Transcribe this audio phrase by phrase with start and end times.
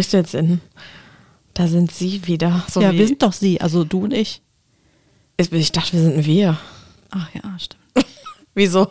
[0.00, 0.62] Sprichst du jetzt in,
[1.52, 2.64] da sind sie wieder.
[2.70, 4.40] So ja, wir sind doch sie, also du und ich.
[5.36, 6.56] ich, dachte, wir sind wir.
[7.10, 7.82] Ach ja, stimmt.
[8.54, 8.88] Wieso?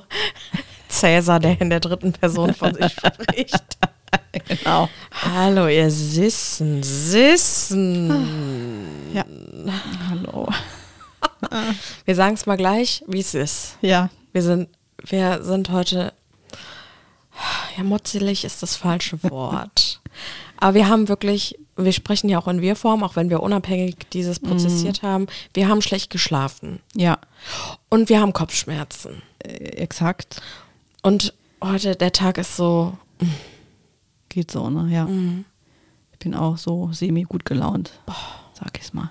[0.87, 3.63] Cäsar, der in der dritten Person von sich spricht.
[4.47, 4.87] genau.
[5.11, 8.11] Hallo, ihr Sissen, Sissen.
[9.11, 9.25] Ja.
[10.09, 10.47] Hallo.
[12.05, 13.77] Wir sagen es mal gleich, wie es ist.
[13.81, 14.11] Ja.
[14.31, 14.69] Wir sind,
[15.07, 16.13] wir sind heute,
[17.75, 19.98] ja, motzelig ist das falsche Wort.
[20.61, 24.39] Aber wir haben wirklich, wir sprechen ja auch in Wir-Form, auch wenn wir unabhängig dieses
[24.39, 25.27] prozessiert haben.
[25.53, 27.17] Wir haben schlecht geschlafen Ja.
[27.89, 29.21] und wir haben Kopfschmerzen.
[29.39, 30.41] Äh, exakt.
[31.01, 32.97] Und heute, der Tag ist so,
[34.29, 34.93] Geht so, ne?
[34.93, 35.07] Ja.
[36.13, 37.91] Ich bin auch so semi gut gelaunt.
[38.53, 39.09] Sag ich's mal.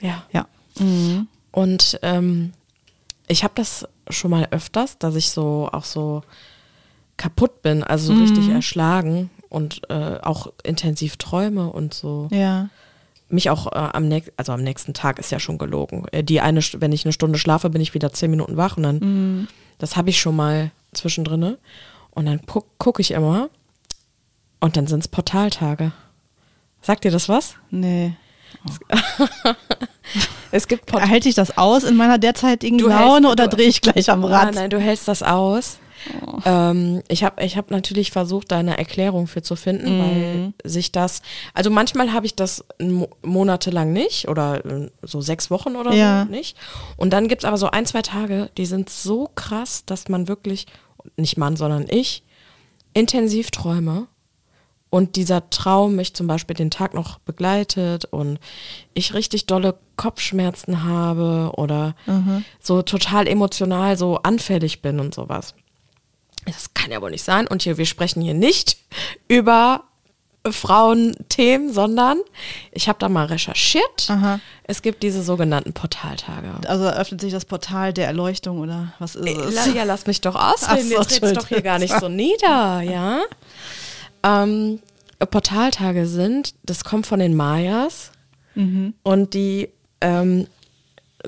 [0.00, 0.22] ja.
[0.32, 0.46] Ja.
[0.78, 1.26] Mhm.
[1.52, 2.52] Und ähm,
[3.26, 6.22] ich habe das schon mal öfters, dass ich so auch so
[7.16, 12.28] kaputt bin, also so richtig erschlagen und äh, auch intensiv träume und so.
[12.30, 12.70] Ja.
[13.28, 16.06] Mich auch äh, am nächsten, also am nächsten Tag ist ja schon gelogen.
[16.12, 18.84] Äh, die eine, wenn ich eine Stunde schlafe, bin ich wieder zehn Minuten wach und
[18.84, 19.48] dann,
[19.78, 21.56] das habe ich schon mal zwischendrin.
[22.12, 23.50] Und dann gucke guck ich immer
[24.60, 25.92] und dann sind es Portaltage.
[26.82, 27.54] Sagt dir das was?
[27.70, 28.14] Nee.
[30.52, 31.12] Es gibt Portaltage.
[31.12, 34.22] Halte ich das aus in meiner derzeitigen Du Laune hältst- oder drehe ich gleich am
[34.22, 34.54] Nein, Rad?
[34.56, 35.78] nein, du hältst das aus.
[36.44, 40.92] Ähm, ich habe ich hab natürlich versucht, da eine Erklärung für zu finden, weil sich
[40.92, 41.22] das,
[41.54, 46.24] also manchmal habe ich das mo monatelang nicht oder äh, so sechs Wochen oder Ja.
[46.24, 46.56] so nicht.
[46.96, 50.28] Und dann gibt es aber so ein, zwei Tage, die sind so krass, dass man
[50.28, 50.66] wirklich,
[51.16, 52.22] nicht Mann, sondern ich,
[52.94, 54.06] intensiv träume.
[54.92, 58.40] Und dieser Traum mich zum Beispiel den Tag noch begleitet und
[58.92, 61.94] ich richtig dolle Kopfschmerzen habe oder
[62.60, 65.54] so total emotional so anfällig bin und sowas.
[66.46, 67.46] Das kann ja wohl nicht sein.
[67.46, 68.78] Und hier, wir sprechen hier nicht
[69.28, 69.84] über
[70.48, 72.18] Frauenthemen, sondern
[72.72, 74.08] ich habe da mal recherchiert.
[74.08, 74.40] Aha.
[74.64, 76.48] Es gibt diese sogenannten Portaltage.
[76.66, 79.54] Also öffnet sich das Portal der Erleuchtung oder was ist es?
[79.54, 80.88] La- Ja, lass mich doch ausreden.
[80.88, 83.20] so, Jetzt red's doch hier gar nicht so nieder, ja.
[84.22, 84.80] Ähm,
[85.18, 88.10] Portaltage sind, das kommt von den Mayas
[89.04, 89.68] und die
[90.00, 90.46] ähm,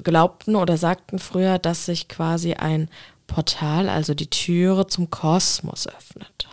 [0.03, 2.89] glaubten oder sagten früher, dass sich quasi ein
[3.33, 6.49] Portal, also die Türe zum Kosmos öffnet.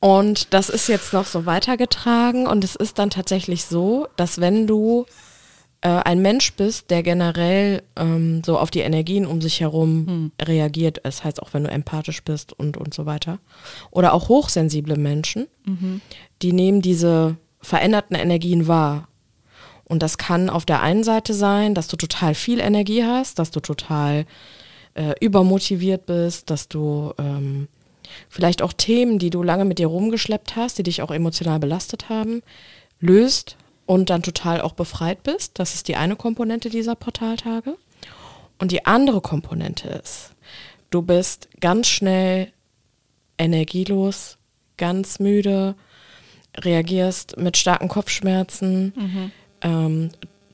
[0.00, 4.66] Und das ist jetzt noch so weitergetragen und es ist dann tatsächlich so, dass wenn
[4.66, 5.04] du
[5.82, 11.00] äh, ein Mensch bist, der generell ähm, so auf die Energien um sich herum reagiert,
[11.02, 13.40] das heißt auch wenn du empathisch bist und, und so weiter,
[13.90, 15.48] oder auch hochsensible Menschen,
[16.40, 19.06] die nehmen diese veränderten Energien wahr.
[19.84, 23.50] Und das kann auf der einen Seite sein, dass du total viel Energie hast, dass
[23.50, 24.24] du total
[24.94, 27.68] äh, übermotiviert bist, dass du ähm,
[28.28, 32.08] vielleicht auch Themen, die du lange mit dir rumgeschleppt hast, die dich auch emotional belastet
[32.08, 32.42] haben,
[33.00, 33.56] löst
[33.86, 35.58] und dann total auch befreit bist.
[35.58, 37.76] Das ist die eine Komponente dieser Portaltage.
[38.58, 40.32] Und die andere Komponente ist,
[40.90, 42.52] du bist ganz schnell
[43.38, 44.36] energielos,
[44.76, 45.74] ganz müde,
[46.56, 48.92] reagierst mit starken Kopfschmerzen,
[49.62, 50.10] ähm,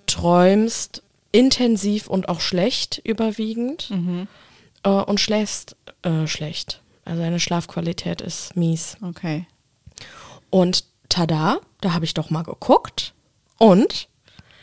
[0.07, 1.03] träumst
[1.37, 3.91] intensiv und auch schlecht überwiegend
[4.83, 6.81] äh, und schläfst äh, schlecht.
[7.05, 8.97] Also deine Schlafqualität ist mies.
[9.03, 9.47] Okay.
[10.51, 13.13] Und tada, da habe ich doch mal geguckt.
[13.59, 14.09] Und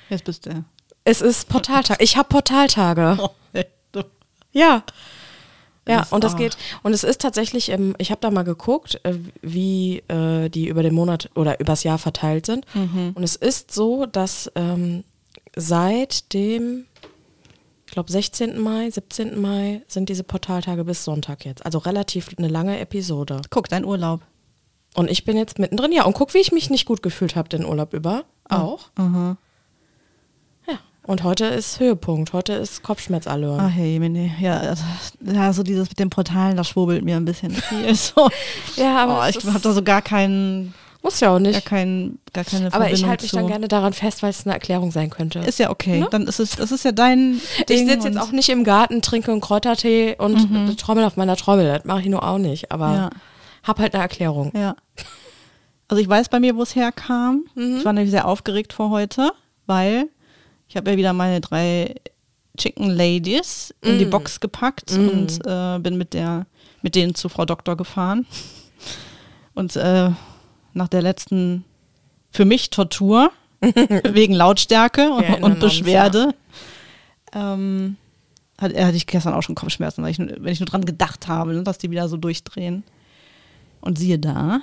[0.10, 0.66] Jetzt bist du.
[1.04, 2.02] es ist Portaltag.
[2.02, 3.18] Ich habe Portaltage.
[3.22, 3.66] Oh, nee.
[4.52, 4.84] Ja.
[5.88, 6.38] Ja, Das- und das ah.
[6.38, 6.58] geht.
[6.82, 10.82] Und es ist tatsächlich, ähm, ich habe da mal geguckt, äh, wie äh, die über
[10.82, 12.66] den Monat oder übers Jahr verteilt sind.
[12.74, 15.04] Und es ist so, dass ähm,
[15.56, 16.86] seit dem,
[17.86, 18.60] ich glaube, 16.
[18.60, 19.40] Mai, 17.
[19.40, 21.66] Mai sind diese Portaltage bis Sonntag jetzt.
[21.66, 23.42] Also relativ eine lange Episode.
[23.50, 24.22] Guck, dein Urlaub.
[24.96, 25.92] Und ich bin jetzt mittendrin.
[25.92, 28.26] Ja, und guck, wie ich mich nicht gut gefühlt habe den Urlaub über.
[28.50, 28.90] Auch.
[28.96, 29.38] Aha.
[30.68, 30.76] Ja.
[31.04, 32.34] Und heute ist Höhepunkt.
[32.34, 33.60] Heute ist Kopfschmerzallüren.
[33.60, 34.32] Ach hey, nee.
[34.40, 34.84] Ja, also,
[35.22, 37.94] ja, so dieses mit den Portalen, das schwurbelt mir ein bisschen viel.
[37.96, 38.30] So.
[38.76, 41.66] Ja, aber oh, ich habe da so gar keinen, Muss ja auch gar nicht.
[41.66, 43.36] keinen, gar keine Aber ich Verbindung halte mich zu.
[43.36, 45.40] dann gerne daran fest, weil es eine Erklärung sein könnte.
[45.40, 46.00] Ist ja okay.
[46.00, 46.08] Ne?
[46.10, 49.02] Dann ist es, das ist ja dein ich Ding sitze jetzt auch nicht im Garten,
[49.02, 50.78] trinke einen Kräutertee und mhm.
[50.78, 51.66] trommel auf meiner Trommel.
[51.68, 52.72] Das mache ich nur auch nicht.
[52.72, 53.10] Aber Ja.
[53.64, 54.52] hab halt eine Erklärung.
[54.56, 54.76] Ja.
[55.90, 57.44] Also ich weiß bei mir, wo es herkam.
[57.56, 57.78] Mhm.
[57.80, 59.32] Ich war nämlich sehr aufgeregt vor heute,
[59.66, 60.08] weil
[60.70, 61.96] ich habe ja wieder meine drei
[62.58, 64.00] Chicken Ladies in Mhm.
[64.00, 66.46] die Box gepackt und äh, bin mit der
[66.82, 68.26] mit denen zu Frau Doktor gefahren.
[69.54, 70.10] Und äh,
[70.74, 71.64] nach der letzten
[72.32, 73.32] für mich Tortur
[73.62, 76.34] wegen Lautstärke und, und uns, Beschwerde
[77.34, 77.98] ähm,
[78.60, 81.28] hatte, hatte ich gestern auch schon Kopfschmerzen, weil ich, nur- wenn ich nur dran gedacht
[81.28, 82.84] habe, ne, dass die wieder so durchdrehen.
[83.82, 84.62] Und siehe da,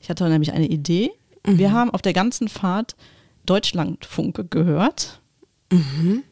[0.00, 1.10] Ich hatte nämlich eine Idee.
[1.46, 1.58] Mhm.
[1.58, 2.94] Wir haben auf der ganzen Fahrt
[3.46, 5.20] Deutschlandfunke gehört.
[5.72, 6.22] Mhm.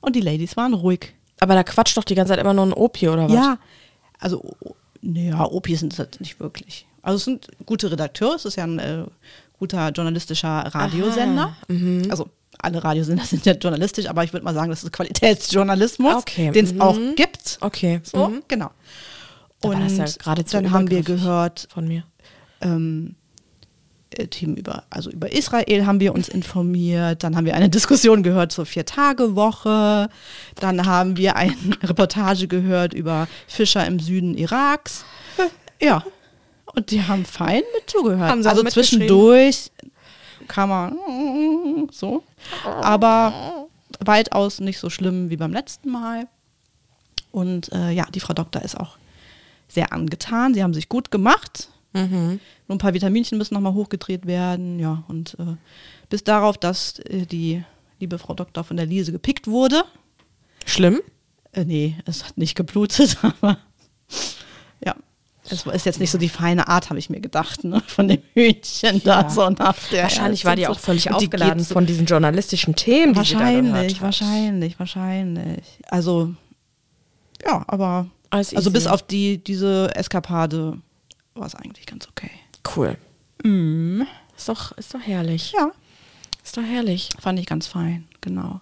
[0.00, 1.14] Und die Ladies waren ruhig.
[1.40, 3.32] Aber da quatscht doch die ganze Zeit immer noch ein Opi oder was?
[3.34, 3.58] Ja,
[4.18, 4.56] also,
[5.02, 6.86] naja, Opis sind es nicht wirklich.
[7.04, 9.04] Also es sind gute Redakteure, es ist ja ein äh,
[9.58, 11.56] guter journalistischer Radiosender.
[11.68, 12.06] mhm.
[12.10, 12.28] Also
[12.58, 16.64] alle Radiosender sind ja journalistisch, aber ich würde mal sagen, das ist Qualitätsjournalismus, Okay, den
[16.64, 16.80] es mhm.
[16.80, 17.58] auch gibt.
[17.60, 18.00] Okay.
[18.02, 18.42] So, mhm.
[18.48, 18.70] genau.
[19.60, 22.04] Da Und das ja dann haben wir gehört, Von mir.
[22.60, 23.16] ähm,
[24.10, 28.22] äh, Themen über, also über Israel haben wir uns informiert, dann haben wir eine Diskussion
[28.22, 30.08] gehört zur Vier-Tage-Woche,
[30.56, 35.04] dann haben wir eine Reportage gehört über Fischer im Süden Iraks.
[35.80, 36.04] Ja,
[36.74, 38.30] und die haben fein mit zugehört.
[38.30, 39.70] Haben sie also zwischendurch
[40.48, 42.22] kann man so,
[42.64, 43.66] aber
[44.00, 46.28] weitaus nicht so schlimm wie beim letzten Mal.
[47.30, 48.96] Und äh, ja, die Frau Doktor ist auch
[49.68, 50.54] sehr angetan.
[50.54, 51.68] Sie haben sich gut gemacht.
[51.92, 52.40] Mhm.
[52.68, 54.78] Nur ein paar Vitaminchen müssen nochmal hochgedreht werden.
[54.78, 55.56] Ja, und äh,
[56.10, 57.64] bis darauf, dass äh, die
[57.98, 59.84] liebe Frau Doktor von der Liese gepickt wurde.
[60.66, 61.00] Schlimm?
[61.52, 63.58] Äh, nee, es hat nicht geblutet, aber.
[65.48, 67.82] Es ist jetzt nicht so die feine Art, habe ich mir gedacht, ne?
[67.86, 69.30] von dem Hühnchen da Ja.
[69.30, 73.12] so nach der Wahrscheinlich war die auch völlig die aufgeladen von diesen journalistischen Themen, die
[73.12, 74.00] da Wahrscheinlich, hat.
[74.02, 75.64] wahrscheinlich, wahrscheinlich.
[75.88, 76.34] Also,
[77.44, 78.70] ja, aber also easy.
[78.70, 80.78] bis auf die, diese Eskapade
[81.34, 82.30] war es eigentlich ganz okay.
[82.74, 82.96] Cool.
[83.42, 84.06] Mhm.
[84.36, 85.52] Ist doch, ist doch herrlich.
[85.56, 85.70] Ja,
[86.42, 87.10] Ist doch herrlich.
[87.20, 88.60] fand ich ganz fein, genau.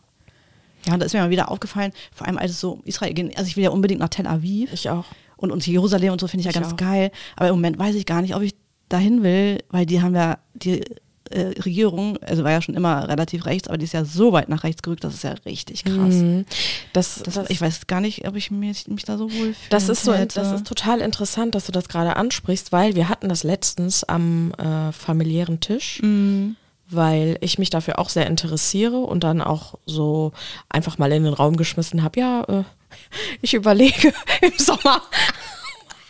[0.86, 3.34] Ja, und da ist mir mal wieder aufgefallen, vor allem als es so Israel ging,
[3.36, 5.04] also ich will ja unbedingt nach Tel Aviv Ich auch.
[5.42, 6.76] Und, und Jerusalem und so finde ich ja Ich ganz auch.
[6.76, 7.10] geil.
[7.36, 8.54] Aber im Moment weiß ich gar nicht, ob ich
[8.88, 10.82] dahin will, weil die haben ja, die
[11.30, 14.50] äh, Regierung, also war ja schon immer relativ rechts, aber die ist ja so weit
[14.50, 16.14] nach rechts gerückt, das ist ja richtig krass.
[16.14, 16.44] Mhm.
[16.92, 19.54] Das, Das, das, ich weiß gar nicht, ob ich mich, mich da so wohl fühle.
[19.70, 23.28] Das ist so, das ist total interessant, dass du das gerade ansprichst, weil wir hatten
[23.30, 26.56] das letztens am äh, familiären Tisch, Mhm.
[26.90, 30.32] weil ich mich dafür auch sehr interessiere und dann auch so
[30.68, 32.64] einfach mal in den Raum geschmissen habe, ja, äh,
[33.42, 35.02] ich überlege im Sommer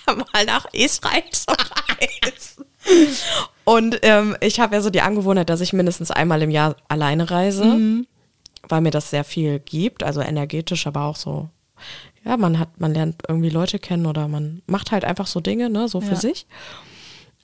[0.07, 2.65] mal nach Israel zu reisen.
[3.65, 7.31] Und ähm, ich habe ja so die Angewohnheit, dass ich mindestens einmal im Jahr alleine
[7.31, 8.07] reise, Mhm.
[8.69, 11.49] weil mir das sehr viel gibt, also energetisch, aber auch so,
[12.25, 15.71] ja, man hat, man lernt irgendwie Leute kennen oder man macht halt einfach so Dinge,
[15.71, 16.17] ne, so für Ja.
[16.17, 16.47] sich.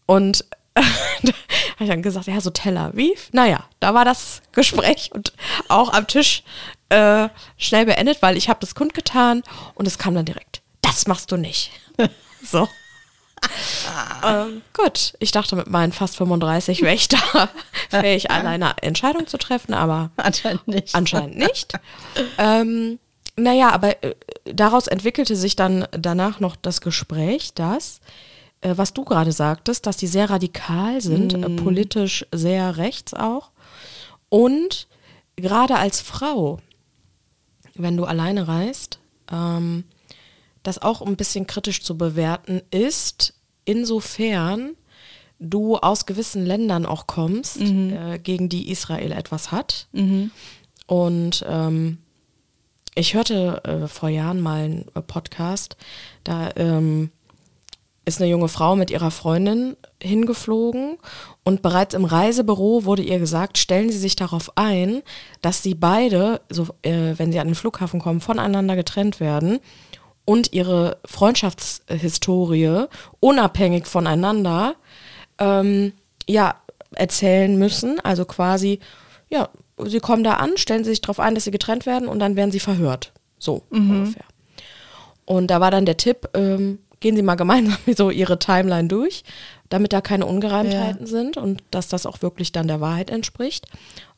[0.07, 0.45] Und
[0.75, 3.31] da habe ich dann gesagt, ja, so Tel Aviv.
[3.33, 5.33] Naja, da war das Gespräch und
[5.69, 6.43] auch am Tisch
[6.89, 9.43] äh, schnell beendet, weil ich habe das kundgetan
[9.75, 11.71] und es kam dann direkt, das machst du nicht.
[12.43, 12.69] so.
[14.25, 17.49] ähm, gut, ich dachte mit meinen fast 35 wäre ich da
[17.91, 20.95] fähig, alleine Entscheidungen zu treffen, aber Anscheinend nicht.
[20.95, 21.73] Anscheinend nicht.
[22.39, 22.99] ähm,
[23.37, 24.15] naja, aber äh,
[24.45, 28.01] daraus entwickelte sich dann danach noch das Gespräch, dass,
[28.61, 33.51] äh, was du gerade sagtest, dass die sehr radikal sind, äh, politisch sehr rechts auch.
[34.29, 34.89] Und
[35.37, 36.59] gerade als Frau,
[37.79, 38.99] wenn du alleine reist,
[39.31, 39.85] ähm,
[40.63, 43.35] das auch ein bisschen kritisch zu bewerten ist,
[43.65, 44.75] insofern
[45.39, 49.87] du aus gewissen Ländern auch kommst, äh, gegen die Israel etwas hat.
[50.87, 51.99] Und ähm,
[52.95, 55.77] ich hörte äh, vor Jahren mal einen äh, Podcast,
[56.25, 57.11] da ähm,
[58.09, 60.97] ist eine junge Frau mit ihrer Freundin hingeflogen
[61.45, 65.03] und bereits im Reisebüro wurde ihr gesagt, stellen Sie sich darauf ein,
[65.43, 69.61] dass Sie beide, so, äh, wenn Sie an den Flughafen kommen, voneinander getrennt werden
[70.25, 72.87] und Ihre Freundschaftshistorie
[73.21, 74.75] unabhängig voneinander
[75.39, 75.93] ähm,
[76.29, 76.57] ja,
[76.95, 78.01] erzählen müssen.
[78.01, 78.81] Also quasi,
[79.29, 79.49] ja,
[79.79, 82.37] Sie kommen da an, stellen Sie sich darauf ein, dass Sie getrennt werden und dann
[82.37, 83.13] werden Sie verhört.
[83.39, 84.25] So ungefähr.
[85.25, 89.25] Und da war dann der Tipp, ähm, gehen Sie mal gemeinsam so Ihre Timeline durch,
[89.69, 93.67] damit da keine Ungereimtheiten sind und dass das auch wirklich dann der Wahrheit entspricht,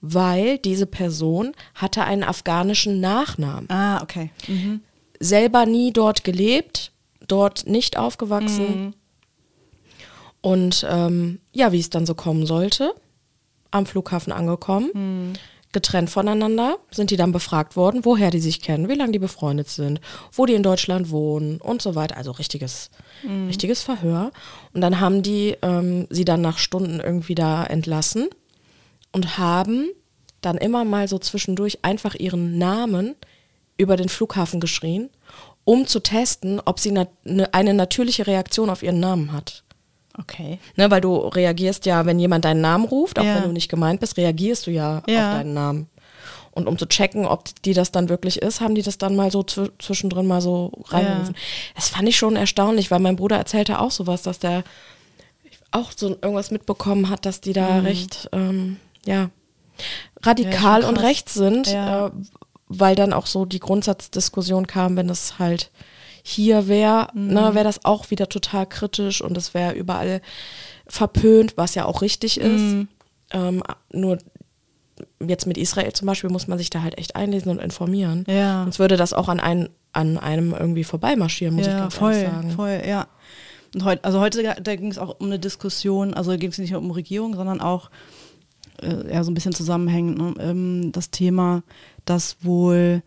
[0.01, 3.69] weil diese Person hatte einen afghanischen Nachnamen.
[3.71, 4.31] Ah, okay.
[4.47, 4.81] Mhm.
[5.19, 6.93] Selber nie dort gelebt,
[7.27, 8.95] dort nicht aufgewachsen.
[10.41, 12.95] Und ähm, ja, wie es dann so kommen sollte,
[13.71, 15.37] am Flughafen angekommen,
[15.73, 19.69] getrennt voneinander, sind die dann befragt worden, woher die sich kennen, wie lange die befreundet
[19.69, 20.00] sind,
[20.33, 22.17] wo die in Deutschland wohnen und so weiter.
[22.17, 22.91] Also richtiges,
[23.47, 24.33] richtiges Verhör.
[24.73, 28.29] Und dann haben die ähm, sie dann nach Stunden irgendwie da entlassen
[29.12, 29.89] und haben
[30.41, 33.15] dann immer mal so zwischendurch einfach ihren Namen
[33.77, 35.11] über den Flughafen geschrien,
[35.65, 39.65] um zu testen, ob sie na ne, eine natürliche Reaktion auf ihren Namen hat.
[40.19, 40.59] Okay.
[40.76, 43.37] Ne, weil du reagierst ja, wenn jemand deinen Namen ruft, auch Ja.
[43.37, 45.29] wenn du nicht gemeint bist, reagierst du ja, Ja.
[45.31, 45.88] auf deinen Namen.
[46.52, 49.31] Und um zu checken, ob die das dann wirklich ist, haben die das dann mal
[49.31, 51.37] so zw zwischendrin mal so reingerufen.
[51.76, 54.64] Das fand ich schon erstaunlich, weil mein Bruder erzählte auch sowas, dass der
[55.71, 57.87] auch so irgendwas mitbekommen hat, dass die da Mhm.
[57.87, 59.31] recht, ähm, ja,
[60.23, 62.09] radikal Ja, und rechts sind, Ja.
[62.09, 62.11] äh,
[62.67, 65.71] weil dann auch so die Grundsatzdiskussion kam, wenn es halt
[66.23, 67.29] hier wäre, Mhm.
[67.29, 70.21] ne, wäre das auch wieder total kritisch und es wäre überall
[70.87, 72.61] verpönt, was ja auch richtig ist.
[72.61, 72.89] Mhm.
[73.33, 73.62] Ähm,
[73.93, 74.19] nur
[75.27, 78.25] jetzt mit Israel zum Beispiel muss man sich da halt echt einlesen und informieren.
[78.29, 78.65] Ja.
[78.65, 82.12] Sonst würde das auch an, ein, an einem irgendwie vorbeimarschieren, muss ich ja, ganz voll,
[82.12, 82.50] ehrlich sagen.
[82.50, 83.07] voll, ja.
[83.75, 86.73] Und heute, also heute da ging es auch um eine Diskussion, also ging es nicht
[86.73, 87.91] nur um Regierung, sondern auch
[88.83, 90.35] äh, ja, so ein bisschen zusammenhängend, ne?
[90.41, 91.62] ähm, das Thema,
[92.05, 93.03] dass wohl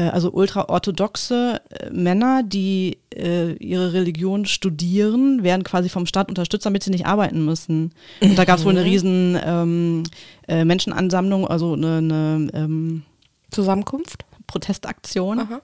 [0.00, 6.82] also ultraorthodoxe äh, Männer, die äh, ihre Religion studieren, werden quasi vom Staat unterstützt, damit
[6.82, 7.92] sie nicht arbeiten müssen.
[8.20, 10.02] Und da gab es wohl eine riesen ähm,
[10.48, 13.02] äh, Menschenansammlung, also eine, eine ähm,
[13.50, 14.24] Zusammenkunft?
[14.46, 15.60] Protestaktion Aha.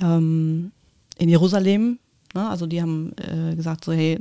[0.00, 0.72] ähm,
[1.18, 1.98] in Jerusalem.
[2.34, 2.48] Ne?
[2.48, 4.18] Also die haben äh, gesagt so, hey,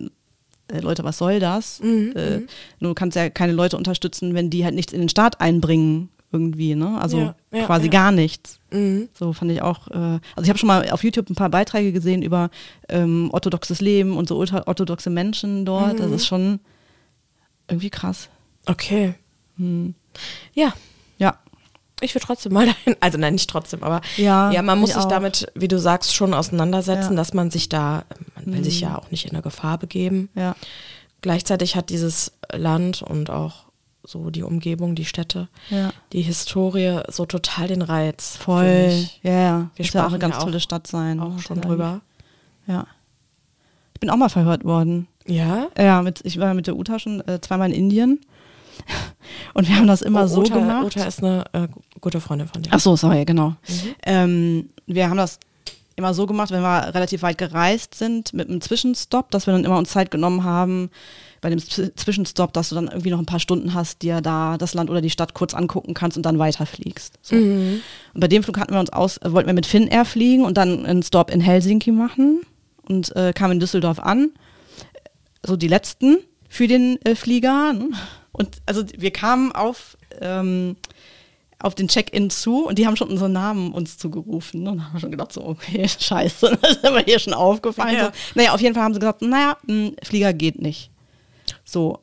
[0.67, 1.81] äh, Leute, was soll das?
[1.81, 2.41] Mhm, äh,
[2.79, 6.75] du kannst ja keine Leute unterstützen, wenn die halt nichts in den Staat einbringen irgendwie.
[6.75, 6.99] Ne?
[6.99, 7.91] Also Ja, ja, quasi ja.
[7.91, 8.60] gar nichts.
[8.71, 9.09] Mhm.
[9.13, 9.87] So fand ich auch.
[9.89, 9.95] Äh,
[10.35, 12.49] also ich habe schon mal auf YouTube ein paar Beiträge gesehen über
[12.89, 15.93] ähm, orthodoxes Leben und so ultraorthodoxe Menschen dort.
[15.93, 15.97] Mhm.
[16.03, 16.59] Das ist schon
[17.67, 18.29] irgendwie krass.
[18.65, 19.15] Okay.
[19.57, 19.95] Hm.
[20.53, 20.73] Ja,
[21.17, 21.37] Ja.
[22.01, 22.95] ich will trotzdem mal dahin.
[22.99, 25.09] Also nein, nicht trotzdem, aber Ja, ja man muss ich sich auch.
[25.09, 27.11] damit, wie du sagst, schon auseinandersetzen, Ja.
[27.11, 27.15] Mhm.
[27.15, 28.03] dass man sich da,
[28.35, 30.29] man will sich ja auch nicht in eine Gefahr begeben.
[30.35, 30.55] Ja.
[31.21, 33.65] Gleichzeitig hat dieses Land und auch
[34.03, 35.91] so die Umgebung, die Städte, Ja.
[36.13, 38.37] die Historie so total den Reiz.
[38.37, 38.93] Voll.
[39.21, 39.69] Ja, ja.
[39.75, 41.19] Wir Muss ja auch sprachen eine ganz tolle Stadt sein.
[41.19, 42.01] Auch ne, schon drüber.
[42.67, 42.87] Ja.
[43.93, 45.07] Ich bin auch mal verhört worden.
[45.27, 45.67] Ja?
[45.77, 48.19] Ja, mit, ich war mit der Uta schon äh, zweimal in Indien.
[49.53, 50.85] Und wir haben das immer Oh, so Uta, gemacht.
[50.85, 51.67] Uta ist eine äh,
[51.99, 52.71] gute Freundin von dir.
[52.73, 53.55] Ach so, sorry, genau.
[54.05, 55.39] Ähm, wir haben das
[55.95, 59.65] immer so gemacht, wenn wir relativ weit gereist sind mit einem Zwischenstopp, dass wir dann
[59.65, 60.89] immer uns Zeit genommen haben,
[61.41, 64.75] bei dem Zwischenstopp, dass du dann irgendwie noch ein paar Stunden hast, dir da das
[64.75, 67.15] Land oder die Stadt kurz angucken kannst und dann weiterfliegst.
[67.23, 67.35] So.
[67.35, 67.81] Und
[68.13, 70.85] bei dem Flug hatten wir uns aus, äh, wollten wir mit Finnair fliegen und dann
[70.85, 72.41] einen Stop in Helsinki machen
[72.87, 74.29] und äh, kamen in Düsseldorf an.
[75.43, 76.17] So die letzten
[76.47, 77.73] für den äh, Flieger.
[77.73, 77.89] Ne?
[78.31, 80.75] Und also wir kamen auf, ähm,
[81.57, 84.61] auf den Check-in zu und die haben schon unsere Namen uns zugerufen.
[84.61, 84.69] Ne?
[84.69, 87.95] Und dann haben wir schon gedacht, so, okay, scheiße, das ist aber hier schon aufgefallen.
[87.95, 88.05] Ja.
[88.05, 88.11] So.
[88.35, 90.90] Naja, auf jeden Fall haben sie gesagt, naja, mh, Flieger geht nicht.
[91.63, 91.99] So,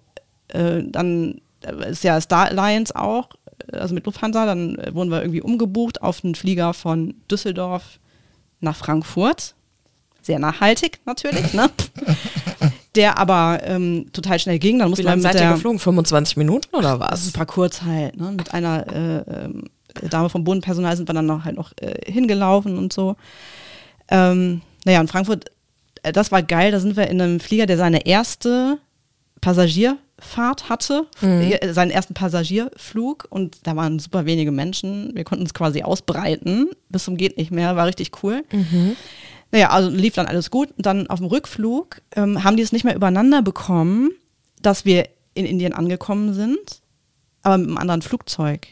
[0.49, 3.31] äh, dann äh, ist ja Star Alliance auch,
[3.73, 7.99] äh, also mit Lufthansa, dann äh, wurden wir irgendwie umgebucht auf einen Flieger von Düsseldorf
[8.61, 9.55] nach Frankfurt.
[10.23, 11.71] Sehr nachhaltig natürlich, ne?
[12.95, 14.79] Der aber ähm, total schnell ging.
[14.79, 15.79] Dann Wie musste man lange mit seid ihr geflogen?
[15.79, 17.27] 25 Minuten oder was?
[17.27, 18.33] super kurz halt, ne?
[18.33, 19.65] Mit einer äh, ähm,
[20.11, 23.17] Dame vom Bodenpersonal sind wir dann noch halt noch äh, hingelaufen und so.
[24.11, 25.51] Ähm, naja, in Frankfurt,
[26.03, 28.79] äh, das war geil, da sind wir in einem Flieger, der seine erste
[29.41, 35.15] Passagierfahrt hatte, äh, seinen ersten Passagierflug und da waren super wenige Menschen.
[35.15, 38.45] Wir konnten uns quasi ausbreiten, bis zum geht nicht mehr, war richtig cool.
[39.51, 40.71] Naja, also lief dann alles gut.
[40.77, 44.11] Und dann auf dem Rückflug ähm, haben die es nicht mehr übereinander bekommen,
[44.61, 46.83] dass wir in Indien angekommen sind,
[47.43, 48.67] aber mit einem anderen Flugzeug.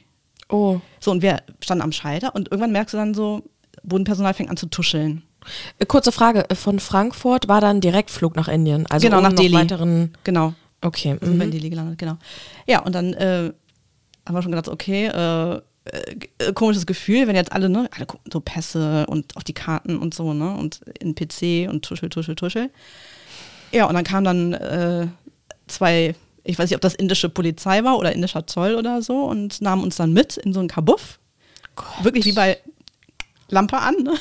[0.49, 0.80] Oh.
[1.00, 3.42] So, und wir standen am Schalter und irgendwann merkst du dann so,
[3.82, 5.23] Bodenpersonal fängt an zu tuscheln.
[5.79, 8.87] Äh, Kurze Frage, äh, von Frankfurt war dann Direktflug nach Indien?
[8.91, 9.53] Also Genau, nach Delhi.
[9.55, 10.12] weiteren...
[10.25, 10.55] Genau.
[10.83, 11.17] Okay.
[11.21, 11.53] sind wir in Mhm.
[11.53, 12.17] Delhi gelandet, genau.
[12.67, 13.53] Ja, und dann äh,
[14.26, 15.55] haben wir schon gedacht, okay, äh,
[16.45, 19.99] äh, komisches Gefühl, wenn jetzt alle, ne, alle gucken so Pässe und auf die Karten
[19.99, 22.71] und so, ne, und in PC und tuschel, tuschel, tuschel.
[23.73, 25.07] Ja, und dann kamen dann äh,
[25.67, 29.61] zwei, ich weiß nicht, ob das indische Polizei war oder indischer Zoll oder so und
[29.62, 31.19] nahmen uns dann mit in so einen Kabuff.
[32.03, 32.59] Wirklich wie bei
[33.49, 34.15] Lampe an, ne?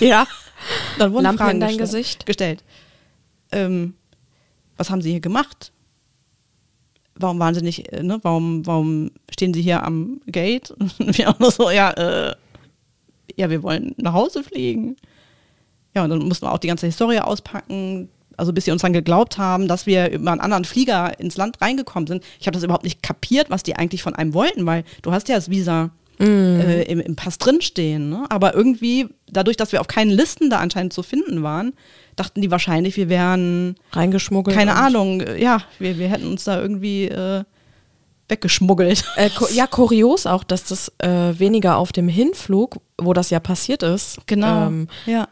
[0.00, 0.26] Ja.
[0.98, 1.90] Dann wurden Lampe Fragen in dein gestellt.
[1.90, 2.26] Gesicht?
[2.26, 2.64] gestellt.
[3.52, 3.94] Ähm,
[4.76, 5.72] was haben Sie hier gemacht?
[7.14, 8.18] Warum waren Sie nicht, äh, ne?
[8.22, 10.70] Warum, warum stehen Sie hier am Gate?
[10.70, 12.34] Und wir auch nur so, ja, äh,
[13.36, 14.96] ja, wir wollen nach Hause fliegen.
[15.94, 18.92] Ja, und dann mussten wir auch die ganze Historie auspacken, also bis sie uns dann
[18.92, 22.24] geglaubt haben, dass wir über einen anderen Flieger ins Land reingekommen sind.
[22.38, 25.28] Ich habe das überhaupt nicht kapiert, was die eigentlich von einem wollten, weil du hast
[25.28, 25.90] ja das Visa
[26.20, 28.10] äh, im, im Pass drinstehen.
[28.10, 28.24] Ne?
[28.28, 31.72] Aber irgendwie, dadurch, dass wir auf keinen Listen da anscheinend zu finden waren,
[32.16, 34.56] dachten die wahrscheinlich, wir wären, Reingeschmuggelt.
[34.56, 37.44] keine Ahnung, äh, ja, wir, wir hätten uns da irgendwie äh,
[38.28, 39.04] weggeschmuggelt.
[39.16, 43.82] Äh, ja, kurios auch, dass das äh, weniger auf dem Hinflug, wo das ja passiert
[43.82, 45.26] ist, Genau, ähm, ja.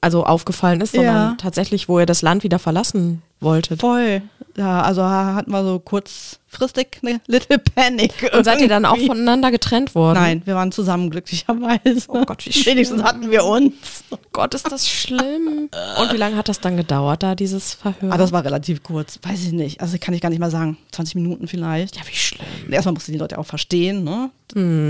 [0.00, 1.36] also aufgefallen ist, sondern Ja.
[1.38, 3.80] tatsächlich, wo ihr das Land wieder verlassen wolltet.
[3.80, 4.22] Voll.
[4.56, 8.30] Ja, also hatten wir so kurzfristig eine Little Panic.
[8.34, 10.18] Und seid ihr dann auch voneinander getrennt worden?
[10.18, 12.04] Nein, wir waren zusammen glücklicherweise.
[12.08, 14.04] Oh Gott, wie Wenigstens hatten wir uns.
[14.10, 15.70] Oh Gott, ist das schlimm.
[16.00, 18.12] Und wie lange hat das dann gedauert, da dieses Verhör?
[18.12, 19.18] Ah, das war relativ kurz.
[19.22, 19.80] Weiß ich nicht.
[19.80, 20.76] Also kann ich gar nicht mal sagen.
[20.92, 21.96] 20 Minuten vielleicht.
[21.96, 22.46] ja, wie schlimm.
[22.70, 24.30] Erstmal mussten die Leute auch verstehen, ne?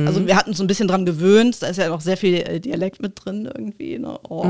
[0.07, 1.63] Also wir hatten uns so ein bisschen dran gewöhnt.
[1.63, 3.99] Da ist ja noch sehr viel äh, Dialekt mit drin irgendwie.
[3.99, 4.19] Ne?
[4.27, 4.47] Oh.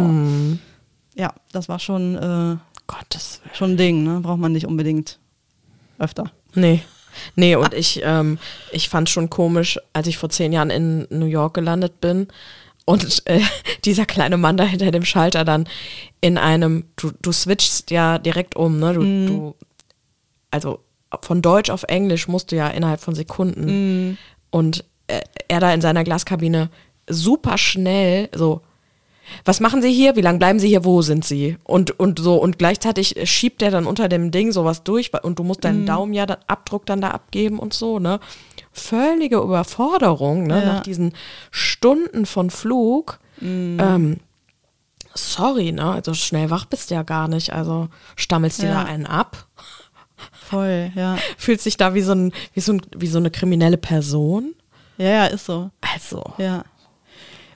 [1.17, 2.57] Ja, das war schon, äh,
[2.91, 3.55] Gottes Willen.
[3.55, 4.21] schon ein Ding, ne?
[4.21, 5.19] Braucht man nicht unbedingt
[5.99, 6.31] öfter.
[6.55, 6.83] Nee.
[7.35, 8.39] Nee, und ich, ähm,
[8.71, 12.29] ich fand schon komisch, als ich vor zehn Jahren in New York gelandet bin
[12.85, 13.41] und äh,
[13.85, 15.69] dieser kleine Mann da hinter dem Schalter dann
[16.21, 18.95] in einem, du, du switchst ja direkt um, ne?
[18.95, 19.55] Du, du,
[20.51, 20.81] also
[21.23, 24.19] von Deutsch auf Englisch musst du ja innerhalb von Sekunden.
[24.51, 26.71] Und äh, er da in seiner Glaskabine
[27.09, 28.63] super schnell so,
[29.45, 30.17] was machen Sie hier?
[30.17, 30.85] Wie lange bleiben Sie hier?
[30.85, 31.57] Wo sind Sie?
[31.65, 35.43] Und, und so, und gleichzeitig schiebt er dann unter dem Ding sowas durch und du
[35.45, 38.21] musst deinen Daumen ja dann, Abdruck dann da abgeben und so, ne?
[38.73, 40.61] Völlige Überforderung, ne?
[40.61, 40.67] Ja.
[40.75, 41.13] Nach diesen
[41.51, 43.19] Stunden von Flug.
[43.43, 44.19] Ähm,
[45.15, 45.91] sorry, ne?
[45.93, 47.53] Also schnell wach bist du ja gar nicht.
[47.53, 48.85] Also stammelst dir Ja.
[48.85, 49.47] da einen ab.
[50.33, 51.17] Voll, ja.
[51.39, 54.55] Fühlst dich da wie so, ein, wie, so ein, wie so eine kriminelle Person.
[54.99, 55.71] Ja, ja, ist so.
[55.81, 56.23] Also.
[56.39, 56.65] Ja.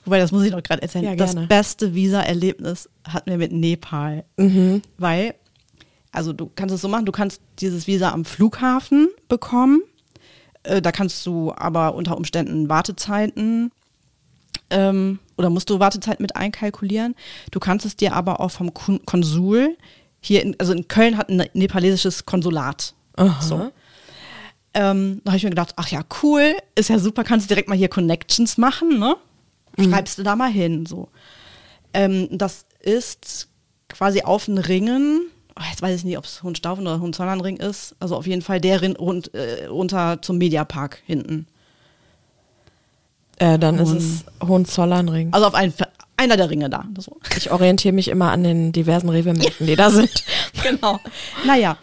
[0.05, 1.05] Wobei, das muss ich noch gerade erzählen.
[1.05, 4.23] Ja, das beste Visa-Erlebnis hatten wir mit Nepal.
[4.37, 4.81] Mhm.
[4.97, 5.35] Weil,
[6.11, 9.81] also du kannst es so machen, du kannst dieses Visa am Flughafen bekommen.
[10.63, 13.71] Äh, da kannst du aber unter Umständen Wartezeiten
[14.69, 17.15] ähm, oder musst du Wartezeiten mit einkalkulieren.
[17.51, 19.77] Du kannst es dir aber auch vom Kon Konsul
[20.21, 22.95] hier, in, also in Köln hat ein nepalesisches Konsulat.
[23.15, 23.41] Aha.
[23.41, 23.71] So.
[24.73, 27.69] Ähm, da habe ich mir gedacht, ach ja, cool, ist ja super, kannst du direkt
[27.69, 29.15] mal hier Connections machen, ne?
[29.79, 31.09] Schreibst du da mal hin, so.
[31.93, 33.47] Ähm, das ist
[33.89, 35.21] quasi auf den Ringen,
[35.57, 38.59] oh, jetzt weiß ich nicht, ob es Hohenstaufen oder Hohenzollernring ist, also auf jeden Fall
[38.61, 41.47] der Ring rund, äh, runter zum Mediapark hinten.
[43.37, 45.33] Äh, dann ist Hohen- es Hohenzollernring.
[45.33, 45.73] Also auf einen,
[46.17, 46.85] einer der Ringe da.
[46.97, 47.17] So.
[47.35, 50.23] Ich orientiere mich immer an den diversen Rewe-Märkten, die da sind.
[50.63, 50.99] genau.
[51.45, 51.77] Naja,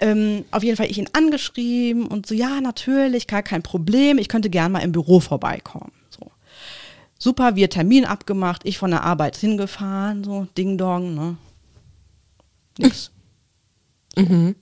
[0.00, 4.28] ähm, auf jeden Fall ich ihn angeschrieben und so, ja, natürlich, gar kein Problem, ich
[4.28, 5.92] könnte gern mal im Büro vorbeikommen.
[7.22, 11.36] Super, wir Termin abgemacht, ich von der Arbeit hingefahren, so, Ding Dong, ne?
[12.78, 13.10] Nix.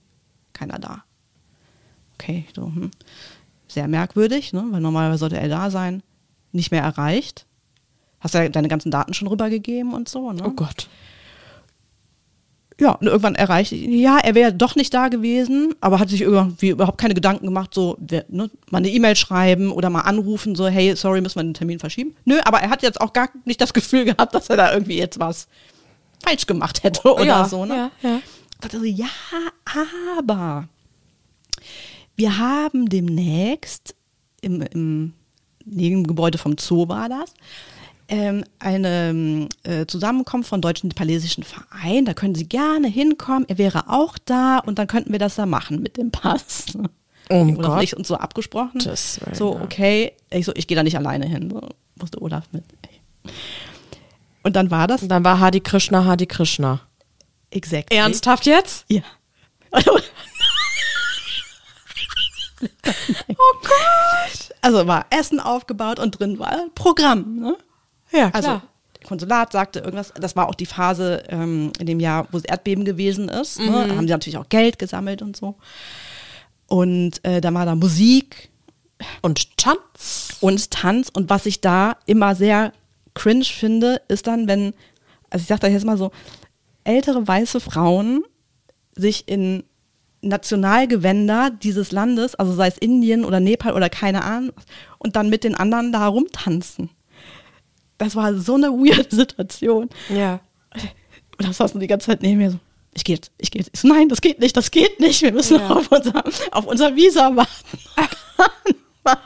[0.53, 1.03] Keiner da.
[2.15, 2.91] Okay, so, hm.
[3.69, 4.65] Sehr merkwürdig, ne?
[4.71, 6.03] weil normalerweise sollte er da sein.
[6.51, 7.45] Nicht mehr erreicht.
[8.19, 10.43] Hast ja deine ganzen Daten schon rübergegeben und so, ne?
[10.45, 10.89] Oh Gott.
[12.79, 16.69] Ja, und irgendwann erreicht, ja, er wäre doch nicht da gewesen, aber hat sich irgendwie
[16.69, 20.95] überhaupt keine Gedanken gemacht, so ne, mal eine E-Mail schreiben oder mal anrufen, so, hey,
[20.95, 22.15] sorry, müssen wir den Termin verschieben.
[22.23, 24.97] Nö, aber er hat jetzt auch gar nicht das Gefühl gehabt, dass er da irgendwie
[24.97, 25.47] jetzt was
[26.23, 27.65] falsch gemacht hätte oder ja, so.
[27.65, 27.91] Ne?
[28.01, 28.21] Ja, ja.
[28.61, 29.07] dachte so, ja,
[29.65, 30.67] aber
[32.15, 33.95] wir haben demnächst
[34.41, 35.13] im, im
[35.65, 37.33] Nebengebäude vom Zoo war das,
[38.09, 42.05] ähm, eine äh, Zusammenkunft von deutschen nepalesischen Verein.
[42.05, 43.47] Da können Sie gerne hinkommen.
[43.47, 46.65] Er wäre auch da und dann könnten wir das da machen mit dem Pass.
[47.29, 47.93] Oh Olaf Gott.
[47.93, 48.83] uns so abgesprochen.
[48.83, 50.13] Willen, so, okay.
[50.31, 51.49] Ich so, ich gehe da nicht alleine hin.
[51.51, 51.61] So,
[51.95, 52.63] musste Olaf mit.
[54.41, 56.81] Und dann war das Und dann war Hadi Krishna, Hadi Krishna.
[57.51, 57.95] exactly.
[57.97, 58.85] Ernsthaft jetzt?
[58.89, 59.01] Ja.
[63.29, 64.55] Oh Gott.
[64.61, 67.39] Also war Essen aufgebaut und drin war Programm.
[67.39, 67.57] Ne?
[68.11, 68.63] Ja, Also klar.
[69.05, 72.83] Konsulat sagte irgendwas, das war auch die Phase ähm, in dem Jahr, wo das Erdbeben
[72.83, 73.59] gewesen ist.
[73.59, 73.85] Ne?
[73.87, 75.55] Da haben sie natürlich auch Geld gesammelt und so.
[76.67, 78.49] Und äh, dann war da Musik
[79.21, 80.37] Und Tanz.
[80.41, 81.09] und Tanz.
[81.13, 82.73] Und was ich da immer sehr
[83.13, 84.73] cringe finde, ist dann, wenn,
[85.29, 86.11] also ich sag da jetzt mal so,
[86.83, 88.23] ältere weiße Frauen
[88.95, 89.63] sich in
[90.21, 94.51] Nationalgewänder dieses Landes, also sei es Indien oder Nepal oder keine Ahnung,
[94.97, 96.89] und dann mit den anderen da rumtanzen.
[97.99, 99.89] Das war so eine weirde Situation.
[100.09, 100.39] Ja.
[101.37, 102.59] Und da saßen die ganze Zeit neben mir so,
[102.95, 103.77] ich gehe jetzt, ich gehe jetzt.
[103.77, 105.21] So, nein, das geht nicht, das geht nicht.
[105.21, 105.69] Wir müssen Ja.
[105.69, 108.79] auf, unser, auf unser Visa warten.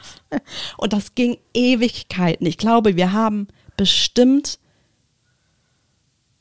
[0.77, 2.45] Und das ging Ewigkeiten.
[2.47, 4.59] Ich glaube, wir haben bestimmt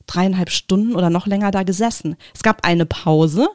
[0.06, 2.16] dreieinhalb Stunden oder noch länger da gesessen.
[2.34, 3.48] Es gab eine Pause.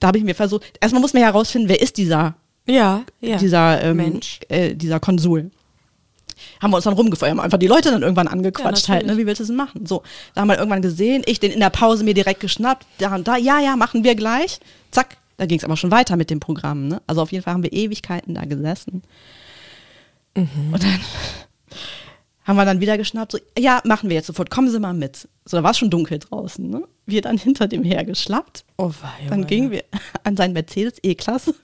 [0.00, 2.34] Da habe ich mir versucht, erstmal muss man herausfinden, wer ist dieser,
[2.66, 3.36] Ja, ja.
[3.38, 4.40] dieser, ähm, Mensch.
[4.48, 5.50] Äh, dieser Konsul.
[6.60, 9.16] Haben wir uns dann rumgefeuert, haben einfach die Leute dann irgendwann angequatscht Ja, halt, ne?
[9.18, 9.86] wie willst du es denn machen?
[9.86, 10.02] So,
[10.34, 13.26] da haben wir irgendwann gesehen, ich den in der Pause mir direkt geschnappt, da und
[13.28, 14.60] da, ja, ja, machen wir gleich.
[14.90, 17.02] Zack, da ging es aber schon weiter mit dem Programm, ne?
[17.06, 19.02] Also auf jeden Fall haben wir Ewigkeiten da gesessen.
[20.36, 20.72] Mhm.
[20.72, 21.00] Und dann
[22.44, 25.28] haben wir dann wieder geschnappt, so, ja, machen wir jetzt sofort, kommen Sie mal mit.
[25.44, 26.82] So, da war es schon dunkel draußen, ne?
[27.06, 28.64] Wir dann hinter dem hergeschlappt.
[28.78, 29.46] Oh, wei, Dann wei.
[29.46, 29.84] gingen wir
[30.24, 31.54] an seinen Mercedes E-Klasse.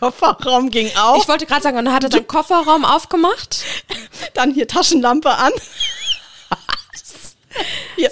[0.00, 1.22] Kofferraum ging auf.
[1.22, 3.62] Ich wollte gerade sagen, und er seinen Kofferraum aufgemacht.
[4.34, 5.52] dann hier Taschenlampe an.
[7.96, 8.10] hier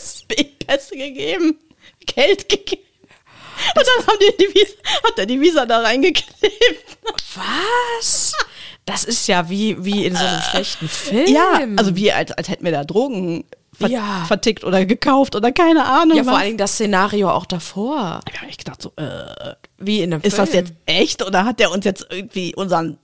[0.68, 1.58] Pässe gegeben,
[2.06, 2.82] Geld gegeben.
[3.74, 4.74] Und dann haben die die Visa,
[5.04, 6.98] hat er die Visa da reingeklebt.
[7.34, 8.34] Was?
[8.84, 11.26] Das ist ja wie, wie in so einem schlechten Film.
[11.26, 13.44] Ja, also wie als, als hätten wir da Drogen
[13.78, 14.24] ver Ja.
[14.26, 16.16] vertickt oder gekauft oder keine Ahnung.
[16.16, 16.38] Ja, vor was.
[16.38, 18.20] allen Dingen das Szenario auch davor.
[18.30, 20.46] Ich habe echt gedacht, so, äh, Wie in einem ist Film.
[20.46, 22.98] das jetzt echt oder hat der uns jetzt irgendwie unseren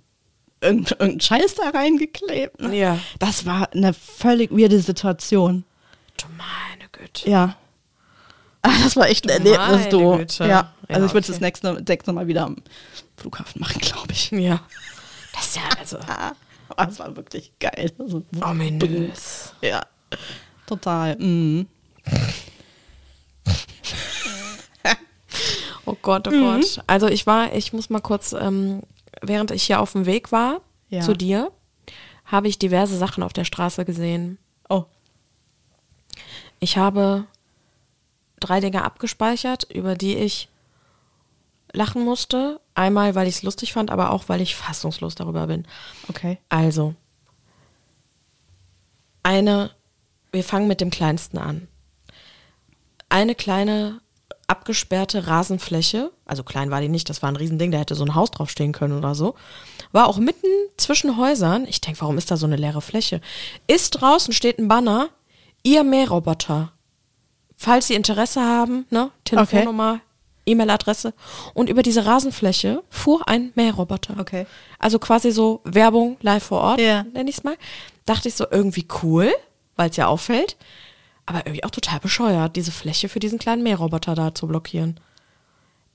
[0.60, 2.60] irgend- irgendeinen Scheiß da reingeklebt?
[2.60, 2.76] ne?
[2.76, 2.98] Ja.
[3.18, 5.64] Das war eine völlig weirde Situation.
[6.16, 7.28] Du meine Güte.
[7.30, 7.56] Ja.
[8.62, 10.16] Ah, Das war echt ein Du Erlebnis, meine du.
[10.18, 10.46] Güte.
[10.46, 11.32] Ja, also Ja, ich würde es okay.
[11.32, 12.56] das nächste, nächste Mal wieder am
[13.16, 14.30] Flughafen machen, glaube ich.
[14.30, 14.60] Ja.
[15.34, 16.32] Das ist ja also Ah,
[16.70, 17.92] aber es war wirklich geil.
[17.98, 19.52] Also, ominös.
[19.60, 19.82] ja,
[20.66, 21.14] total.
[21.18, 21.66] Mhm.
[25.86, 26.82] Oh Gott, oh Gott.
[26.86, 28.82] Also ich war, ich muss mal kurz, ähm,
[29.22, 31.00] während ich hier auf dem Weg war Ja.
[31.02, 31.52] zu dir,
[32.24, 34.38] habe ich diverse Sachen auf der Straße gesehen.
[34.68, 34.84] Oh,
[36.60, 37.24] Ich habe
[38.40, 40.48] drei Dinge abgespeichert, über die ich
[41.72, 42.60] lachen musste.
[42.74, 45.66] Einmal, weil ich es lustig fand, aber auch, weil ich fassungslos darüber bin.
[46.08, 46.38] okay.
[46.48, 46.94] Also,
[49.22, 49.70] eine,
[50.32, 51.68] wir fangen mit dem kleinsten an.
[53.08, 54.00] Eine kleine
[54.48, 58.14] abgesperrte Rasenfläche, also klein war die nicht, das war ein Riesending, da hätte so ein
[58.14, 59.34] Haus draufstehen können oder so,
[59.92, 61.66] war auch mitten zwischen Häusern.
[61.66, 63.20] Ich denke, warum ist da so eine leere Fläche?
[63.66, 65.08] Ist draußen steht ein Banner,
[65.62, 66.72] ihr Mähroboter.
[67.56, 70.00] Falls Sie Interesse haben, ne, Telefonnummer,
[70.46, 71.14] E-Mail-Adresse.
[71.54, 74.16] Und über diese Rasenfläche fuhr ein Mähroboter.
[74.18, 74.46] Okay.
[74.78, 77.04] Also quasi so Werbung live vor Ort, Ja.
[77.04, 77.56] nenne ich es mal.
[78.04, 79.32] Dachte ich so irgendwie cool,
[79.76, 80.56] weil es ja auffällt.
[81.26, 85.00] Aber irgendwie auch total bescheuert, diese Fläche für diesen kleinen Mähroboter da zu blockieren.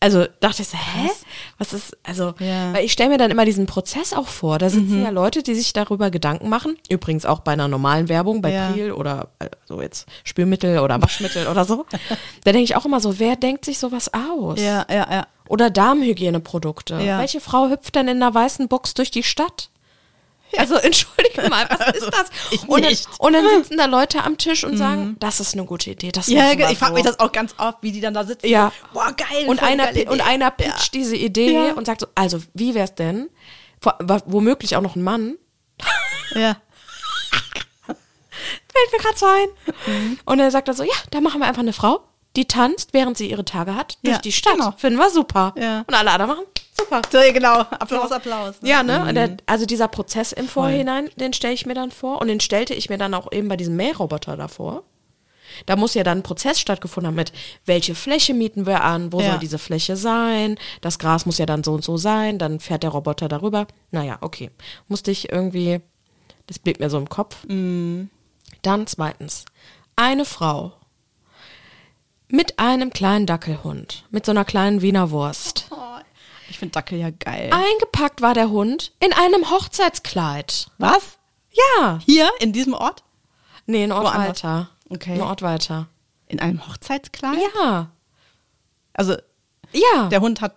[0.01, 1.09] Also dachte ich so, hä?
[1.57, 2.71] Was ist, also, Ja.
[2.73, 4.57] weil ich stelle mir dann immer diesen Prozess auch vor.
[4.57, 6.77] Da sitzen ja Leute, die sich darüber Gedanken machen.
[6.87, 8.69] Übrigens auch bei einer normalen Werbung, bei Ja.
[8.71, 9.27] Priel oder
[9.65, 11.85] so jetzt Spülmittel oder Waschmittel oder so.
[12.45, 14.61] Da denke ich auch immer so, wer denkt sich sowas aus?
[14.61, 15.27] Ja, ja, ja.
[15.49, 16.99] Oder Darmhygieneprodukte.
[17.01, 17.19] Ja.
[17.19, 19.69] Welche Frau hüpft denn in einer weißen Box durch die Stadt?
[20.57, 22.29] Also entschuldige mal, was ist das?
[22.67, 25.91] Und dann, und dann sitzen da Leute am Tisch und sagen, das ist eine gute
[25.91, 26.11] Idee.
[26.11, 28.47] Das Ja, ich frage mich das auch ganz oft, wie die dann da sitzen.
[28.47, 28.71] Ja.
[28.93, 29.45] Boah, geil.
[29.47, 31.73] und einer, und einer pitcht diese Idee Ja.
[31.73, 33.29] und sagt so, also wie wär's denn?
[33.79, 35.35] Vor- Womöglich auch noch ein Mann.
[36.33, 36.57] Ja.
[37.85, 40.17] Fällt mir gerade so ein.
[40.25, 42.01] Und er sagt dann so, ja, da machen wir einfach eine Frau,
[42.35, 44.53] die tanzt, während sie ihre Tage hat, durch Ja, die Stadt.
[44.53, 44.71] genau.
[44.77, 45.53] Finden wir super.
[45.57, 45.83] Ja.
[45.87, 46.45] Und alle anderen machen,
[46.77, 47.01] super.
[47.11, 47.59] So, genau.
[47.61, 48.61] Applaus, Applaus.
[48.61, 48.69] Ne?
[48.69, 49.01] Ja, ne?
[49.07, 52.21] Und der, also dieser Prozess im Vorhinein, den stelle ich mir dann vor.
[52.21, 54.83] Und den stellte ich mir dann auch eben bei diesem Mähroboter davor.
[55.65, 57.33] Da muss ja dann ein Prozess stattgefunden haben mit,
[57.65, 59.31] welche Fläche mieten wir an, wo Ja.
[59.31, 62.83] soll diese Fläche sein, das Gras muss ja dann so und so sein, dann fährt
[62.83, 63.65] der Roboter darüber.
[63.89, 64.51] Naja, okay.
[64.87, 65.81] Musste ich irgendwie,
[66.45, 67.37] das blieb mir so im Kopf.
[67.47, 68.09] Dann
[68.85, 69.45] zweitens,
[69.95, 70.73] eine Frau
[72.29, 75.67] mit einem kleinen Dackelhund, mit so einer kleinen Wiener Wurst.
[76.49, 77.51] Ich finde Dackel ja geil.
[77.51, 80.67] Eingepackt war der Hund in einem Hochzeitskleid.
[80.77, 81.17] Was?
[81.79, 81.99] Ja.
[82.05, 83.03] Hier, in diesem Ort?
[83.65, 84.43] Nee, ein Ort Woanders.
[84.43, 84.69] weiter.
[84.89, 85.13] Okay.
[85.13, 85.87] Ein Ort weiter.
[86.27, 87.37] In einem Hochzeitskleid?
[87.59, 87.89] Ja.
[88.93, 89.15] Also,
[89.71, 90.07] Ja.
[90.09, 90.53] der Hund hat,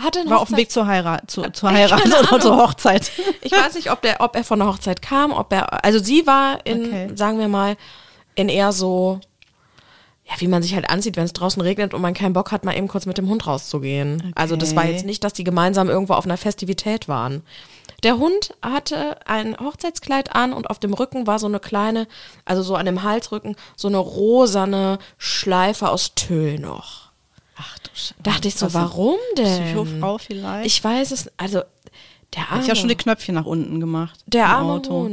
[0.00, 3.10] hatte war auf dem Weg zur Heirat, zu, zur Keine Heirat oder zur Hochzeit.
[3.42, 6.26] Ich weiß nicht, ob, der, ob er von der Hochzeit kam, ob er, also sie
[6.26, 7.10] war in, Okay.
[7.16, 7.76] sagen wir mal,
[8.36, 9.20] in eher so,
[10.24, 12.64] ja, wie man sich halt ansieht, wenn es draußen regnet und man keinen Bock hat,
[12.64, 14.32] mal eben kurz mit dem Hund rauszugehen.
[14.36, 14.92] Also das war Okay.
[14.92, 17.42] jetzt nicht, dass die gemeinsam irgendwo auf einer Festivität waren.
[18.04, 22.06] Der Hund hatte ein Hochzeitskleid an und auf dem Rücken war so eine kleine,
[22.44, 27.10] also so an dem Halsrücken, so eine rosane Schleife aus Tüll noch.
[27.56, 28.14] Ach du Scheiße.
[28.22, 29.64] Dachte ich so, warum denn?
[29.64, 30.66] Psychofrau vielleicht?
[30.66, 31.62] Ich weiß es, also
[32.34, 34.18] der arme, Hat ja schon die Knöpfchen nach unten gemacht.
[34.26, 35.08] der arme Auto.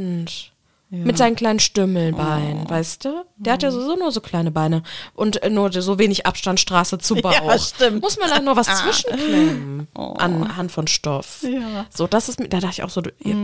[0.92, 1.06] Hund.
[1.06, 2.70] Mit seinen kleinen Stümmelbeinen, Oh.
[2.70, 3.26] weißt du?
[3.38, 4.82] Der hat ja sowieso nur so kleine Beine
[5.14, 7.32] und nur so wenig Abstand Straße zu Bauch.
[7.32, 8.02] Ja, stimmt.
[8.02, 11.42] Muss man da nur was zwischenklemmen anhand von Stoff.
[11.44, 11.48] Oh.
[11.48, 11.86] Ja.
[11.90, 13.02] So, das ist, da dachte ich auch so,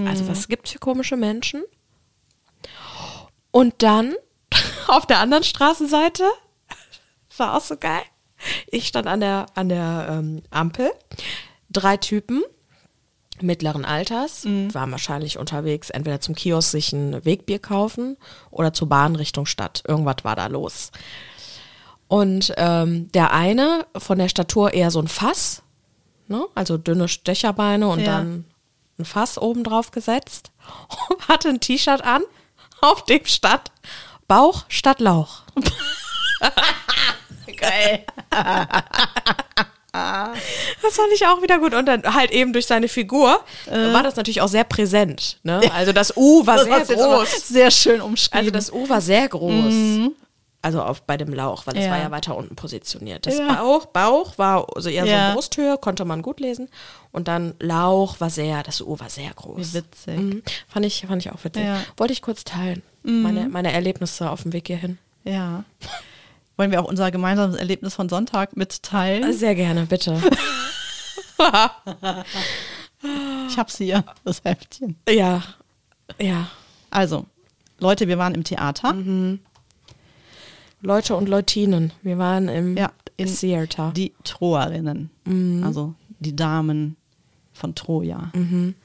[0.08, 1.64] also was gibt's für komische Menschen?
[3.52, 4.16] Und dann
[4.88, 6.24] auf der anderen Straßenseite,
[7.38, 8.02] war auch so geil.
[8.68, 10.92] Ich stand an der, an der ähm, Ampel,
[11.70, 12.44] drei Typen
[13.42, 18.18] mittleren Alters, waren wahrscheinlich unterwegs, entweder zum Kiosk sich ein Wegbier kaufen
[18.52, 19.84] oder zur Bahn Richtung Stadt.
[19.88, 20.92] Irgendwas war da los.
[22.08, 25.64] Und ähm, der eine von der Statur eher so ein Fass,
[26.28, 26.46] ne?
[26.56, 28.18] also dünne Stecherbeine und Ja.
[28.20, 28.46] dann
[29.00, 30.52] ein Fass oben drauf gesetzt,
[31.28, 32.22] hatte ein T-Shirt an,
[32.82, 33.72] auf dem stand
[34.28, 35.44] Bauch statt Lauch.
[37.58, 38.06] Geil.
[40.82, 41.74] Das fand ich auch wieder gut.
[41.74, 43.94] Und dann halt eben durch seine Figur äh.
[43.94, 45.40] war das natürlich auch sehr präsent.
[45.44, 45.62] Ne?
[45.74, 47.48] Also das U war sehr groß.
[47.48, 48.40] Sehr schön umschrieben.
[48.40, 49.74] Also das U war sehr groß.
[49.74, 50.16] Mhm.
[50.62, 51.92] Also auf, bei dem Lauch, weil es ja.
[51.92, 53.28] war ja weiter unten positioniert.
[53.28, 53.54] Das ja.
[53.54, 55.30] Bauch, Bauch war also eher ja.
[55.30, 56.70] so Brusthöhe, konnte man gut lesen.
[57.12, 59.58] Und dann Lauch war sehr, das U war sehr groß.
[59.58, 60.18] Wie witzig.
[60.18, 60.44] Mhm.
[60.68, 61.64] Fand, ich, fand ich auch witzig.
[61.98, 62.82] Wollte ich kurz teilen.
[63.04, 63.22] Mhm.
[63.22, 64.98] Meine, meine Erlebnisse auf dem Weg hierhin.
[65.24, 65.64] Ja.
[66.58, 69.34] Wollen wir auch unser gemeinsames Erlebnis von Sonntag mitteilen?
[69.34, 70.22] Sehr gerne, bitte.
[73.50, 74.96] ich hab's hier, das Heftchen.
[75.10, 75.44] Ja,
[76.20, 76.48] ja.
[76.90, 77.26] Also,
[77.80, 78.94] Leute, wir waren im Theater.
[78.94, 79.40] Mhm.
[80.82, 81.92] Leute und Leutinen.
[82.04, 83.92] Wir waren im ja, Theater.
[83.96, 85.10] Die Troerinnen.
[85.26, 85.64] Mhm.
[85.64, 86.96] Also die Damen
[87.54, 88.32] von Troja.
[88.34, 88.76] Mhm.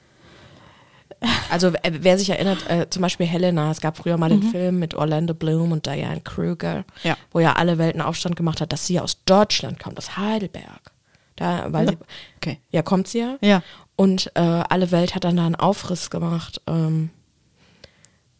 [1.51, 4.51] Also wer sich erinnert, äh, zum Beispiel Helena, es gab früher mal den mhm.
[4.51, 7.17] Film mit Orlando Bloom und Diane Kruger, ja.
[7.33, 10.93] wo ja alle Welten Aufstand gemacht hat, dass sie aus Deutschland kommt, aus Heidelberg.
[11.37, 11.93] Da, weil ja.
[11.93, 11.99] sie,
[12.37, 12.59] okay.
[12.71, 13.39] ja, kommt sie ja.
[13.41, 13.63] Ja.
[13.97, 16.63] Und äh, alle Welt hat dann da einen Aufriss gemacht.
[16.67, 17.11] Ähm,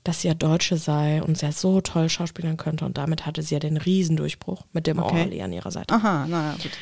[0.05, 2.85] dass sie ja Deutsche sei und sie ja so toll schauspielern könnte.
[2.85, 5.21] Und damit hatte sie ja den Riesendurchbruch mit dem okay.
[5.21, 5.95] Orly an ihrer Seite.
[5.95, 6.73] Aha, naja, gut.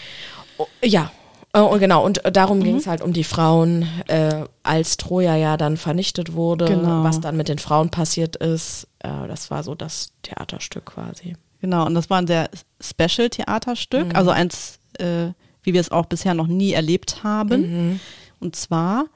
[0.59, 1.11] Oh, ja,
[1.55, 2.05] oh, genau.
[2.05, 2.65] Und darum mhm.
[2.65, 7.05] ging es halt um die Frauen, äh, als Troja ja dann vernichtet wurde, genau.
[7.05, 8.87] was dann mit den Frauen passiert ist.
[9.01, 11.37] Äh, das war so das Theaterstück quasi.
[11.61, 14.17] Genau, und das war ein sehr Special-Theaterstück, mhm.
[14.17, 15.29] also eins, äh,
[15.63, 17.61] wie wir es auch bisher noch nie erlebt haben.
[17.91, 18.01] Mhm.
[18.41, 19.07] Und zwar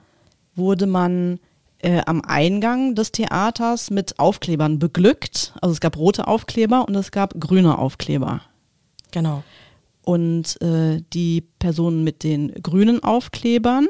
[0.54, 1.38] wurde man
[1.78, 5.52] äh, am Eingang des Theaters mit Aufklebern beglückt.
[5.60, 8.40] Also es gab rote Aufkleber und es gab grüne Aufkleber.
[9.10, 9.44] Genau.
[10.02, 13.86] Und äh, die Personen mit den grünen Aufklebern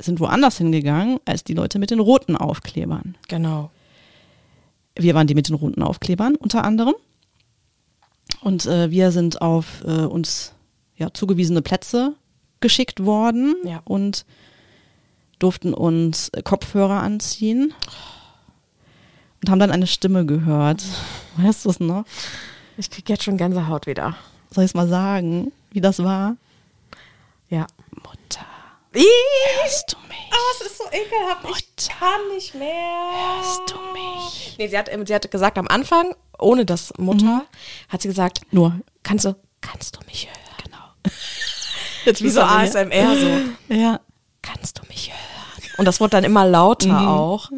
[0.00, 3.16] sind woanders hingegangen als die Leute mit den roten Aufklebern.
[3.28, 3.70] Genau.
[4.96, 6.94] Wir waren die mit den roten Aufklebern unter anderem.
[8.40, 10.54] Und äh, wir sind auf äh, uns
[10.96, 12.14] ja, zugewiesene Plätze
[12.60, 13.54] geschickt worden.
[13.64, 13.82] Ja.
[13.84, 14.24] Und
[15.38, 17.72] durften uns Kopfhörer anziehen
[19.40, 20.84] und haben dann eine Stimme gehört.
[21.36, 22.04] Weißt du es noch?
[22.76, 24.16] Ich krieg jetzt schon Gänsehaut wieder.
[24.52, 26.36] Soll ich es mal sagen, wie das war?
[27.48, 27.66] Ja.
[27.96, 28.46] Mutter.
[28.92, 30.30] Hörst du mich?
[30.32, 31.42] Oh, es ist so ekelhaft.
[31.44, 33.36] Mutter, ich kann nicht mehr.
[33.36, 34.56] Hörst du mich?
[34.58, 37.42] Nee, sie hat, sie hat gesagt am Anfang, ohne das Mutter, mhm.
[37.88, 40.64] hat sie gesagt, nur, kannst du, kannst du mich hören?
[40.64, 40.78] Genau.
[42.04, 43.74] Jetzt wie so ASMR so.
[43.74, 44.00] Ja.
[44.42, 45.74] Kannst du mich hören?
[45.78, 47.08] Und das wurde dann immer lauter mhm.
[47.08, 47.50] auch.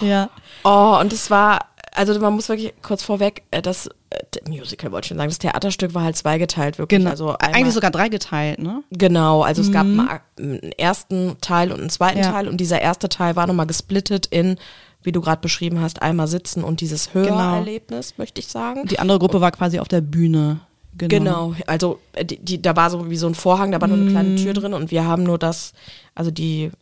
[0.00, 0.30] Ja.
[0.64, 1.66] Oh, und es war,
[1.98, 5.38] also man muss wirklich kurz vorweg, äh, das äh, Musical wollte ich schon sagen, das
[5.38, 6.98] Theaterstück war halt zweigeteilt, wirklich.
[6.98, 7.10] Genau.
[7.10, 8.82] Also einmal, Eigentlich sogar dreigeteilt, ne?
[8.90, 9.68] Genau, also mhm.
[9.68, 10.08] es gab mhm.
[10.38, 12.30] einen ersten Teil und einen zweiten ja.
[12.30, 14.56] Teil und dieser erste Teil war nochmal gesplittet in
[15.02, 17.28] wie du gerade beschrieben hast, einmal sitzen und dieses genau.
[17.28, 18.22] Hörerlebnis, genau.
[18.22, 18.84] möchte ich sagen.
[18.86, 20.60] Die andere Gruppe war quasi auf der Bühne.
[20.96, 21.50] Genau.
[21.50, 21.54] genau.
[21.66, 24.30] also die, die, da war so wie so ein Vorhang, da war nur eine kleine
[24.30, 24.36] mhm.
[24.36, 25.72] Tür drin und wir haben nur das,
[26.16, 26.72] also die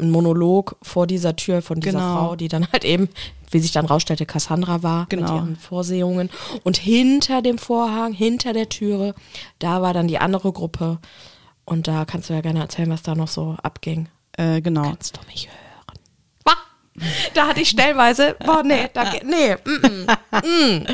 [0.00, 2.14] ein Monolog vor dieser Tür von dieser genau.
[2.14, 3.08] Frau, die dann halt eben,
[3.50, 5.22] wie sich dann rausstellte, Cassandra war genau.
[5.22, 6.30] mit ihren Vorsehungen.
[6.64, 9.14] Und hinter dem Vorhang, hinter der Türe,
[9.58, 10.98] da war dann die andere Gruppe.
[11.64, 14.08] Und da kannst du ja gerne erzählen, was da noch so abging.
[14.36, 14.82] Äh, genau.
[14.82, 15.68] Kannst du mich hören?
[17.34, 20.06] Da hatte ich stellenweise, boah, nee, da, nee, mm, mm,
[20.82, 20.86] mm.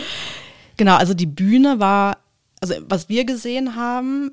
[0.76, 2.18] Genau, also die Bühne war,
[2.60, 4.32] also was wir gesehen haben,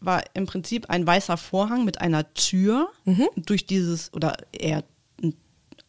[0.00, 3.28] war im Prinzip ein weißer Vorhang mit einer Tür mhm.
[3.36, 4.84] durch dieses, oder eher
[5.22, 5.34] ein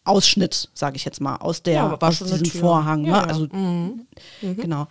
[0.03, 3.05] Ausschnitt, sage ich jetzt mal, aus der ja, aus diesem Vorhang.
[3.05, 3.27] Ja, ne?
[3.27, 4.07] Also mhm.
[4.41, 4.57] Mhm.
[4.57, 4.87] genau.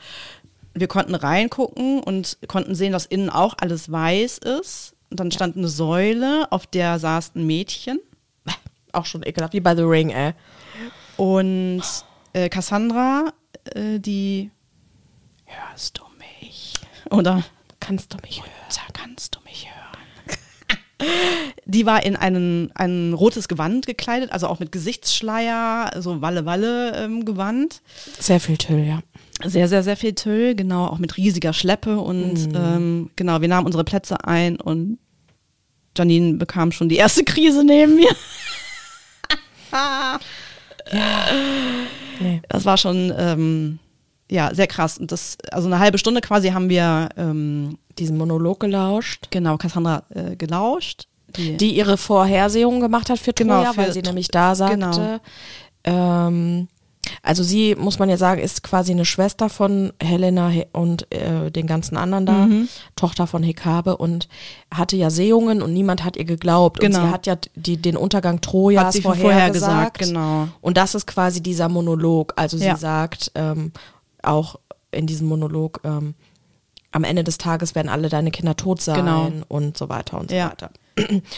[0.72, 4.94] Wir konnten reingucken und konnten sehen, dass innen auch alles weiß ist.
[5.10, 7.98] Und dann stand eine Säule, auf der saß ein Mädchen.
[8.92, 10.34] Auch schon ekelhaft, wie bei The Ring, ey.
[11.16, 11.82] Und
[12.32, 13.32] äh, Cassandra,
[13.74, 14.52] äh, die
[15.50, 16.74] Hörst du mich?
[17.10, 17.42] Oder
[17.90, 18.92] kannst du mich hören?
[18.92, 21.08] kannst du mich hören?
[21.64, 27.74] Die war in einen, ein rotes Gewand gekleidet, also auch mit Gesichtsschleier, so Walle-Walle-Gewand.
[27.74, 29.00] Ähm, sehr viel Tüll, ja.
[29.42, 31.98] Sehr, sehr, sehr viel Tüll, genau, auch mit riesiger Schleppe.
[31.98, 32.54] Und mm.
[32.54, 35.00] ähm, genau, wir nahmen unsere Plätze ein und
[35.98, 38.14] Janine bekam schon die erste Krise neben mir.
[39.72, 40.20] ja.
[42.20, 42.40] Nee.
[42.48, 43.80] Das war schon ähm,
[44.30, 44.96] ja, sehr krass.
[44.98, 49.26] Und das, also eine halbe Stunde quasi haben wir ähm, diesen Monolog gelauscht.
[49.30, 51.06] Genau, Cassandra äh, gelauscht.
[51.36, 54.76] Die, die, ihre Vorhersehungen gemacht hat für genau, Troja, für weil sie nämlich da sagte,
[54.76, 55.18] genau.
[55.84, 56.68] ähm,
[57.22, 61.50] Also sie, muss man ja sagen, ist quasi eine Schwester von Helena He- und äh,
[61.50, 62.68] den ganzen anderen da, Mhm.
[62.96, 64.28] Tochter von Hekabe und
[64.72, 66.80] hatte ja Sehungen und niemand hat ihr geglaubt.
[66.80, 67.06] Und Genau.
[67.06, 70.48] sie hat ja die, den Untergang Trojas sie vorher, genau.
[70.60, 72.32] Und das ist quasi dieser Monolog.
[72.36, 72.76] Also sie Ja.
[72.76, 73.72] sagt ähm,
[74.22, 74.56] auch
[74.90, 76.14] in diesem Monolog, ähm,
[76.92, 79.30] am Ende des Tages werden alle deine Kinder tot sein Genau.
[79.48, 80.50] und so weiter und so Ja.
[80.50, 80.70] weiter.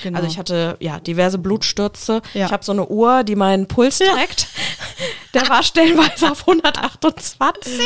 [0.02, 0.18] Genau.
[0.18, 2.22] Also ich hatte ja diverse Blutstürze.
[2.34, 2.46] Ja.
[2.46, 4.48] Ich habe so eine Uhr, die meinen Puls trägt.
[5.34, 7.80] Der war stellenweise auf 128.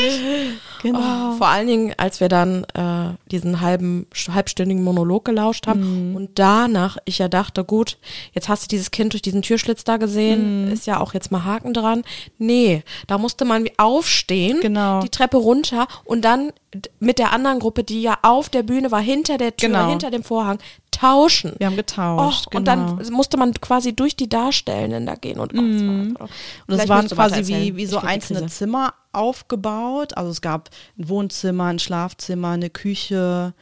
[0.82, 0.98] genau.
[0.98, 6.16] Oh, vor allen Dingen, als wir dann äh, diesen halben, halbstündigen Monolog gelauscht haben Mhm.
[6.16, 7.98] und danach ich ja dachte, gut,
[8.32, 10.00] jetzt hast du dieses Kind durch diesen Türschlitz da Mhm.
[10.00, 12.02] gesehen, ist ja auch jetzt mal Haken dran.
[12.38, 15.00] Nee, da musste man wie aufstehen, Genau.
[15.00, 16.52] die Treppe runter und dann
[16.98, 19.88] mit der anderen Gruppe, die ja auf der Bühne war, hinter der Tür, Genau.
[19.88, 20.58] hinter dem Vorhang,
[20.90, 21.54] tauschen.
[21.58, 22.46] Wir haben getauscht.
[22.48, 22.96] Och, Und genau.
[22.96, 26.28] dann musste man quasi durch die Darstellenden da gehen und, oh, das war,
[26.66, 28.46] Und das waren quasi wie, wie so einzelne.
[28.46, 30.16] Zimmer aufgebaut.
[30.16, 33.54] Also es gab ein Wohnzimmer, ein Schlafzimmer, eine Küche,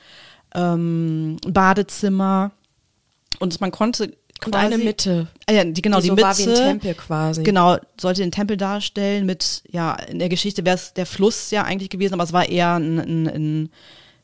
[0.55, 2.53] ähm, ein Badezimmer.
[3.41, 5.29] Und man konnte Und eine Mitte.
[5.47, 6.27] Ah ja, die, genau, die die, so Mitte.
[6.27, 7.43] war wie ein Tempel quasi.
[7.43, 11.65] Genau, sollte den Tempel darstellen mit, ja, in der Geschichte wäre es der Fluss ja
[11.65, 13.71] eigentlich gewesen, aber es war eher ein, ein, ein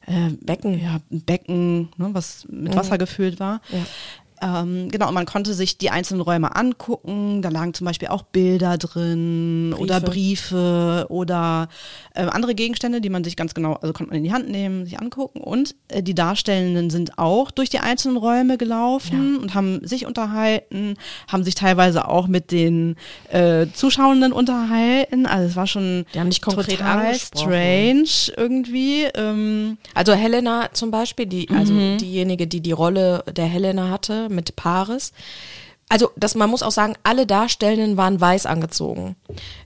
[0.07, 0.81] äh, Becken.
[0.81, 3.61] ja, ein Becken, ne, was mit Wasser gefüllt war.
[3.71, 3.87] Ja.
[4.43, 7.43] Ähm, genau, und man konnte sich die einzelnen Räume angucken.
[7.43, 9.83] Da lagen zum Beispiel auch Bilder drin Briefe.
[9.83, 11.69] oder Briefe oder
[12.15, 14.85] äh, andere Gegenstände, die man sich ganz genau, also konnte man in die Hand nehmen,
[14.85, 15.41] sich angucken.
[15.41, 20.95] Und äh, die Darstellenden sind auch durch die einzelnen Räume gelaufen und haben sich unterhalten,
[21.29, 22.97] haben sich teilweise auch mit den
[23.31, 25.27] äh, Zuschauenden unterhalten.
[25.27, 27.45] Also es war schon Die haben dich konkret total angesprochen.
[28.07, 29.05] strange irgendwie.
[29.15, 31.99] Ähm, Also Helena zum Beispiel, die, also Mhm.
[31.99, 35.13] diejenige, die die Rolle der Helena hatte mit Paris.
[35.93, 39.17] Also das, man muss auch sagen, alle Darstellenden waren weiß angezogen.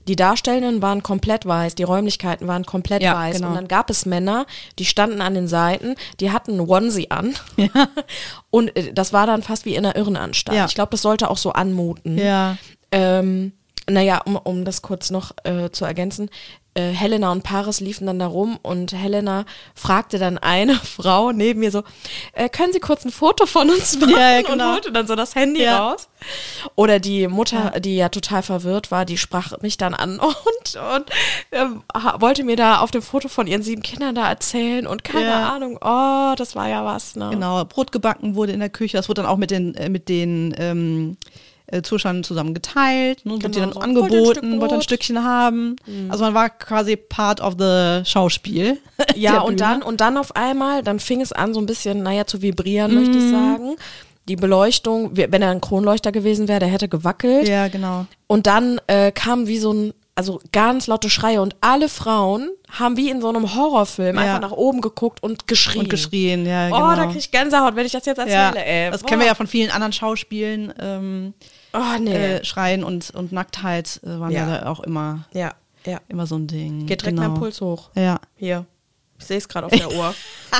[0.07, 3.35] Die Darstellenden waren komplett weiß, die Räumlichkeiten waren komplett Ja, weiß.
[3.35, 3.49] genau.
[3.49, 4.47] Und dann gab es Männer,
[4.79, 7.35] die standen an den Seiten, die hatten einen Onesie an.
[8.49, 10.57] Und äh, das war dann fast wie in einer Irrenanstalt.
[10.57, 10.65] Ja.
[10.65, 12.17] Ich glaube, das sollte auch so anmuten.
[12.17, 12.57] ja.
[12.91, 13.51] Ähm,
[13.87, 16.29] naja, um, um das kurz noch äh, zu ergänzen.
[16.77, 21.61] Äh, Helena und Paris liefen dann da rum und Helena fragte dann eine Frau neben
[21.61, 21.83] mir so,
[22.33, 24.09] äh, können Sie kurz ein Foto von uns machen?
[24.17, 24.67] Ja, ja, genau.
[24.67, 25.91] Und holte dann so das Handy Ja.
[25.91, 26.09] raus.
[26.75, 31.09] Oder die Mutter, die ja total verwirrt war, die sprach mich dann an und, und
[31.93, 35.33] ha- wollte mir da auf dem Foto von ihren sieben Kindern da erzählen und keine.
[35.33, 37.29] Ahnung, oh, das war ja was, ne?
[37.31, 38.97] Genau, Brot gebacken wurde in der Küche.
[38.97, 41.17] Das wurde dann auch mit den, äh, mit den ähm,
[41.67, 43.25] äh, Zuschauern zusammen geteilt.
[43.25, 43.39] Ne?
[43.39, 44.81] Genau, dann so, angeboten, wollte ein?
[44.81, 45.75] Stückchen haben.
[46.09, 48.77] Also man war quasi part of the Schauspiel.
[49.15, 52.25] Ja, und dann, und dann auf einmal, dann fing es an, so ein bisschen, naja,
[52.25, 53.75] zu vibrieren, möchte ich sagen.
[54.27, 57.47] Die Beleuchtung, wenn er ein Kronleuchter gewesen wäre, der hätte gewackelt.
[57.47, 58.05] Ja, genau.
[58.27, 62.95] Und dann äh, kam wie so ein, also ganz laute Schreie und alle Frauen haben
[62.95, 64.21] wie in so einem Horrorfilm Ja.
[64.21, 65.81] einfach nach oben geguckt und geschrien.
[65.83, 66.95] Und geschrien, ja, Oh, genau.
[66.95, 68.91] da krieg ich Gänsehaut, wenn ich das jetzt ja, erzähle, ey.
[68.91, 69.07] das Boah.
[69.09, 70.73] kennen wir ja von vielen anderen Schauspielen.
[70.79, 71.33] Ähm,
[71.73, 72.13] Oh, nee.
[72.37, 74.47] äh, Schreien und, und Nacktheit äh, waren ja.
[74.55, 74.65] Ja.
[74.67, 75.53] auch immer, ja,
[75.85, 75.99] ja.
[76.07, 76.85] immer so ein Ding.
[76.85, 77.29] Geht direkt genau.
[77.31, 77.89] mein Puls hoch.
[77.95, 78.65] Ja, Hier.
[79.19, 80.13] Ich sehe es gerade auf der Uhr.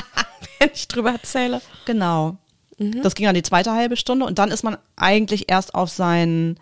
[0.60, 1.62] wenn ich drüber erzähle.
[1.86, 2.38] genau.
[2.78, 3.02] Mhm.
[3.04, 6.60] Das ging dann die zweite halbe Stunde und dann ist man eigentlich erst auf seinen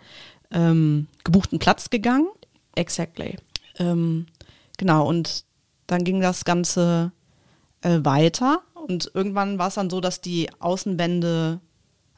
[0.52, 2.28] ähm, gebuchten Platz gegangen.
[2.74, 3.36] Exactly.
[3.78, 4.26] Ähm,
[4.78, 5.44] genau, und
[5.86, 7.12] dann ging das Ganze
[7.82, 11.60] äh, weiter und irgendwann war es dann so, dass die Außenwände,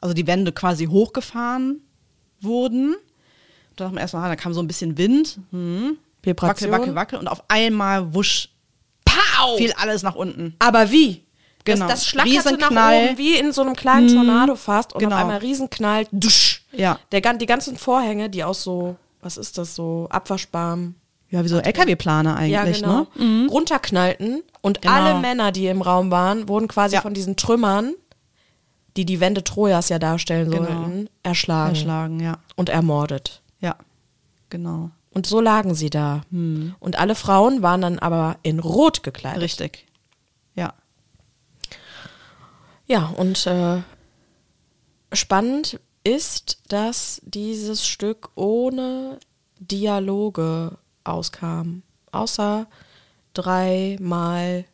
[0.01, 1.81] also die Wände quasi hochgefahren
[2.41, 2.95] wurden.
[3.75, 6.71] Da dachte man erstmal, ah, da kam so ein bisschen Wind, hm, Vibration.
[6.71, 8.49] wackel, wackel, wackel und auf einmal wusch,
[9.05, 9.57] Pow!
[9.57, 10.55] fiel alles nach unten.
[10.59, 11.23] Aber wie?
[11.63, 11.87] Genau.
[11.87, 15.15] Das, das schlackerte nach oben wie in so einem kleinen Tornado fast und Genau.
[15.15, 16.07] auf einmal Riesenknall.
[16.11, 16.63] Dusch.
[16.71, 16.97] Ja.
[17.11, 18.95] Der, die ganzen Vorhänge, die aus so,
[19.27, 20.95] was ist das, so Abwaschbarm,
[21.29, 23.47] Ja, wie so LKW-Planer ja eigentlich, genau, ne?
[23.49, 24.93] runterknallten und Genau.
[24.93, 27.01] alle Männer, die im Raum waren, wurden quasi Ja.
[27.01, 27.93] von diesen Trümmern,
[28.95, 30.63] die die Wände Trojas ja darstellen Genau.
[30.65, 32.37] sollten, erschlagen Erschlagen, ja.
[32.55, 33.41] und ermordet.
[33.59, 33.75] Ja,
[34.49, 34.91] genau.
[35.13, 36.21] Und so lagen sie da.
[36.31, 39.41] Und alle Frauen waren dann aber in Rot gekleidet.
[39.41, 39.85] Richtig.
[40.55, 40.73] Ja.
[42.85, 43.81] Ja, und äh,
[45.11, 49.19] spannend ist, dass dieses Stück ohne
[49.59, 51.83] Dialoge auskam.
[52.11, 52.67] Außer
[53.33, 54.65] dreimal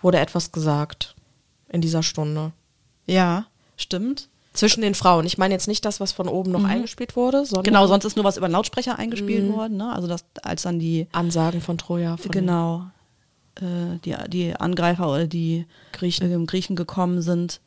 [0.00, 1.14] wurde etwas gesagt
[1.68, 2.52] in dieser Stunde.
[3.06, 4.28] Ja, stimmt.
[4.52, 5.26] Zwischen den Frauen.
[5.26, 8.16] Ich meine jetzt nicht das, was von oben noch eingespielt wurde, sondern Genau, sonst ist
[8.16, 9.52] nur was über den Lautsprecher eingespielt Mhm.
[9.52, 9.92] worden, ne?
[9.92, 12.16] Also das, als dann die Ansagen von Troja.
[12.16, 12.86] Von genau
[13.56, 16.30] äh, die, die Angreifer oder die Griechen.
[16.32, 17.60] ähm, Griechen gekommen sind.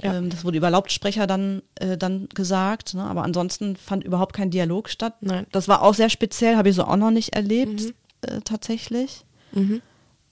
[0.00, 0.14] Ja.
[0.14, 3.04] Ähm, das wurde über Lautsprecher dann, äh, dann gesagt, ne?
[3.04, 5.16] aber ansonsten fand überhaupt kein Dialog statt.
[5.20, 5.46] Nein.
[5.52, 9.24] Das war auch sehr speziell, habe ich so auch noch nicht erlebt, äh, tatsächlich.
[9.52, 9.82] Mhm.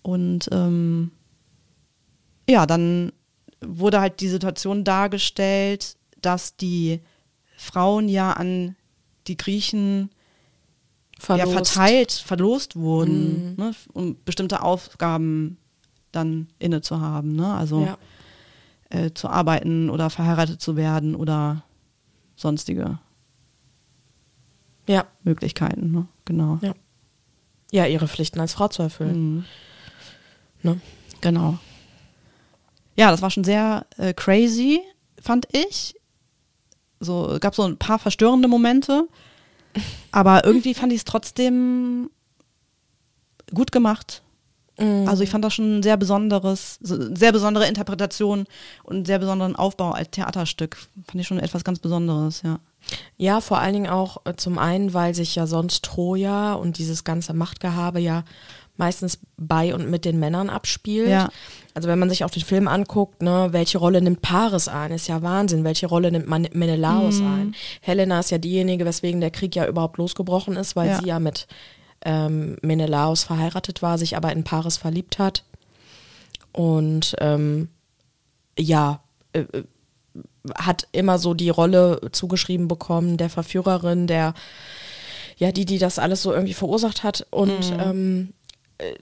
[0.03, 1.11] Und ähm,
[2.49, 3.13] ja, dann
[3.61, 7.01] wurde halt die Situation dargestellt, dass die
[7.57, 8.77] Frauen ja an
[9.27, 10.11] die Griechen
[11.29, 11.73] ja, Verlost.
[11.73, 15.59] verteilt, verlost wurden, ne, um bestimmte Aufgaben
[16.13, 17.37] dann inne zu haben.
[17.37, 17.53] Ne?
[17.53, 17.99] Also Ja.
[18.91, 21.63] Äh, zu arbeiten oder verheiratet zu werden oder
[22.37, 22.99] sonstige
[24.87, 25.07] Ja.
[25.23, 25.91] Möglichkeiten.
[25.91, 26.07] Ne?
[26.25, 26.59] Genau.
[26.63, 26.75] Ja.
[27.71, 29.37] ja, ihre Pflichten als Frau zu erfüllen.
[29.37, 29.45] Mhm.
[30.63, 30.81] Ne?
[31.21, 31.59] Genau.
[32.97, 34.81] Ja, das war schon sehr äh, crazy,
[35.21, 35.95] fand ich.
[36.99, 39.09] So gab so ein paar verstörende Momente,
[40.13, 42.11] aber irgendwie fand ich es trotzdem
[43.55, 44.23] gut gemacht.
[44.81, 45.09] Mhm.
[45.09, 48.47] Also ich fand das schon ein sehr besonderes, so- sehr besondere Interpretation
[48.85, 50.77] und einen sehr besonderen Aufbau als Theaterstück.
[51.07, 52.59] Fand ich schon etwas ganz Besonderes, ja.
[53.17, 57.05] Ja, vor allen Dingen auch äh, zum einen, weil sich ja sonst Troja und dieses
[57.05, 58.25] ganze Machtgehabe ja
[58.79, 61.09] meistens bei und mit den Männern abspielt.
[61.11, 61.29] Ja.
[61.75, 65.07] Also wenn man sich auch den Film anguckt, ne, welche Rolle nimmt Paris ein, ist
[65.07, 65.65] ja Wahnsinn.
[65.65, 67.27] Welche Rolle nimmt Man Menelaos Mhm.
[67.27, 67.55] ein?
[67.83, 70.99] Helena ist ja diejenige, weswegen der Krieg ja überhaupt losgebrochen ist, weil Ja.
[71.01, 71.47] sie ja mit
[72.05, 75.45] ähm, Menelaos verheiratet war, sich aber in Paris verliebt hat.
[76.53, 77.69] Und ähm,
[78.59, 79.01] ja,
[79.33, 79.65] äh, äh,
[80.55, 84.35] hat immer so die Rolle zugeschrieben bekommen, der Verführerin, der,
[85.37, 87.27] ja, die, die das alles so irgendwie verursacht hat.
[87.31, 88.40] Und ähm, äh,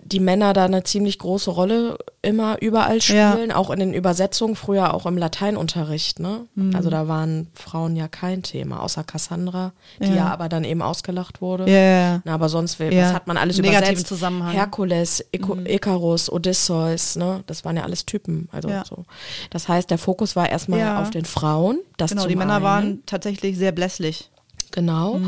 [0.02, 3.32] die Männer da eine ziemlich große Rolle immer überall Ja.
[3.32, 6.46] spielen, auch in den Übersetzungen, früher auch im Lateinunterricht, ne?
[6.74, 10.28] Also da waren Frauen ja kein Thema, außer Cassandra, die ja, Ja.
[10.32, 11.64] aber dann eben ausgelacht wurde.
[11.70, 12.22] Ja, ja, ja.
[12.24, 12.90] Na, aber sonst, Ja.
[12.90, 14.06] was hat man alles negativen übersetzt?
[14.08, 14.52] Zusammenhang.
[14.52, 17.44] Herkules, Ico Icarus, Odysseus, ne?
[17.46, 18.48] Das waren ja alles Typen.
[18.52, 18.84] Also Ja.
[18.84, 19.04] so.
[19.50, 21.00] Das heißt, der Fokus war erstmal Ja.
[21.02, 21.78] auf den Frauen.
[21.98, 22.64] Das Genau, die Männer einen.
[22.64, 24.30] waren tatsächlich sehr blässlich.
[24.72, 25.20] Genau.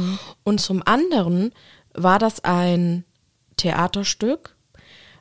[0.44, 1.53] Und zum anderen
[1.94, 3.05] war das ein
[3.61, 4.57] Theaterstück,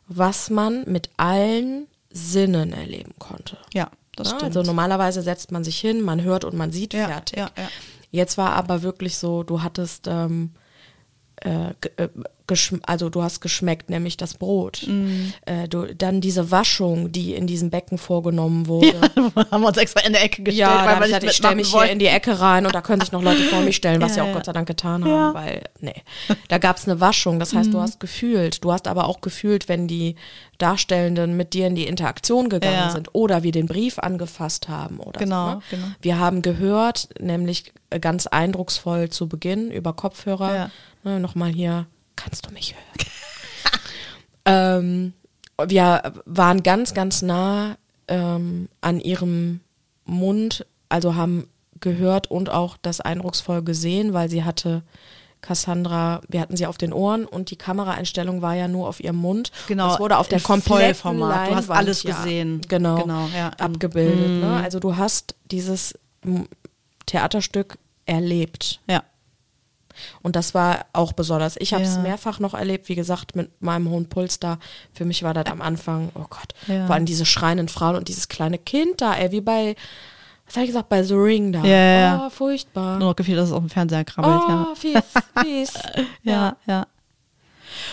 [0.08, 3.58] was man mit allen Sinnen erleben konnte.
[3.74, 4.56] Ja, das Ja, stimmt.
[4.58, 7.38] also normalerweise setzt man sich hin, man hört und man sieht Ja, fertig.
[7.38, 7.68] ja, ja.
[8.12, 11.29] Jetzt war aber wirklich so, du hattest ähm, äh, ge- äh, geschm-
[12.86, 14.84] also du hast geschmeckt, nämlich das Brot.
[14.88, 15.34] Mhm.
[15.46, 18.94] Äh, du, dann diese Waschung, die in diesem Becken vorgenommen wurde.
[19.52, 21.68] haben wir uns extra in der Ecke gestellt, Ja, weil ich gesagt, ich stelle mich
[21.70, 21.94] hier wollten.
[21.94, 24.16] in die Ecke rein und da können sich noch Leute vor mich stellen, was Ja,
[24.16, 24.34] sie auch ja.
[24.34, 25.34] Gott sei Dank getan haben, Ja.
[25.34, 25.94] weil, nee.
[26.48, 27.74] Da gab es eine Waschung, das heißt, Mhm.
[27.74, 30.16] du hast gefühlt, du hast aber auch gefühlt, wenn die
[30.58, 32.90] Darstellenden mit dir in die Interaktion gegangen Ja.
[32.90, 35.56] sind oder wir den Brief angefasst haben oder Genau, so.
[35.56, 35.62] Ne?
[35.70, 35.86] genau.
[36.02, 40.72] Wir haben gehört, nämlich äh, ganz eindrucksvoll zu Beginn über Kopfhörer, Ja.
[41.04, 43.12] Ne, nochmal hier, kannst du mich hören?
[44.46, 45.14] ähm,
[45.68, 47.78] wir waren ganz, ganz nah
[48.08, 49.62] ähm, an ihrem
[50.06, 51.48] Mund, also haben
[51.80, 54.84] gehört und auch das eindrucksvoll gesehen, weil sie hatte
[55.42, 59.16] Cassandra, wir hatten sie auf den Ohren und die Kameraeinstellung war ja nur auf ihrem
[59.16, 59.52] Mund.
[59.68, 61.50] Genau, es wurde auf der kompletten Vollformat.
[61.50, 62.62] Du hast Leinwand, alles ja, gesehen.
[62.68, 63.50] Genau, Genau, ja.
[63.52, 64.42] abgebildet.
[64.42, 64.62] Ne?
[64.62, 65.98] Also du hast dieses
[67.06, 68.82] Theaterstück erlebt.
[68.90, 69.04] Ja.
[70.22, 71.56] Und das war auch besonders.
[71.60, 72.02] Ich habe es Ja.
[72.02, 74.58] mehrfach noch erlebt, wie gesagt, mit meinem hohen Puls da.
[74.94, 76.86] Für mich war das am Anfang, oh Gott, Ja.
[76.86, 79.76] vor allem diese schreienden Frauen und dieses kleine Kind da, ey, wie bei,
[80.46, 81.64] was habe ich gesagt, bei The Ring da.
[81.64, 82.24] Ja, ja, ja.
[82.26, 82.98] Oh, furchtbar.
[83.00, 84.68] Nur noch gefühlt, dass es auf dem Fernseher krabbelt, ja.
[84.72, 85.02] oh, fies,
[85.44, 85.74] fies.
[86.24, 86.88] Ja, ja.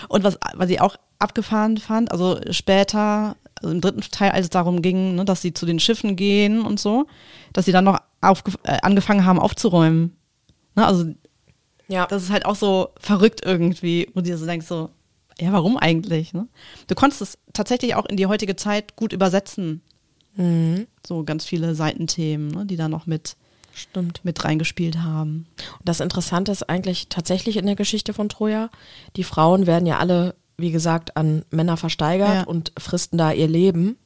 [0.09, 4.51] Und was, was ich auch abgefahren fand, also später, also im dritten Teil, als es
[4.51, 7.07] darum ging, ne, dass sie zu den Schiffen gehen und so,
[7.53, 10.17] dass sie dann noch äh, angefangen haben aufzuräumen.
[10.75, 11.05] Ne, also
[11.89, 14.91] Ja, das ist halt auch so verrückt irgendwie, wo du dir so denkst, so,
[15.39, 16.33] ja, warum eigentlich?
[16.33, 16.49] Ne?
[16.87, 19.83] Du konntest es tatsächlich auch in die heutige Zeit gut übersetzen.
[20.35, 20.87] Mhm.
[21.07, 23.37] So ganz viele Seitenthemen, ne, die da noch mit,
[23.73, 24.21] stimmt.
[24.25, 25.47] mit reingespielt haben.
[25.79, 28.71] Und das Interessante ist eigentlich tatsächlich in der Geschichte von Troja,
[29.17, 32.43] die Frauen werden ja alle, wie gesagt, an Männer versteigert Ja.
[32.45, 33.97] und fristen da ihr Leben.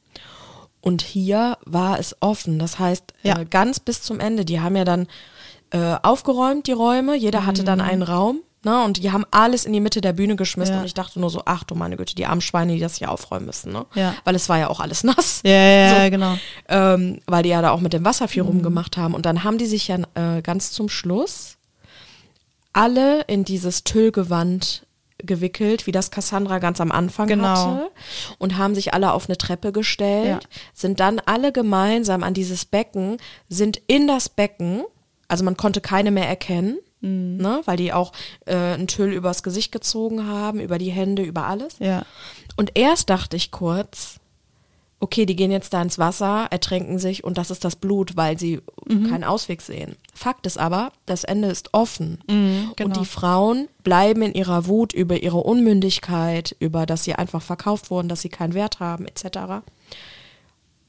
[0.81, 2.59] Und hier war es offen.
[2.59, 3.39] Das heißt, Ja.
[3.39, 4.45] äh, ganz bis zum Ende.
[4.45, 5.07] Die haben ja dann
[5.71, 7.15] äh, aufgeräumt, die Räume.
[7.15, 8.39] Jeder hatte dann einen Raum.
[8.63, 8.83] Ne?
[8.83, 10.73] Und die haben alles in die Mitte der Bühne geschmissen.
[10.73, 10.77] Mhm.
[10.77, 10.81] Ja.
[10.81, 13.09] Und ich dachte nur so, ach du meine Güte, die armen Schweine, die das hier
[13.09, 13.71] aufräumen müssen.
[13.73, 13.87] Ne?
[13.95, 14.13] Ja.
[14.23, 16.11] Weil es war ja auch alles nass Ja, ja, ja So.
[16.11, 16.37] genau.
[16.69, 18.49] ähm, weil die ja da auch mit dem Wasser viel Mhm.
[18.49, 19.15] rumgemacht haben.
[19.15, 21.57] Und dann haben die sich ja äh, ganz zum Schluss
[22.73, 24.85] alle in dieses Tüllgewand
[25.17, 27.47] gewickelt, wie das Cassandra ganz am Anfang Genau.
[27.47, 27.91] hatte
[28.39, 30.49] und haben sich alle auf eine Treppe gestellt, Ja.
[30.73, 33.17] sind dann alle gemeinsam an dieses Becken,
[33.49, 34.83] sind in das Becken,
[35.31, 37.37] also man konnte keine mehr erkennen, Mhm.
[37.37, 38.11] ne, weil die auch
[38.45, 41.77] äh, ein Tüll übers Gesicht gezogen haben, über die Hände, über alles.
[41.79, 42.03] Ja.
[42.57, 44.17] Und erst dachte ich kurz,
[44.99, 48.37] okay, die gehen jetzt da ins Wasser, ertränken sich und das ist das Blut, weil
[48.37, 49.09] sie Mhm.
[49.09, 49.95] keinen Ausweg sehen.
[50.13, 52.19] Fakt ist aber, das Ende ist offen.
[52.27, 52.71] genau.
[52.85, 57.89] Und die Frauen bleiben in ihrer Wut über ihre Unmündigkeit, über dass sie einfach verkauft
[57.89, 59.63] wurden, dass sie keinen Wert haben, etc.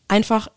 [0.09, 0.49] Einfach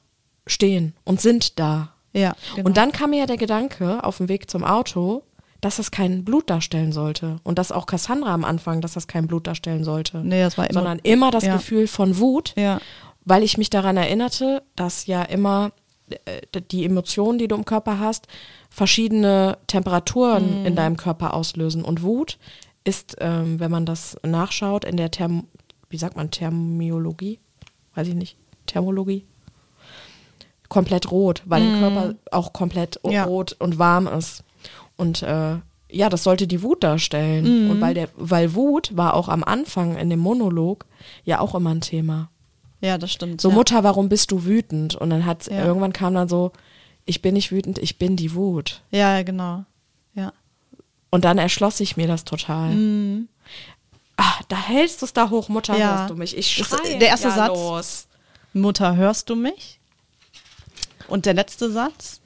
[0.47, 1.93] stehen und sind da.
[2.15, 2.67] Ja, genau.
[2.67, 5.23] Und dann kam mir ja der Gedanke auf dem Weg zum Auto,
[5.61, 7.37] dass das kein Blut darstellen sollte.
[7.43, 10.19] Und dass auch Cassandra am Anfang, dass das kein Blut darstellen sollte.
[10.19, 11.53] Nee, das war immer- Sondern immer das ja.
[11.55, 12.79] Gefühl von Wut, Ja.
[13.25, 15.71] weil ich mich daran erinnerte, dass ja immer
[16.25, 16.41] äh,
[16.71, 18.27] die Emotionen, die du im Körper hast,
[18.69, 20.65] verschiedene Temperaturen Mhm.
[20.67, 21.83] in deinem Körper auslösen.
[21.83, 22.37] Und Wut
[22.83, 25.47] ist, ähm, wenn man das nachschaut, in der Therm,
[25.89, 27.39] wie sagt man, Thermiologie?
[27.95, 28.37] Weiß ich nicht.
[28.67, 29.25] Thermologie?
[30.69, 33.11] Komplett rot, weil der Körper auch komplett Mhm.
[33.11, 33.23] Ja.
[33.25, 34.43] rot und warm ist.
[34.97, 35.57] Und äh,
[35.91, 36.81] ja, das sollte die Wut Mhm.
[36.81, 37.69] darstellen.
[37.71, 40.85] Und weil der, weil Wut war auch am Anfang in dem Monolog
[41.23, 42.29] ja auch immer ein Thema.
[42.81, 43.41] ja, das stimmt.
[43.41, 43.55] So, ja.
[43.55, 44.95] Mutter, warum bist du wütend?
[44.95, 45.65] Und dann hat Ja.
[45.65, 46.51] irgendwann kam dann so,
[47.05, 48.81] ich bin nicht wütend, ich bin die Wut.
[48.91, 49.63] Ja, genau.
[50.13, 50.33] Ja.
[51.09, 52.75] Und dann erschloss ich mir das total.
[54.17, 55.79] Ah, da hältst du es da hoch, Mutter, Mhm.
[55.79, 55.97] Ja.
[55.99, 56.37] hörst du mich.
[56.37, 57.47] Ich schreie der erste ja Satz.
[57.57, 58.07] los.
[58.53, 59.74] Mutter, hörst du mich?
[61.07, 62.21] Und der letzte Satz?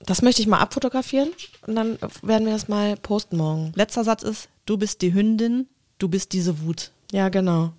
[0.00, 1.30] Das möchte ich mal abfotografieren
[1.66, 3.72] und dann werden wir das mal posten morgen.
[3.74, 5.66] Letzter Satz ist, du bist die Hündin,
[5.98, 6.90] du bist diese Wut.
[7.10, 7.72] Ja, genau.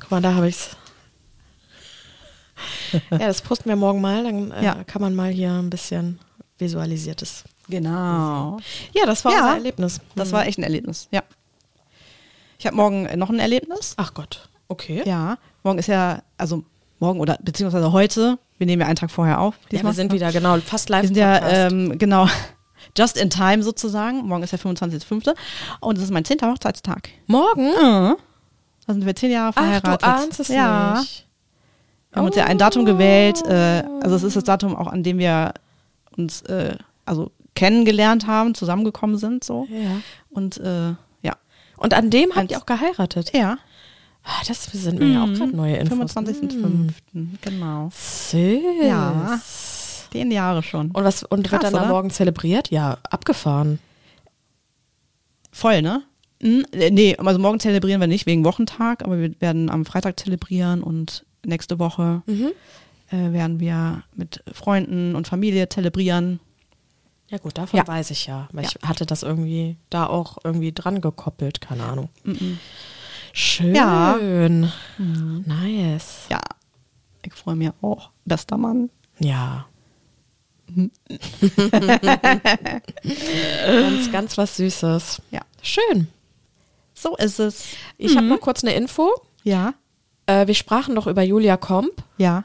[0.00, 0.70] Guck mal, da habe ich's.
[3.10, 4.84] ja, das posten wir morgen mal, dann äh, Ja.
[4.84, 6.18] kann man mal hier ein bisschen
[6.58, 7.44] visualisiertes.
[7.68, 8.58] Genau.
[8.94, 9.38] Ja, das war Ja.
[9.42, 10.00] unser Erlebnis.
[10.14, 11.22] Das war echt ein Erlebnis, ja.
[12.58, 13.94] Ich habe morgen äh, noch ein Erlebnis.
[13.98, 14.48] Ach Gott.
[14.68, 15.02] Okay.
[15.06, 16.64] Ja, morgen ist ja, also
[16.98, 19.54] morgen oder beziehungsweise heute, wir nehmen ja einen Tag vorher auf.
[19.70, 21.02] Ja, wir sind wieder, genau, fast live.
[21.02, 22.28] Wir sind ja, ähm, genau,
[22.96, 24.26] just in time sozusagen.
[24.26, 25.34] Morgen ist der 25.05.
[25.80, 27.08] Und es ist mein zehnter Hochzeitstag.
[27.26, 27.66] Morgen?
[27.68, 28.16] Mhm.
[28.86, 30.02] Da sind wir zehn Jahre Ach, verheiratet.
[30.02, 30.98] du ahnst es ja.
[30.98, 31.26] nicht.
[32.10, 33.44] Wir haben uns ja ein Datum gewählt.
[33.46, 35.52] Äh, also es ist das Datum auch, an dem wir
[36.16, 39.66] uns äh, also kennengelernt haben, zusammengekommen sind so.
[39.70, 40.00] Ja.
[40.30, 41.36] Und äh, ja.
[41.76, 43.32] Und an dem habt ihr auch geheiratet?
[43.34, 43.58] Ja.
[44.30, 46.14] Ah, das sind mir ja auch gerade neue Infos.
[46.16, 46.90] 25.05.
[47.40, 47.88] Genau.
[47.94, 48.60] Süß.
[48.82, 49.40] Ja.
[50.12, 50.90] Zehn Jahre schon.
[50.90, 51.88] Und was und Krass, wird dann am?
[51.88, 52.70] Morgen zelebriert?
[52.70, 53.78] Ja, abgefahren.
[55.50, 56.02] Voll, ne?
[56.42, 60.20] Hm, äh, nee, also morgen zelebrieren wir nicht wegen Wochentag, aber wir werden am Freitag
[60.20, 62.50] zelebrieren und nächste Woche Mhm.
[63.10, 66.38] äh, werden wir mit Freunden und Familie zelebrieren.
[67.28, 67.86] Ja gut, davon Ja.
[67.86, 68.48] weiß ich ja.
[68.52, 72.08] Weil ich hatte das irgendwie da auch irgendwie dran gekoppelt, keine Ahnung.
[73.40, 73.72] Schön.
[73.74, 74.18] Ja.
[74.98, 76.26] Nice.
[76.28, 76.40] Ja,
[77.24, 78.10] ich freue mich auch.
[78.24, 78.90] Bester Mann.
[79.20, 79.66] Ja.
[83.66, 85.22] ganz, ganz was Süßes.
[85.30, 85.42] Ja.
[85.62, 86.08] Schön.
[86.94, 87.64] So ist es.
[87.96, 89.08] Ich habe noch kurz eine Info.
[89.44, 89.74] Ja,
[90.26, 92.02] Äh, wir sprachen doch über Julia Komp.
[92.18, 92.44] ja.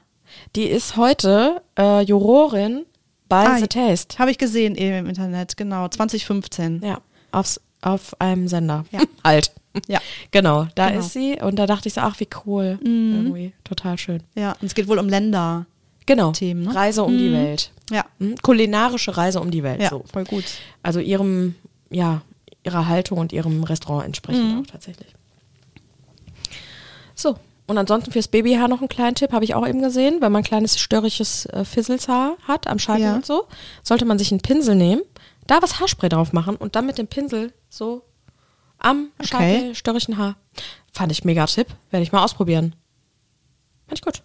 [0.55, 2.85] Die ist heute äh, Jurorin
[3.29, 4.17] bei Ah, The Taste.
[4.17, 5.87] Habe ich gesehen eben im Internet, genau.
[5.87, 6.81] 2015.
[6.83, 8.85] Ja, aufs, auf einem Sender.
[8.91, 9.01] Ja.
[9.23, 9.51] Alt.
[9.87, 9.99] Ja.
[10.31, 10.99] Genau, da Genau.
[10.99, 11.37] ist sie.
[11.41, 12.77] Und da dachte ich so, ach, wie cool.
[12.83, 14.21] Irgendwie total schön.
[14.35, 15.65] Ja, und es geht wohl um Länder.
[16.05, 16.31] Genau.
[16.31, 16.75] Themen, ne?
[16.75, 17.71] Reise um die Welt.
[17.89, 18.35] Ja, Hm?
[18.41, 19.81] Kulinarische Reise um die Welt.
[19.81, 20.03] ja So.
[20.11, 20.43] voll gut.
[20.83, 21.55] Also ihrem,
[21.89, 22.21] ja,
[22.63, 25.07] ihrer Haltung und ihrem Restaurant entsprechend auch tatsächlich.
[27.15, 27.37] So.
[27.65, 30.15] Und ansonsten fürs Babyhaar noch einen kleinen Tipp, habe ich auch eben gesehen.
[30.19, 33.15] Wenn man ein kleines störrisches äh, Fizzelshaar hat am Scheitel Ja.
[33.15, 33.47] und so,
[33.83, 35.01] sollte man sich einen Pinsel nehmen,
[35.47, 38.03] da was Haarspray drauf machen und dann mit dem Pinsel so
[38.83, 39.27] am Okay.
[39.27, 40.35] Scheitel störrischen Haar.
[40.91, 41.67] Fand ich mega Tipp.
[41.89, 42.75] Werde ich mal ausprobieren.
[43.87, 44.21] Fand ich gut.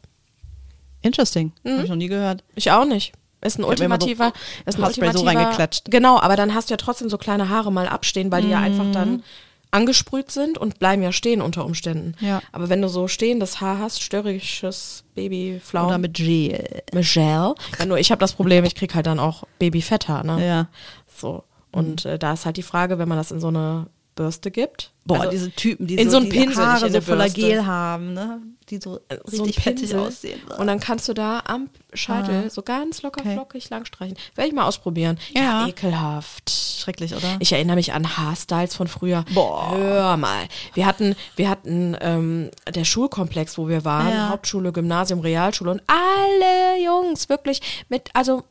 [1.01, 1.53] Interesting.
[1.65, 2.45] Habe ich noch nie gehört.
[2.55, 3.13] Ich auch nicht.
[3.41, 4.33] Ist ein Ich immer so ultimativer,
[4.67, 5.85] ist ein Haarspray so ultimativer, reingeklatscht.
[5.91, 8.59] Genau, aber dann hast du ja trotzdem so kleine Haare mal abstehen, weil die ja
[8.59, 8.93] einfach Mhm.
[8.93, 9.23] dann
[9.71, 12.15] angesprüht sind und bleiben ja stehen unter Umständen.
[12.21, 12.41] Ja.
[12.51, 16.83] Aber wenn du so stehendes Haar hast, störrisches Babyflaum Oder mit Gel.
[16.93, 17.55] mit Gel, ja,
[17.87, 20.45] nur ich habe das Problem, ich krieg halt dann auch Babyfetthaar, ne?
[20.45, 20.67] Ja.
[21.07, 21.45] So.
[21.71, 23.87] Und äh, da ist halt die Frage, wenn man das in so eine
[24.19, 24.93] Bürste gibt.
[25.05, 27.31] Boah, Also, diese Typen, die in so, so einen Pinsel, Haare so voller.
[27.31, 28.43] Gel haben, ne?
[28.69, 29.99] Die so richtig so ein fettig Pinsel.
[30.01, 30.41] aussehen.
[30.59, 33.33] Und dann kannst du da am Scheitel so ganz locker Okay.
[33.35, 34.17] flockig lang streichen.
[34.35, 35.19] Werde ich mal ausprobieren.
[35.35, 35.67] Ja.
[35.67, 36.51] ekelhaft.
[36.51, 37.37] Schrecklich, oder?
[37.41, 39.25] Ich erinnere mich an Haarstyles von früher.
[39.33, 39.71] Boah.
[39.75, 40.47] Hör mal.
[40.75, 44.29] Wir hatten, wir hatten ähm, der Schulkomplex, wo wir waren, Ja.
[44.31, 48.43] Hauptschule, Gymnasium, Realschule und alle Jungs wirklich mit, also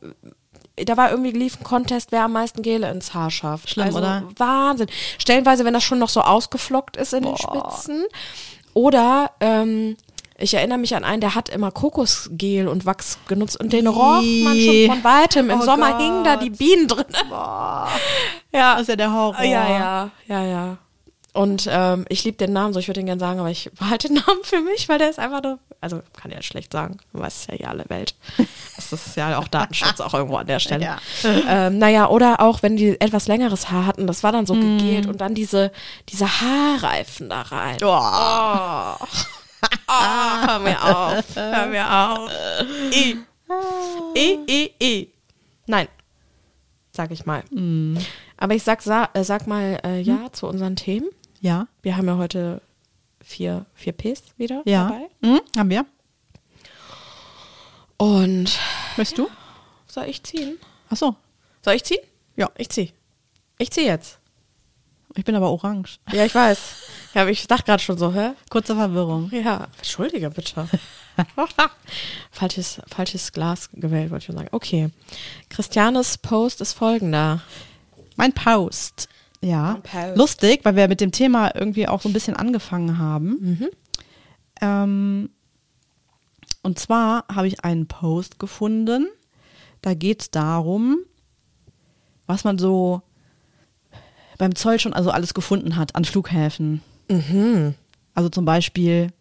[0.86, 3.70] da war irgendwie lief ein Contest, wer am meisten Gele ins Haar schafft.
[3.70, 4.24] Schlimm, also, oder?
[4.38, 4.88] Wahnsinn.
[5.18, 8.06] Stellenweise, wenn das schon noch so ausgeflockt ist in den Spitzen.
[8.74, 9.98] Oder ähm,
[10.38, 14.22] ich erinnere mich an einen, der hat immer Kokosgel und Wachs genutzt und den roch
[14.22, 15.50] man schon von weitem.
[15.50, 16.02] Im Oh Sommer Gott.
[16.02, 17.06] hingen da die Bienen drin.
[18.54, 19.42] Ja, Das ist ja der Horror.
[19.44, 20.78] ja, ja, ja, ja.
[21.38, 24.08] Und ähm, ich liebe den Namen, so ich würde den gerne sagen, aber ich behalte
[24.08, 27.20] den Namen für mich, weil der ist einfach nur, also kann ja schlecht sagen, du
[27.20, 28.16] weißt ja hier alle Welt.
[28.76, 30.84] Das ist ja auch Datenschutz auch irgendwo an der Stelle.
[30.84, 30.98] Ja.
[31.24, 35.06] Ähm, naja, oder auch wenn die etwas längeres Haar hatten, das war dann so gegelt
[35.06, 35.72] und dann diese,
[36.10, 37.78] diese Haarreifen da rein.
[37.84, 39.06] Oh.
[39.88, 42.32] Oh, hör mir auf, hör mir auf.
[42.92, 43.18] I.
[44.16, 45.12] I, I, I.
[45.68, 45.88] Nein,
[46.92, 47.44] sag ich mal.
[48.38, 51.10] Aber ich sag, sa äh, sag mal äh, ja zu unseren Themen.
[51.48, 51.68] Ja.
[51.82, 52.62] Wir haben ja heute
[53.22, 54.90] vier, vier Ps wieder Ja.
[54.90, 55.08] dabei.
[55.24, 55.86] Hm, haben wir.
[57.98, 58.60] Und
[58.98, 59.30] Möchtest du?
[59.88, 60.58] soll ich ziehen?
[60.90, 61.16] Ach so.
[61.64, 62.02] Soll ich ziehen?
[62.36, 62.50] Ja.
[62.58, 62.92] Ich zieh.
[63.58, 64.20] Ich zieh jetzt.
[65.16, 66.00] Ich bin aber orange.
[66.12, 66.60] Ja, ich weiß.
[67.14, 68.32] Ja, aber ich dachte gerade schon so, hä?
[68.50, 69.32] Kurze Verwirrung.
[69.32, 70.68] Ja, entschuldige bitte.
[72.32, 74.50] falsches, falsches Glas gewählt, wollte ich schon sagen.
[74.52, 74.90] Okay.
[75.50, 77.42] Christianes Post ist folgender.
[78.18, 79.08] Mein Post.
[79.42, 79.80] Ja.
[80.16, 83.38] Lustig, weil wir mit dem Thema irgendwie auch so ein bisschen angefangen haben.
[83.60, 83.68] Mhm.
[84.62, 85.30] Ähm,
[86.64, 89.08] und zwar habe ich einen Post gefunden.
[89.82, 90.98] Da geht es darum,
[92.26, 93.02] was man so
[94.38, 96.82] beim Zoll schon also alles gefunden hat an Flughäfen.
[97.10, 97.76] Mhm.
[98.14, 99.12] Also zum Beispiel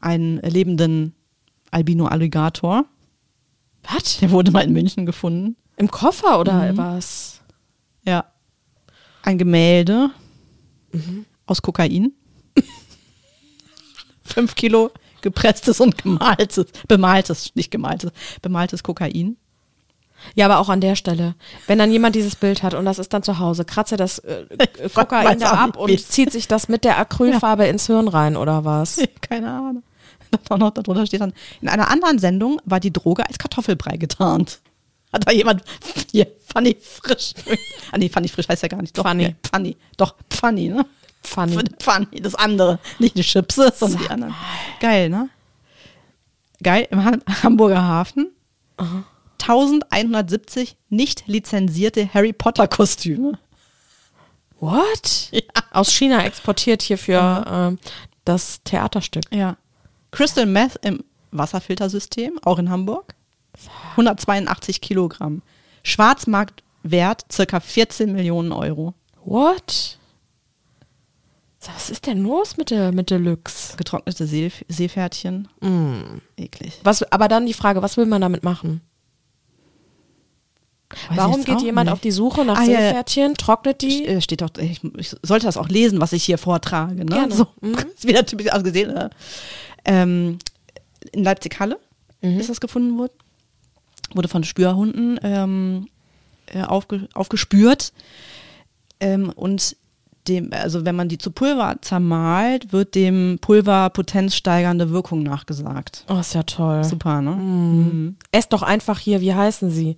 [0.00, 1.14] einen lebenden
[1.70, 2.84] Albino-Alligator.
[3.82, 4.18] Was?
[4.18, 5.56] Der wurde mal in München gefunden.
[5.76, 6.40] Im Koffer Mhm.
[6.40, 7.40] oder was?
[8.06, 8.26] Ja.
[9.22, 10.10] Ein Gemälde
[11.46, 12.12] aus Kokain.
[14.24, 14.90] Fünf Kilo
[15.22, 18.10] gepresstes und gemaltes, bemaltes, nicht gemaltes,
[18.42, 19.36] bemaltes Kokain.
[20.34, 21.34] Ja, aber auch an der Stelle.
[21.66, 24.18] Wenn dann jemand dieses Bild hat und das ist dann zu Hause, kratzt er das
[24.18, 24.44] äh,
[24.94, 29.00] Kokain da ab und zieht sich das mit der Acrylfarbe ins Hirn rein oder was?
[29.22, 29.82] Keine Ahnung.
[30.48, 34.60] Dann noch darunter steht dann, in einer anderen Sendung war die Droge als Kartoffelbrei getarnt.
[35.12, 35.62] Hat da jemand,
[36.10, 37.34] hier, Fanny Frisch.
[37.92, 38.96] ah nee, Fanny Frisch heißt ja gar nicht.
[38.96, 39.24] Doch, Funny.
[39.24, 39.76] Ja, Funny.
[39.96, 40.86] Doch, Funny, ne?
[41.22, 41.58] Funny.
[41.80, 42.78] Funny, das andere.
[42.98, 44.34] Nicht die Chipse, sondern die anderen.
[44.80, 45.28] Geil, ne?
[46.62, 47.04] Geil, im
[47.42, 48.30] Hamburger Hafen.
[49.40, 53.38] 1170 nicht lizenzierte Harry Potter Kostüme.
[54.58, 55.30] What?
[55.70, 57.78] Aus China exportiert hier für ähm,
[58.24, 59.24] das Theaterstück.
[59.30, 59.56] Ja.
[60.10, 63.14] Crystal Meth im Wasserfiltersystem, auch in Hamburg.
[63.92, 65.42] 182 Kilogramm.
[65.82, 68.94] Schwarzmarktwert circa 14 Millionen Euro.
[69.24, 69.98] What?
[71.66, 73.76] Was ist denn los mit der mit Deluxe?
[73.76, 75.48] Getrocknete See Seepferdchen.
[75.60, 76.20] Mm.
[76.38, 76.80] Eklig.
[76.84, 78.80] Was, aber dann die Frage, was will man damit machen?
[81.08, 81.92] Weiß Warum geht jemand nicht.
[81.92, 82.86] auf die Suche nach Ah, ja, ja.
[82.88, 84.06] Seepferdchen, trocknet die?
[84.06, 86.96] Äh, Steht doch, ich, ich sollte das auch lesen, was ich hier vortrage.
[86.96, 87.04] Ne?
[87.04, 87.34] Gerne.
[87.34, 87.74] So, Mhm.
[87.94, 89.10] ist wieder typisch ausgesehen.
[89.84, 90.38] Ähm,
[91.12, 91.78] in Leipzig-Halle
[92.22, 92.40] Mhm.
[92.40, 93.12] ist das gefunden worden.
[94.14, 95.88] Wurde von Spürhunden ähm,
[96.46, 97.92] äh, aufge, aufgespürt.
[99.00, 99.76] Ähm, und
[100.28, 106.04] dem, also wenn man die zu Pulver zermahlt, wird dem Pulver potenzsteigernde Wirkung nachgesagt.
[106.08, 106.84] Oh, ist ja toll.
[106.84, 107.30] Super, ne?
[107.30, 108.16] Mhm.
[108.30, 109.96] Esst doch einfach hier, wie heißen sie?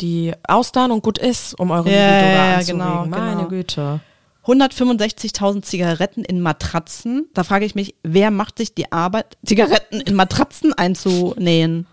[0.00, 2.78] Die Austern und gut ist, um eure Ja, Libido ja, anzuregen.
[2.84, 3.48] genau, Meine genau.
[3.48, 4.00] Güte.
[4.44, 7.26] 165.000 Zigaretten in Matratzen.
[7.32, 11.86] Da frage ich mich, wer macht sich die Arbeit, Zigaretten in Matratzen einzunähen?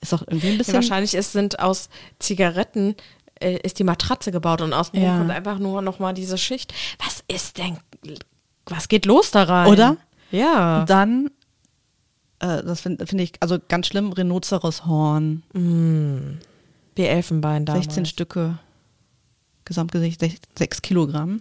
[0.00, 0.74] Ist doch irgendwie ein Ja, bisschen.
[0.74, 1.88] wahrscheinlich ist, sind aus
[2.18, 2.94] Zigaretten
[3.40, 5.18] äh, ist die Matratze gebaut und außen Ja.
[5.18, 6.74] kommt einfach nur noch mal diese Schicht.
[7.04, 7.78] Was ist denn,
[8.66, 9.70] was geht los da rein?
[9.70, 9.96] Oder?
[10.32, 10.84] Ja.
[10.86, 11.30] Dann,
[12.40, 15.42] äh, das finde find ich also ganz schlimm, Rhinoceroshorn.
[16.96, 17.84] Wie Elfenbein damals.
[17.86, 18.58] 16 Stücke.
[19.64, 20.20] Gesamtgewicht
[20.58, 21.40] 6 Kilogramm.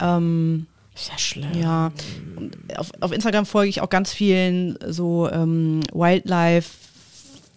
[0.00, 1.52] Ähm, Ist ja schlimm.
[1.60, 1.92] Ja,
[2.76, 6.70] auf, auf Instagram folge ich auch ganz vielen so ähm, Wildlife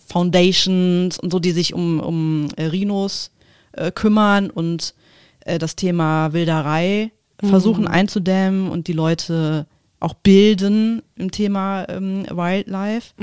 [0.06, 3.32] Foundations und so, die sich um, um äh, Rhinos
[3.74, 4.94] äh, kümmern und
[5.42, 7.12] äh, das Thema Wilderei
[7.44, 9.68] versuchen einzudämmen und die Leute
[10.00, 13.14] auch bilden im Thema ähm, Wildlife.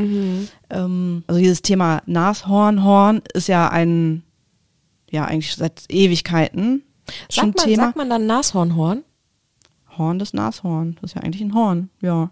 [0.70, 4.22] Ähm, also dieses Thema Nashornhorn ist ja ein,
[5.11, 6.83] ja eigentlich seit Ewigkeiten
[7.30, 7.83] schon Sagt man, Thema.
[7.85, 9.05] sagt man dann Nashornhorn?
[9.97, 10.97] Horn des Nashorn.
[11.01, 12.30] Das ist ja eigentlich ein Horn, ja.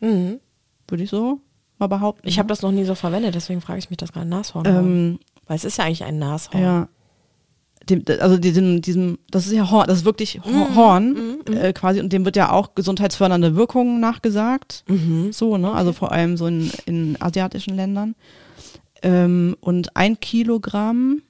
[0.00, 0.40] Mhm.
[0.88, 1.40] Würde ich so
[1.78, 2.26] mal behaupten.
[2.28, 4.76] Ich habe das noch nie so verwendet, deswegen frage ich mich das gerade Nashornhorn.
[4.76, 6.62] ähm, Weil es ist ja eigentlich ein Nashorn.
[6.62, 6.88] ja.
[7.88, 10.74] Dem, also diesem, diesem, das ist ja Horn, das ist wirklich Mhm.
[10.74, 14.82] Horn äh, quasi und dem wird ja auch gesundheitsfördernde Wirkung nachgesagt.
[14.88, 15.30] Mhm.
[15.32, 15.70] So, ne?
[15.72, 18.16] Also vor allem so in, in asiatischen Ländern.
[19.02, 21.22] Ähm, und ein Kilogramm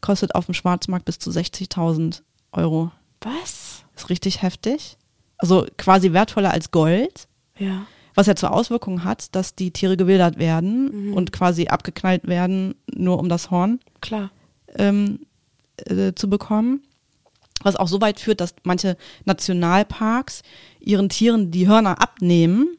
[0.00, 2.22] kostet auf dem Schwarzmarkt bis zu 60.000
[2.52, 2.92] Euro.
[3.20, 3.84] Was?
[3.94, 4.96] Ist richtig heftig.
[5.36, 7.28] Also quasi wertvoller als Gold.
[7.58, 7.82] Ja.
[8.20, 13.18] Was ja zur Auswirkung hat, dass die Tiere gewildert werden und quasi abgeknallt werden, nur
[13.18, 14.30] um das Horn Klar.
[14.74, 15.20] ähm,
[15.86, 16.82] äh, zu bekommen.
[17.62, 20.42] Was auch so weit führt, dass manche Nationalparks
[20.80, 22.76] ihren Tieren die Hörner abnehmen,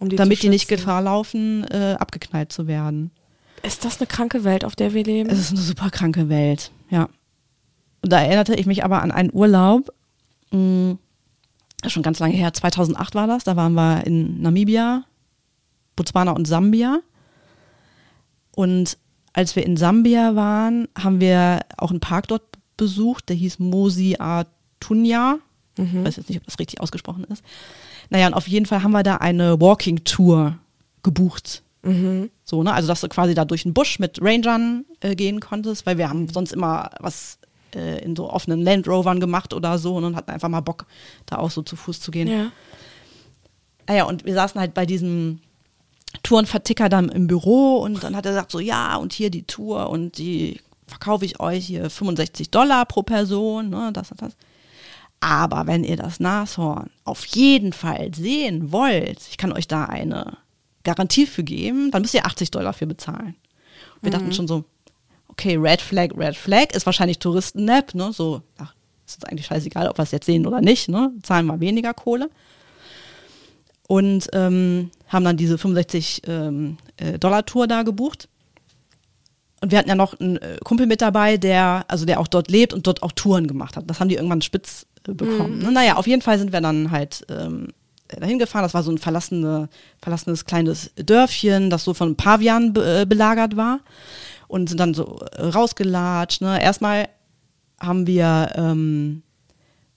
[0.00, 0.66] Um die damit die nicht.
[0.66, 3.12] Gefahr laufen, äh, abgeknallt zu werden.
[3.62, 5.30] Ist das eine kranke Welt, auf der wir leben?
[5.30, 7.08] Es ist eine super kranke Welt, ja.
[8.02, 9.92] Und da erinnerte ich mich aber an einen Urlaub,
[10.50, 10.96] mh,
[11.86, 15.04] schon ganz lange her, 2008 war das, da waren wir in Namibia,
[15.96, 17.00] Botswana und Sambia.
[18.52, 18.98] Und
[19.32, 22.42] als wir in Sambia waren, haben wir auch einen Park dort
[22.76, 25.38] besucht, der hieß Mosi Atunya.
[26.00, 27.44] Ich weiß jetzt nicht, ob das richtig ausgesprochen ist.
[28.10, 30.58] Naja, und auf jeden Fall haben wir da eine Walking Tour
[31.04, 31.62] gebucht.
[32.44, 32.72] So, ne?
[32.72, 36.08] Also, dass du quasi da durch den Busch mit Rangern äh, gehen konntest, weil wir
[36.08, 37.37] haben sonst immer was
[37.74, 40.86] äh, in so offenen Land Rovern gemacht oder so und hatten einfach mal Bock,
[41.26, 42.28] da auch so zu Fuß zu gehen.
[42.28, 42.52] Ja.
[43.86, 45.40] Naja, und wir saßen halt bei diesem
[46.22, 49.90] Tourenverticker dann im Büro und dann hat er gesagt so, ja, und hier die Tour
[49.90, 54.36] und die verkaufe ich euch hier 65 Dollar pro Person, ne, das und das.
[55.20, 60.38] Aber wenn ihr das Nashorn auf jeden Fall sehen wollt, ich kann euch da eine
[60.84, 63.34] Garantie für geben, dann müsst ihr 80 Dollar für bezahlen.
[63.96, 64.64] Und wir dachten schon so,
[65.38, 68.74] okay, Red Flag, Red Flag ist wahrscheinlich Touristen-Nap, ne, so, ach,
[69.06, 71.94] ist uns eigentlich scheißegal, ob wir es jetzt sehen oder nicht, ne, zahlen mal weniger
[71.94, 72.28] Kohle
[73.86, 78.28] und ähm, haben dann diese 65 ähm, äh, Dollar Tour da gebucht.
[79.60, 82.48] Und wir hatten ja noch einen äh, Kumpel mit dabei, der, also der auch dort
[82.48, 83.84] lebt und dort auch Touren gemacht hat.
[83.88, 85.58] Das haben die irgendwann spitz äh, bekommen.
[85.58, 85.72] Ne?
[85.72, 87.68] Naja, auf jeden Fall sind wir dann halt ähm,
[88.08, 88.62] dahin gefahren.
[88.62, 89.68] Das war so ein verlassene,
[90.00, 93.80] verlassenes kleines Dörfchen, das so von Pavianen be äh, belagert war.
[94.48, 96.40] Und sind dann so äh, rausgelatscht.
[96.40, 96.60] Ne?
[96.60, 97.08] Erstmal
[97.78, 99.22] haben wir ähm,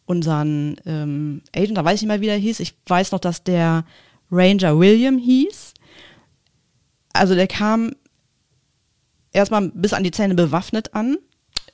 [0.06, 2.60] unseren ähm, Agent, da weiß ich nicht mehr, wie der hieß.
[2.60, 3.86] Ich weiß noch, dass der
[4.30, 5.74] Ranger William hieß.
[7.14, 7.94] Also der kam
[9.32, 11.18] erstmal bis an die Zähne bewaffnet an.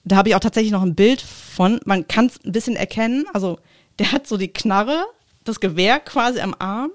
[0.03, 1.79] Da habe ich auch tatsächlich noch ein Bild von.
[1.85, 3.25] Man kann es ein bisschen erkennen.
[3.33, 3.59] Also
[3.99, 5.05] der hat so die Knarre,
[5.43, 6.91] das Gewehr quasi am Arm.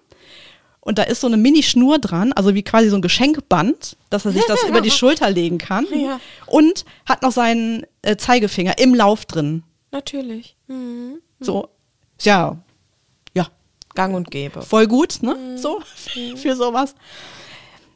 [0.84, 4.32] Und da ist so eine Mini-Schnur dran, also wie quasi so ein Geschenkband, dass er
[4.32, 5.86] sich das über die Schulter legen kann.
[5.94, 6.20] Ja.
[6.46, 9.62] Und hat noch seinen äh, Zeigefinger im Lauf drin.
[9.92, 10.56] Natürlich.
[10.66, 11.18] Mhm.
[11.38, 11.68] So,
[12.20, 12.56] ja,
[13.32, 13.46] ja,
[13.94, 14.62] Gang und Gäbe.
[14.62, 15.56] voll gut, ne?
[15.56, 15.80] So,
[16.36, 16.96] für sowas.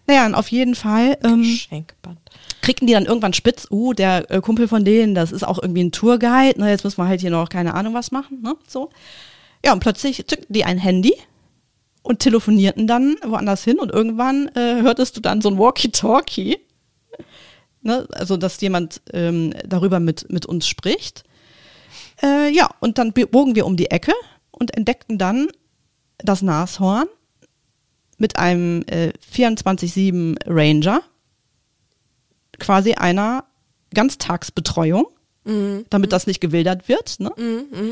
[0.07, 2.21] Naja, und auf jeden Fall ähm, Schenkband.
[2.63, 5.83] kriegten die dann irgendwann spitz, uh, der äh, Kumpel von denen, das ist auch irgendwie
[5.83, 6.71] ein Tourguide, ne?
[6.71, 8.55] Jetzt müssen wir halt hier noch keine Ahnung was machen, ne?
[8.69, 8.91] So.
[9.65, 11.15] Ja, und plötzlich zückten die ein Handy
[12.07, 16.59] und telefonierten dann woanders hin und irgendwann äh, hörtest du dann so ein Walkie-Talkie,
[17.83, 18.07] ne?
[18.13, 21.25] also dass jemand ähm, darüber mit, mit uns spricht.
[22.23, 24.13] Äh, ja, und dann bogen wir um die Ecke
[24.53, 25.49] und entdeckten dann
[26.19, 27.09] das Nashorn
[28.19, 31.03] mit einem äh, 24-7 Ranger,
[32.61, 33.45] quasi einer
[33.93, 35.09] Ganztagsbetreuung,
[35.91, 37.21] damit das nicht gewildert wird.
[37.21, 37.31] Ne?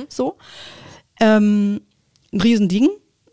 [0.08, 0.38] So.
[1.20, 1.82] Ähm,
[2.32, 2.88] ein Riesending,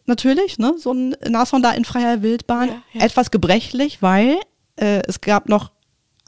[0.05, 0.75] natürlich, ne?
[0.77, 2.69] so ein Nashorn da in freier Wildbahn.
[2.69, 3.05] Ja, ja.
[3.05, 4.37] Etwas gebrechlich, weil
[4.75, 5.71] äh, es gab noch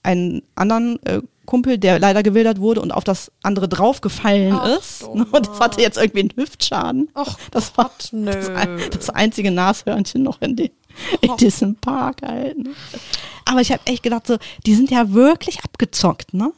[0.04, 5.04] einen anderen äh, Kumpel, der leider gewildert wurde und auf das andere draufgefallen Ach, ist.
[5.08, 7.10] Und das hatte jetzt irgendwie einen Hüftschaden.
[7.14, 8.32] Ach das war Gott, nö.
[8.32, 10.70] Das, das einzige Nashörnchen noch in, den,
[11.22, 12.58] in diesem Park halt.
[12.58, 12.72] Ne?
[13.46, 16.54] Aber ich habe echt gedacht, so, die sind ja wirklich abgezockt, ne?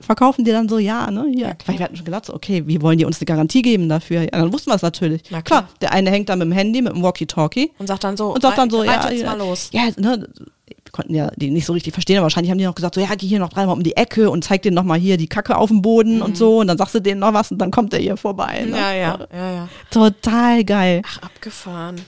[0.00, 1.26] Verkaufen die dann so, ja, ne?
[1.32, 1.56] Hier.
[1.64, 4.22] Weil wir hatten schon gedacht, so, okay, wie wollen die uns eine Garantie geben dafür?
[4.22, 5.22] Ja, dann wussten wir es natürlich.
[5.30, 5.68] Na klar.
[5.80, 8.42] der eine hängt da mit dem Handy, mit dem Walkie-Talkie Und sagt dann so, und
[8.42, 9.70] sagt dann so, ja, ja, mal los.
[9.72, 10.28] ja, ne,
[10.66, 13.00] wir konnten ja die nicht so richtig verstehen, aber wahrscheinlich haben die noch gesagt, so,
[13.00, 15.28] ja, geh hier noch dreimal um die Ecke und zeig denen noch mal hier die
[15.28, 17.70] Kacke auf dem Boden und so und dann sagst du denen noch was und dann
[17.70, 18.60] kommt der hier vorbei.
[18.60, 18.66] Ne?
[18.66, 18.74] Mhm.
[18.74, 19.68] Ja, ja, ja, ja.
[19.90, 21.02] Total geil.
[21.06, 22.00] Ach, abgefahren.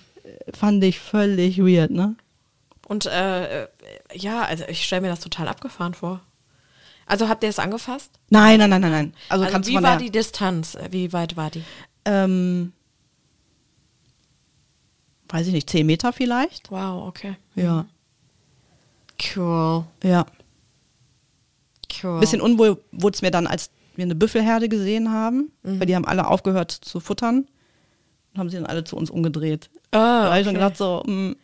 [0.54, 2.14] Fand ich völlig weird, ne?
[2.86, 3.66] Und äh, äh,
[4.14, 6.20] ja, also ich stelle mir das total abgefahren vor.
[7.08, 8.10] Also habt ihr es angefasst?
[8.30, 9.14] Nein, nein, nein, nein, nein.
[9.30, 10.76] Also, Also, kannst wie von war der, die Distanz?
[10.90, 11.62] Wie weit war die?
[12.04, 12.72] ähm,
[15.28, 16.70] weiß ich nicht, 10 Meter vielleicht?
[16.70, 17.36] Wow, okay.
[17.54, 17.86] Ja,
[19.34, 19.84] Cool.
[20.04, 20.24] ja.
[22.02, 22.20] Cool.
[22.20, 25.80] Bisschen unwohl wurde es mir dann, als wir eine Büffelherde gesehen haben, Mhm.
[25.80, 27.48] weil die haben alle aufgehört zu futtern
[28.32, 29.68] und haben sie dann alle zu uns umgedreht.
[29.90, 30.62] Ah, Da habe ich schon okay.
[30.64, 31.34] gedacht, so, mh,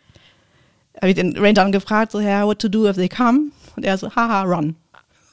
[0.98, 3.50] habe ich den Ranger dann gefragt, so, ja, what to do if they come?
[3.76, 4.76] Und er so, haha, run.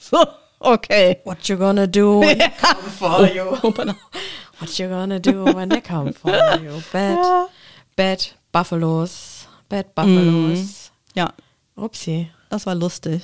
[0.01, 0.25] So,
[0.59, 1.21] okay.
[1.25, 3.45] What you gonna do when they come for you?
[4.59, 6.81] What you gonna do when they come for you?
[6.91, 7.47] Bad, Ja.
[7.95, 9.47] bad Buffalos.
[9.69, 10.91] Bad Buffalos.
[11.13, 11.31] Ja,
[11.75, 12.31] Upsi.
[12.49, 13.21] das war lustig.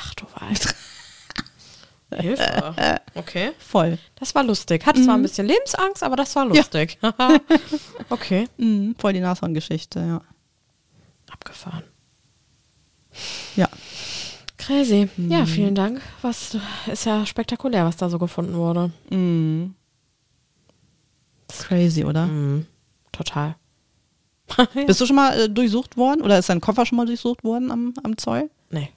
[0.00, 0.74] Ach du weißt.
[2.20, 3.00] Hilfe.
[3.14, 3.52] Okay.
[3.58, 3.98] Voll.
[4.16, 4.84] Das war lustig.
[4.86, 6.98] Hat zwar ein bisschen Lebensangst, aber das war lustig.
[8.10, 8.46] okay.
[8.58, 10.20] Mhm, voll die Nashorn-Geschichte, ja.
[11.32, 11.82] Abgefahren.
[13.56, 13.68] Ja.
[14.66, 15.08] Crazy.
[15.16, 16.00] Ja, vielen Dank.
[16.22, 16.56] Was
[16.90, 18.90] ist ja spektakulär, was da so gefunden wurde.
[19.10, 19.74] Mhm.
[21.48, 22.26] Crazy, oder?
[22.26, 22.66] Mhm.
[23.12, 23.54] Total.
[24.86, 26.22] Bist du schon mal äh, durchsucht worden?
[26.22, 28.50] Oder ist dein Koffer schon mal durchsucht worden am, am Zoll?
[28.70, 28.90] Nee.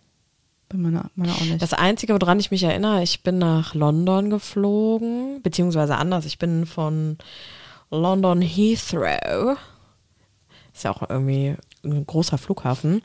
[0.69, 1.61] Bei meiner, meiner auch nicht.
[1.61, 6.25] Das Einzige, woran ich mich erinnere, ich bin nach London geflogen, beziehungsweise anders.
[6.25, 7.17] Ich bin von
[7.89, 9.57] London Heathrow,
[10.73, 13.01] ist ja auch irgendwie ein großer Flughafen,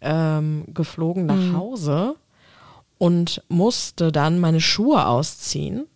[0.00, 2.16] ähm, geflogen nach Hause
[2.98, 5.86] und musste dann meine Schuhe ausziehen,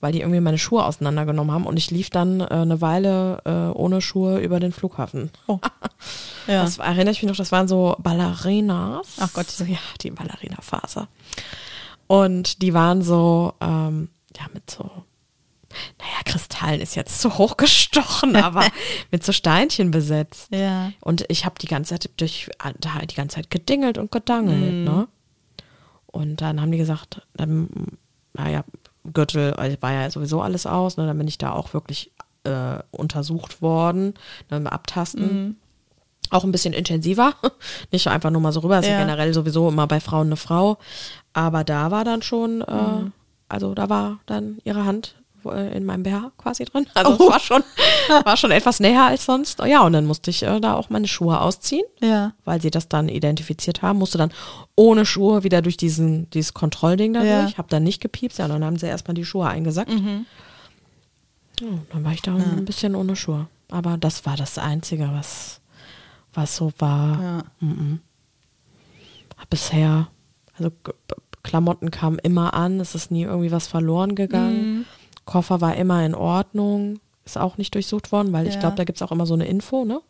[0.00, 3.76] weil die irgendwie meine Schuhe auseinandergenommen haben und ich lief dann äh, eine Weile äh,
[3.76, 5.30] ohne Schuhe über den Flughafen.
[5.46, 5.58] Oh.
[6.46, 6.62] ja.
[6.62, 9.16] Das erinnere ich mich noch, das waren so Ballerinas.
[9.20, 9.50] Ach Gott.
[9.50, 11.08] So, ja, die Ballerina-Phase.
[12.06, 14.90] Und die waren so, ähm, ja, mit so,
[15.98, 18.64] naja, Kristallen ist jetzt zu hoch gestochen, aber
[19.10, 20.48] mit so Steinchen besetzt.
[20.52, 20.92] ja.
[21.00, 22.48] Und ich habe die ganze Zeit durch,
[22.80, 24.84] da die ganze Zeit gedingelt und gedangelt, Mhm.
[24.84, 25.08] ne?
[26.06, 27.68] Und dann haben die gesagt, dann,
[28.32, 28.64] naja,
[29.12, 31.06] Gürtel also war ja sowieso alles aus, ne?
[31.06, 32.12] Dann bin ich da auch wirklich
[32.44, 34.14] äh, untersucht worden,
[34.50, 35.44] ne, mit abtasten.
[35.44, 35.56] Mhm.
[36.30, 37.34] Auch ein bisschen intensiver,
[37.92, 38.98] nicht einfach nur mal so rüber, ist ja, Ja.
[38.98, 40.78] generell sowieso immer bei Frauen eine Frau.
[41.32, 43.12] Aber da war dann schon, äh, Mhm.
[43.48, 45.14] also da war dann ihre Hand
[45.44, 46.86] in meinem BH quasi drin.
[46.94, 47.26] Also Oh.
[47.26, 47.62] es war schon,
[48.24, 49.60] war schon etwas näher als sonst.
[49.60, 52.32] Ja, und dann musste ich äh, da auch meine Schuhe ausziehen, Ja.
[52.44, 53.98] weil sie das dann identifiziert haben.
[53.98, 54.32] Musste dann
[54.76, 57.42] ohne Schuhe wieder durch diesen, dieses Kontrollding da Ja.
[57.42, 57.58] durch.
[57.58, 59.90] Hab dann nicht gepiepst, ja, dann haben sie erstmal die Schuhe eingesackt.
[59.90, 60.26] Mhm.
[61.60, 63.46] Ja, dann war ich da ein bisschen ohne Schuhe.
[63.70, 65.60] Aber das war das Einzige, was,
[66.32, 67.22] was so war.
[67.22, 67.42] Ja.
[67.60, 68.00] Mhm.
[69.36, 70.08] Hab bisher,
[70.56, 70.70] also
[71.42, 74.67] Klamotten kamen immer an, es ist nie irgendwie was verloren gegangen.
[74.67, 74.67] Mhm.
[75.28, 78.60] Koffer war immer in Ordnung, ist auch nicht durchsucht worden, weil ich Ja.
[78.60, 80.00] glaube, da gibt es auch immer so eine Info, ne?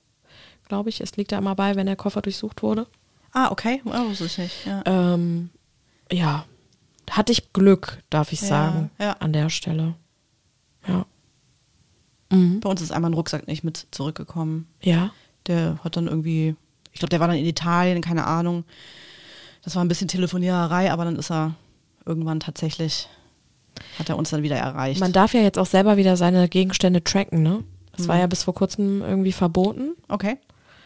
[0.68, 2.86] Glaube ich, es liegt da immer bei, wenn der Koffer durchsucht wurde.
[3.32, 3.82] Ah, okay.
[3.84, 4.66] Oh, wusste ich nicht.
[4.66, 4.82] Ja.
[4.86, 5.50] Ähm,
[6.12, 6.44] ja,
[7.10, 9.12] hatte ich Glück, darf ich Ja, sagen, ja.
[9.18, 9.94] an der Stelle.
[10.86, 11.04] Ja.
[12.30, 12.60] Mhm.
[12.60, 14.68] Bei uns ist einmal ein Rucksack nicht mit zurückgekommen.
[14.82, 15.10] Ja.
[15.46, 16.54] Der hat dann irgendwie,
[16.92, 18.64] ich glaube, der war dann in Italien, keine Ahnung.
[19.64, 21.54] Das war ein bisschen Telefoniererei, aber dann ist er
[22.06, 23.08] irgendwann tatsächlich,
[23.98, 25.00] hat er uns dann wieder erreicht.
[25.00, 27.62] Man darf ja jetzt auch selber wieder seine Gegenstände tracken, ne?
[27.96, 28.08] Das Mhm.
[28.08, 29.92] war ja bis vor kurzem irgendwie verboten.
[30.08, 30.36] okay.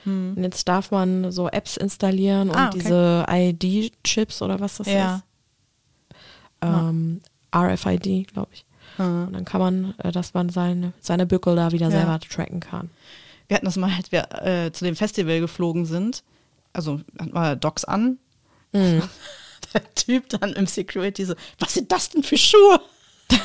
[0.05, 2.79] Und jetzt darf man so Apps installieren und Ah, okay.
[2.81, 5.15] diese ID-Chips oder was das Ja.
[5.17, 6.17] ist.
[6.61, 7.21] Ähm,
[7.55, 8.65] RFID, glaube ich.
[8.99, 9.27] Mhm.
[9.29, 11.91] Und dann kann man, äh, dass man seine, seine Bückel da wieder Ja.
[11.93, 12.91] selber tracken kann.
[13.47, 16.25] Wir hatten das mal, als wir äh, zu dem Festival geflogen sind.
[16.73, 18.19] Also hatten wir Docs an.
[18.73, 19.03] Mhm.
[19.75, 22.81] Der Typ dann im Security so, was sind das denn für Schuhe?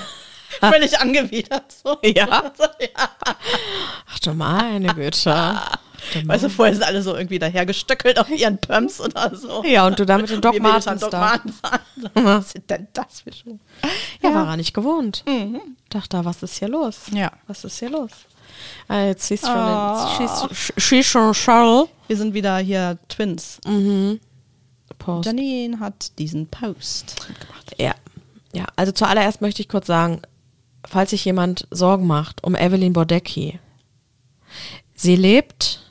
[0.60, 1.72] Völlig angewidert.
[1.84, 1.98] So.
[2.04, 2.52] Ja?
[2.58, 3.10] So, ja.
[4.10, 5.60] Ach du meine Güte.
[6.26, 9.64] Weißt du, vorher sind alle so irgendwie dahergestöckelt auf ihren Pumps oder so.
[9.66, 11.40] Ja, und du da mit den Doc Martens da.
[12.14, 13.60] Was sind denn das für Schuhe?
[14.22, 15.24] Ja, war er nicht gewohnt.
[15.90, 17.02] Dachte, was ist hier los?
[17.12, 17.32] Ja.
[17.48, 18.12] Was ist hier los?
[18.88, 20.18] Ah, jetzt siehst du schon, Oh.
[22.08, 23.60] Wir sind wieder hier Twins.
[24.98, 25.26] Post.
[25.26, 27.76] Janine hat diesen Post gemacht.
[27.78, 27.96] Ja.
[28.54, 30.22] Ja, also zuallererst möchte ich kurz sagen,
[30.86, 33.60] falls sich jemand Sorgen macht um Evelyn Bodecki.
[34.96, 35.82] Sie lebt,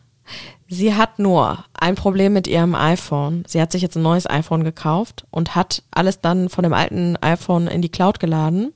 [0.66, 3.44] sie hat nur ein Problem mit ihrem iPhone.
[3.46, 7.16] Sie hat sich jetzt ein neues iPhone gekauft und hat alles dann von dem alten
[7.18, 8.72] iPhone in die Cloud geladen,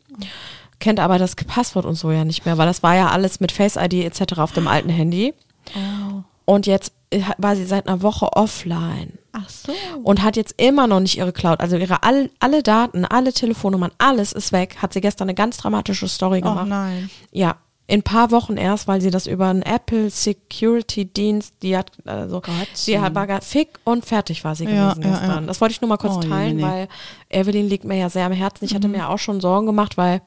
[0.78, 3.50] kennt aber das Passwort und so ja nicht mehr, weil das war ja alles mit
[3.50, 4.38] Face ID etc.
[4.38, 5.34] auf dem alten Handy.
[6.44, 6.92] Und jetzt
[7.38, 9.72] war sie seit einer Woche offline Ach so.
[10.04, 11.60] und hat jetzt immer noch nicht ihre Cloud.
[11.60, 14.76] Also ihre all, alle Daten, alle Telefonnummern, alles ist weg.
[14.80, 16.68] Hat sie gestern eine ganz dramatische Story Oh gemacht.
[16.68, 17.10] nein.
[17.32, 17.56] Ja,
[17.88, 21.90] in ein paar Wochen erst, weil sie das über einen Apple Security Dienst, die hat,
[22.04, 22.40] also,
[22.72, 25.40] sie hat, war gar fick und fertig war sie Ja, gewesen ja, gestern.
[25.42, 25.46] ja.
[25.48, 26.68] Das wollte ich nur mal kurz Oh, teilen, jemine.
[26.68, 26.88] weil
[27.28, 28.64] Evelyn liegt mir ja sehr am Herzen.
[28.66, 28.92] Ich hatte Mhm.
[28.98, 30.22] mir auch schon Sorgen gemacht, weil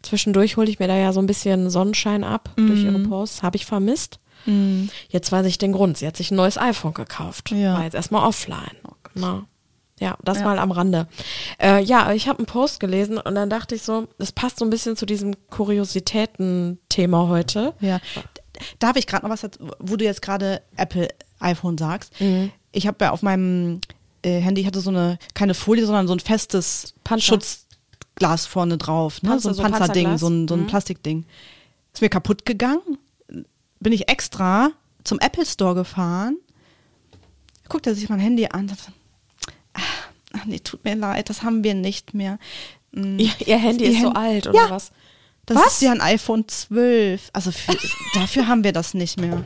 [0.00, 3.10] zwischendurch hole ich mir da ja so ein bisschen Sonnenschein ab durch ihre Mhm.
[3.10, 3.42] Posts.
[3.42, 4.18] Habe ich vermisst.
[5.08, 5.98] Jetzt weiß ich den Grund.
[5.98, 7.50] Sie hat sich ein neues iPhone gekauft.
[7.50, 7.74] Ja.
[7.74, 8.76] Oh War jetzt erstmal offline.
[9.14, 9.46] Na.
[10.00, 10.44] Ja, das Ja.
[10.44, 11.06] mal am Rande.
[11.60, 14.64] Äh, ja, ich habe einen Post gelesen und dann dachte ich so, das passt so
[14.64, 17.74] ein bisschen zu diesem Kuriositäten-Thema heute.
[17.80, 18.00] Ja.
[18.78, 21.08] Darf ich gerade noch was, wo du jetzt gerade Apple
[21.40, 22.20] iPhone sagst?
[22.20, 22.50] Mhm.
[22.72, 23.80] Ich habe ja auf meinem
[24.22, 27.26] äh, Handy, ich hatte so eine, keine Folie, sondern so ein festes Panzer.
[27.40, 29.22] Schutzglas vorne drauf.
[29.22, 29.30] Ne?
[29.30, 30.20] Panzer, so so ein Panzerding, Panzerglas?
[30.20, 30.66] so ein, so ein Mhm.
[30.68, 31.24] Plastikding.
[31.92, 32.98] Ist mir kaputt gegangen.
[33.82, 34.70] Bin ich extra
[35.04, 36.38] zum Apple Store gefahren.
[37.68, 38.68] Guckt er sich mein Handy an.
[38.68, 38.92] sagt,
[39.74, 42.38] Ah, nee, tut mir leid, das haben wir nicht mehr.
[42.92, 44.70] Mm, Ihr, ihr Handy ist so Hand- alt oder Ja.
[44.70, 44.92] was?
[45.46, 45.72] Das Was?
[45.74, 47.30] ist ja ein iPhone 12.
[47.32, 47.76] Also für,
[48.14, 49.42] dafür haben wir das nicht mehr.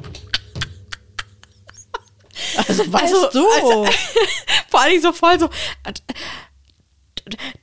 [2.69, 3.49] Also weißt Also- du.
[3.49, 3.87] also-
[4.69, 5.49] Vor allem so voll so.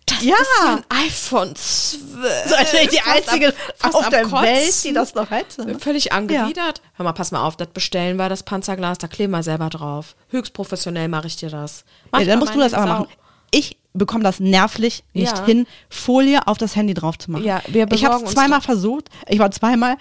[0.06, 0.36] Das Ja.
[0.36, 2.50] ist ja ein iPhone 12.
[2.50, 4.42] so, als wäre ich die einzige fast auf der Kotzen.
[4.42, 5.80] Welt, die das noch hätte.
[5.80, 6.82] Völlig angewidert.
[6.96, 10.16] Hör mal, pass mal auf, das bestellen wir, das Panzerglas, da kleben wir selber drauf.
[10.30, 11.86] Höchst professionell mache ich dir das.
[12.12, 13.08] Mach Ja, ich dann musst du das aber machen.
[13.52, 15.46] Ich bekomme das nervlich nicht Ja.
[15.46, 17.46] hin, Folie auf das Handy drauf zu machen.
[17.46, 19.10] Ja, wir ich habe es zweimal versucht.
[19.30, 19.96] Ich war zweimal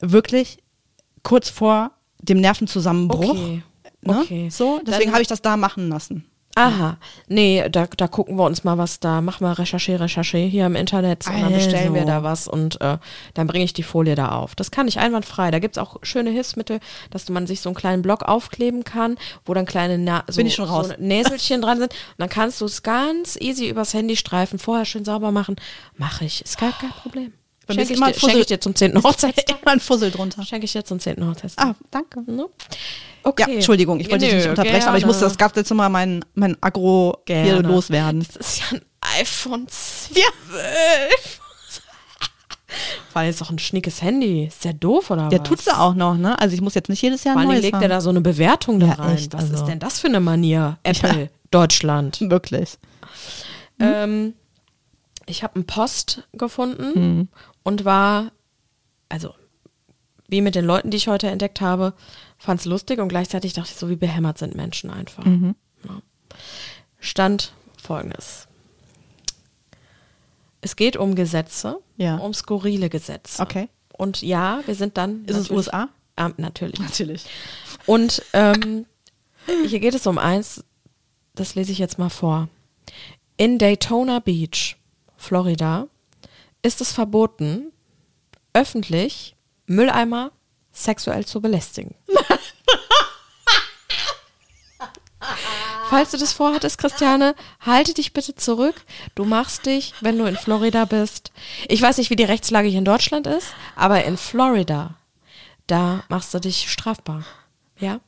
[0.00, 0.58] wirklich
[1.22, 3.30] kurz vor dem Nervenzusammenbruch.
[3.30, 3.62] Okay.
[4.00, 4.18] Ne?
[4.20, 4.48] Okay.
[4.50, 6.27] So, deswegen habe ich das da machen lassen.
[6.54, 6.96] Aha,
[7.28, 10.74] nee, da, da gucken wir uns mal was da, mach mal Recherche, Recherche hier im
[10.74, 12.12] Internet und dann bestellen wir Also.
[12.12, 12.98] da was und äh,
[13.34, 14.56] dann bringe ich die Folie da auf.
[14.56, 15.52] Das kann ich einwandfrei.
[15.52, 16.80] Da gibt's auch schöne Hilfsmittel,
[17.10, 20.48] dass man sich so einen kleinen Block aufkleben kann, wo dann kleine Na so, Bin
[20.48, 20.88] ich schon raus.
[20.88, 21.92] so Näselchen dran sind.
[21.92, 25.54] Und dann kannst du es ganz easy übers Handy streifen, vorher schön sauber machen.
[25.96, 27.32] Mache ich, ist gar kein Problem.
[27.70, 29.02] Schenke ich, dir, schenke ich dir zum 10.
[29.02, 29.60] Hochzeitstag.
[29.62, 30.42] Immer ein Fussel drunter.
[30.42, 31.24] Schenke ich dir zum 10.
[31.28, 31.66] Hochzeitstag.
[31.66, 32.24] Ah, danke.
[33.28, 33.34] Ne?
[33.38, 33.54] Ja, Okay.
[33.56, 35.30] Entschuldigung, ich wollte dich Nö, nicht unterbrechen, aber ich musste gerne.
[35.32, 37.68] das gab jetzt mal mein, mein Agro hier Gerne.
[37.68, 38.24] loswerden.
[38.26, 38.82] Das ist ja ein
[39.20, 40.16] iPhone 12.
[40.18, 40.24] Ja.
[43.12, 44.44] Vor allem ist doch ein schnickes Handy.
[44.46, 45.48] Ist der doof oder Der was?
[45.48, 46.38] tut's ja auch noch, ne?
[46.38, 47.88] Also ich muss jetzt nicht jedes Jahr ein neues legt er haben.
[47.88, 49.16] da so eine Bewertung da Ja, rein.
[49.16, 49.54] echt, was also.
[49.54, 50.78] ist denn das für eine Manier?
[50.82, 52.18] Apple, Deutschland.
[52.30, 52.78] Wirklich.
[53.80, 54.34] Ähm,
[55.26, 57.28] ich habe einen Post gefunden Hm.
[57.62, 58.32] und war,
[59.08, 59.34] also
[60.28, 61.94] wie mit den Leuten, die ich heute entdeckt habe,
[62.38, 65.24] fand es lustig und gleichzeitig dachte ich so, wie behämmert sind Menschen einfach.
[65.24, 65.54] Mhm.
[65.84, 66.00] Ja.
[67.00, 68.46] Stand folgendes.
[70.60, 72.16] Es geht um Gesetze, Ja.
[72.16, 73.42] um skurrile Gesetze.
[73.42, 73.68] Okay.
[73.96, 75.24] Und ja, wir sind dann.
[75.26, 75.88] Ist es USA?
[76.16, 76.78] Ah, natürlich.
[76.80, 77.24] Natürlich.
[77.86, 78.86] Und ähm,
[79.66, 80.64] hier geht es um eins,
[81.34, 82.48] das lese ich jetzt mal vor.
[83.36, 84.76] In Daytona Beach,
[85.16, 85.86] Florida,
[86.62, 87.70] ist es verboten,
[88.52, 89.36] öffentlich
[89.66, 90.32] Mülleimer
[90.84, 91.94] sexuell zu belästigen.
[95.90, 98.74] Falls du das vorhattest, Christiane, halte dich bitte zurück.
[99.14, 101.32] Du machst dich, wenn du in Florida bist.
[101.66, 104.94] Ich weiß nicht, wie die Rechtslage hier in Deutschland ist, aber in Florida,
[105.66, 107.24] da machst du dich strafbar.
[107.78, 108.00] Ja?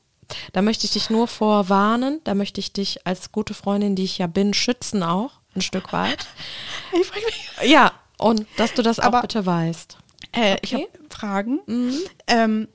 [0.53, 2.21] Da möchte ich dich nur vorwarnen.
[2.25, 5.93] Da möchte ich dich als gute Freundin, die ich ja bin, schützen auch, ein Stück
[5.93, 6.27] weit.
[6.93, 7.51] Ich mich.
[7.71, 9.97] Ja, und dass du das auch Aber- bitte weißt.
[10.33, 10.87] Äh, Ich Okay.
[10.95, 11.61] habe Fragen.
[12.27, 12.69] Ähm,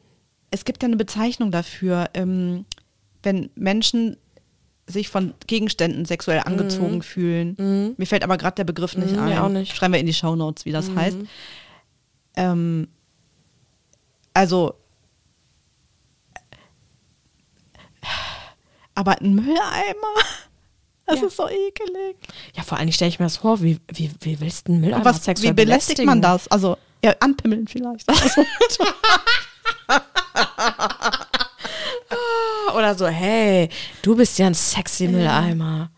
[0.51, 2.65] es gibt ja eine Bezeichnung dafür, ähm,
[3.23, 4.17] wenn Menschen
[4.87, 7.95] sich von Gegenständen sexuell angezogen fühlen.
[7.97, 9.25] Mir fällt aber gerade der Begriff nicht Mhm, ein.
[9.29, 9.75] mir auch nicht.
[9.75, 11.17] Schreiben wir in die Shownotes, wie das heißt.
[12.35, 12.87] Ähm,
[14.33, 14.75] also,
[18.93, 20.15] aber ein Mülleimer,
[21.07, 21.27] das Ja.
[21.27, 22.15] ist so ekelig.
[22.55, 25.05] Ja, vor allem stelle ich mir das vor, wie, wie, wie willst du einen Mülleimer
[25.05, 26.47] was, sexuell wie belästigt man das?
[26.47, 28.09] Also, ja, anpimmeln vielleicht.
[28.09, 28.43] Also,
[32.75, 33.69] Oder so, hey,
[34.01, 35.89] du bist ja ein sexy Mülleimer.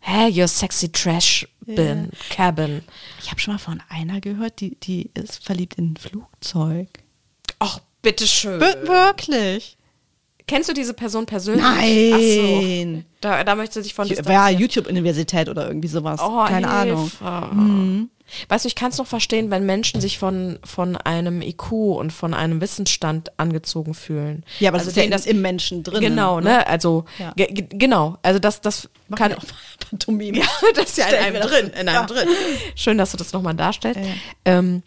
[0.00, 2.82] Hey, you're sexy trash bin, cabin.
[3.22, 6.88] Ich habe schon mal von einer gehört, die, die ist verliebt in ein Flugzeug.
[7.60, 8.60] Ach, bitteschön.
[8.60, 9.76] Wir wirklich?
[10.48, 11.62] Kennst du diese Person persönlich?
[11.62, 12.96] Nein.
[12.96, 13.04] So.
[13.20, 14.58] Da, da möchtest du dich von distanzieren.
[14.58, 16.20] YouTube-Universität oder irgendwie sowas.
[16.20, 17.02] Oh, Keine Ahnung.
[17.02, 18.08] Hilfe.
[18.48, 22.12] Weißt du, ich kann es noch verstehen, wenn Menschen sich von, von einem IQ und
[22.12, 24.44] von einem Wissensstand angezogen fühlen.
[24.60, 26.00] Ja, aber das ist ja in, im Menschen drin.
[26.00, 26.66] Genau, ne?
[26.66, 27.32] Also, Ja.
[27.36, 28.18] ge ge- genau.
[28.22, 29.34] Also, das, das kann.
[29.90, 30.38] Pantomime.
[30.42, 32.06] Ja, das ist ja in einem das drin, in einem Ja.
[32.06, 32.28] drin.
[32.74, 34.00] Schön, dass du das nochmal darstellst.
[34.00, 34.06] Ja.
[34.44, 34.82] Ähm,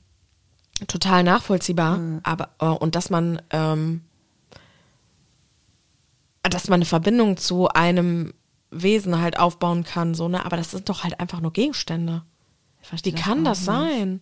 [0.87, 4.01] total nachvollziehbar, aber äh, und dass man ähm,
[6.43, 8.33] dass man eine Verbindung zu einem
[8.71, 12.23] Wesen halt aufbauen kann, so ne, aber das sind doch halt einfach nur Gegenstände.
[12.91, 14.21] Wie das kann das sein?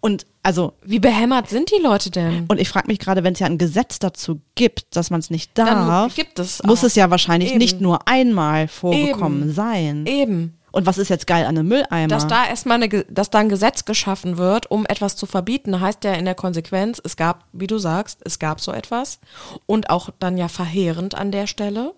[0.00, 2.46] Und also, Wie behämmert sind die Leute denn?
[2.48, 5.28] und ich frage mich gerade, wenn es ja ein Gesetz dazu gibt, dass man es
[5.28, 7.58] nicht darf, gibt es muss es ja wahrscheinlich Eben.
[7.58, 9.52] nicht nur einmal vorgekommen Eben.
[9.52, 10.06] sein.
[10.06, 10.56] Eben.
[10.72, 12.08] Und was ist jetzt geil an einem Mülleimer?
[12.08, 16.04] Dass da erstmal eine, dass da ein Gesetz geschaffen wird, um etwas zu verbieten, heißt
[16.04, 19.18] ja in der Konsequenz, es gab, wie du sagst, es gab so etwas
[19.66, 21.92] und auch dann ja verheerend an der Stelle,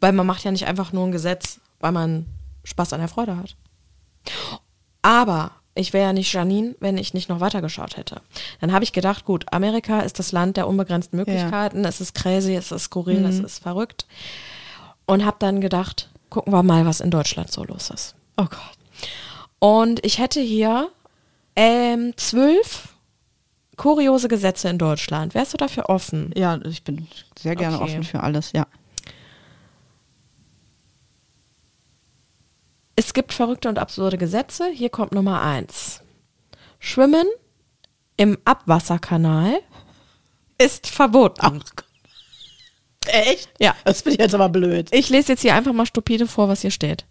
[0.00, 2.26] weil man macht ja nicht einfach nur ein Gesetz, weil man
[2.64, 3.56] Spaß an der Freude hat.
[5.02, 8.20] Aber ich wäre ja nicht Janine, wenn ich nicht noch weitergeschaut hätte.
[8.60, 12.54] Dann habe ich gedacht, gut, Amerika ist das Land der unbegrenzten Möglichkeiten, es ist crazy,
[12.54, 14.06] es ist skurril, es ist verrückt.
[15.06, 18.14] Und habe dann gedacht, gucken wir mal, was in Deutschland so los ist.
[18.36, 18.78] oh Gott.
[19.58, 20.88] Und ich hätte hier
[21.56, 22.88] ähm, zwölf
[23.76, 25.34] kuriose Gesetze in Deutschland.
[25.34, 26.32] Wärst du dafür offen?
[26.36, 27.06] Ja, ich bin
[27.38, 27.84] sehr gerne Okay.
[27.84, 28.66] offen für alles, ja.
[32.96, 34.68] Es gibt verrückte und absurde Gesetze.
[34.68, 36.02] Hier kommt Nummer eins.
[36.78, 37.26] Schwimmen
[38.16, 39.60] im Abwasserkanal
[40.58, 41.62] ist verboten.
[43.06, 43.50] Echt?
[43.58, 43.74] Ja.
[43.84, 44.88] Das bin ich jetzt aber blöd.
[44.92, 47.04] Ich lese jetzt hier einfach mal stupide vor, was hier steht.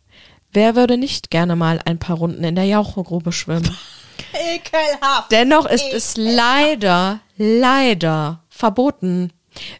[0.54, 3.76] Wer würde nicht gerne mal ein paar Runden in der Jauchegrube schwimmen?
[4.34, 5.32] Ekelhaft.
[5.32, 9.32] Dennoch ist es leider, leider verboten.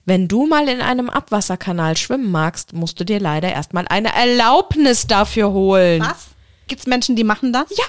[0.06, 5.08] Wenn du mal in einem Abwasserkanal schwimmen magst, musst du dir leider erstmal eine Erlaubnis
[5.08, 6.02] dafür holen.
[6.02, 6.28] Was?
[6.68, 7.70] Gibt's Menschen, die machen das?
[7.78, 7.86] Ja,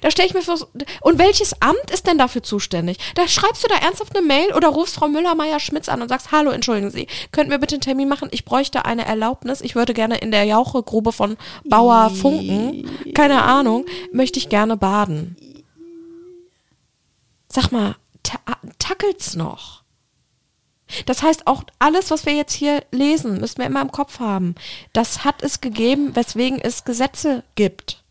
[0.00, 0.58] da stelle ich mir vor.
[1.00, 2.98] Und welches Amt ist denn dafür zuständig?
[3.14, 6.50] Da schreibst du da ernsthaft eine Mail oder rufst Frau Müller-Meyer-Schmitz an und sagst, hallo,
[6.50, 8.28] entschuldigen Sie, könnten wir bitte einen Termin machen?
[8.32, 9.60] Ich bräuchte eine Erlaubnis.
[9.60, 15.36] Ich würde gerne in der Jauchegrube von Bauer Funken, keine Ahnung, möchte ich gerne baden.
[17.48, 18.38] Sag mal, ta
[18.78, 19.81] tackelt's noch?
[21.06, 24.54] Das heißt, auch alles, was wir jetzt hier lesen, müssen wir immer im Kopf haben.
[24.92, 28.02] Das hat es gegeben, weswegen es Gesetze gibt.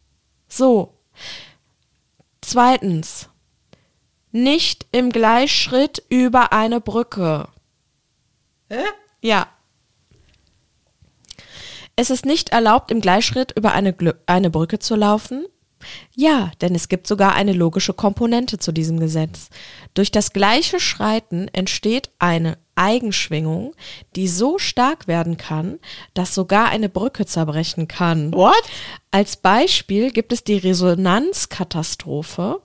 [0.47, 0.93] So.
[2.41, 3.29] Zweitens.
[4.31, 7.49] Nicht im Gleichschritt über eine Brücke.
[8.69, 8.83] Hä?
[9.21, 9.47] Ja.
[11.97, 15.45] Es ist nicht erlaubt, im Gleichschritt über eine, Glü eine Brücke zu laufen.
[16.15, 19.49] Ja, denn es gibt sogar eine logische Komponente zu diesem Gesetz.
[19.93, 23.73] Durch das gleiche Schreiten entsteht eine Eigenschwingung,
[24.15, 25.79] die so stark werden kann,
[26.13, 28.33] dass sogar eine Brücke zerbrechen kann.
[28.33, 28.63] What?
[29.11, 32.61] Als Beispiel gibt es die Resonanzkatastrophe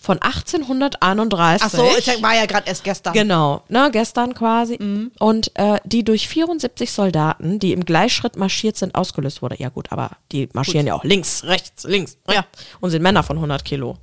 [0.00, 1.66] von 1831.
[1.66, 3.12] Ach so, ich war ja gerade erst gestern.
[3.12, 4.78] Genau, ne, gestern quasi.
[5.18, 9.56] Und äh, die durch 74 Soldaten, die im Gleichschritt marschiert sind, ausgelöst wurde.
[9.58, 12.16] Ja gut, aber die marschieren ja auch links, rechts, links.
[12.30, 12.46] Ja.
[12.80, 13.98] Und sind Männer von 100 Kilo.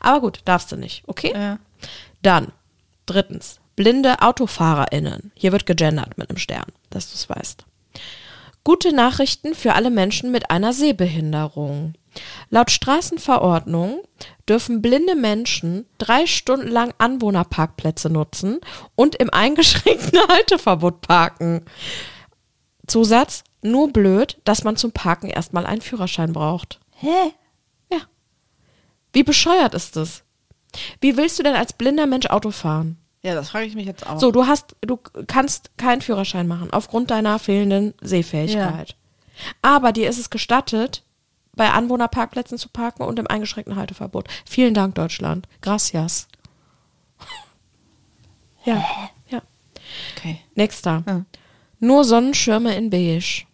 [0.00, 1.32] Aber gut, darfst du nicht, okay?
[1.34, 1.58] Ja.
[2.22, 2.52] Dann,
[3.06, 5.32] drittens, blinde AutofahrerInnen.
[5.34, 7.64] Hier wird gegendert mit einem Stern, dass du es weißt.
[8.64, 11.94] Gute Nachrichten für alle Menschen mit einer Sehbehinderung.
[12.50, 14.02] Laut Straßenverordnung
[14.48, 18.60] dürfen blinde Menschen drei Stunden lang Anwohnerparkplätze nutzen
[18.94, 21.64] und im eingeschränkten Halteverbot parken.
[22.86, 26.78] Zusatz, nur blöd, dass man zum Parken erstmal einen Führerschein braucht.
[26.96, 27.32] Hä?
[27.90, 28.00] Ja.
[29.12, 30.22] Wie bescheuert ist das?
[31.00, 33.01] Wie willst du denn als blinder Mensch Auto fahren?
[33.22, 34.18] Ja, das frage ich mich jetzt auch.
[34.18, 38.96] So, du hast, du kannst keinen Führerschein machen aufgrund deiner fehlenden Sehfähigkeit.
[39.62, 41.04] Aber dir ist es gestattet,
[41.54, 44.28] bei Anwohnerparkplätzen zu parken und im eingeschränkten Halteverbot.
[44.44, 45.46] Vielen Dank, Deutschland.
[45.60, 46.28] Gracias.
[48.64, 48.82] Ja,
[49.28, 49.42] ja.
[50.16, 50.40] Okay.
[50.54, 51.02] Nächster.
[51.06, 51.24] Ja.
[51.80, 53.44] Nur Sonnenschirme in beige.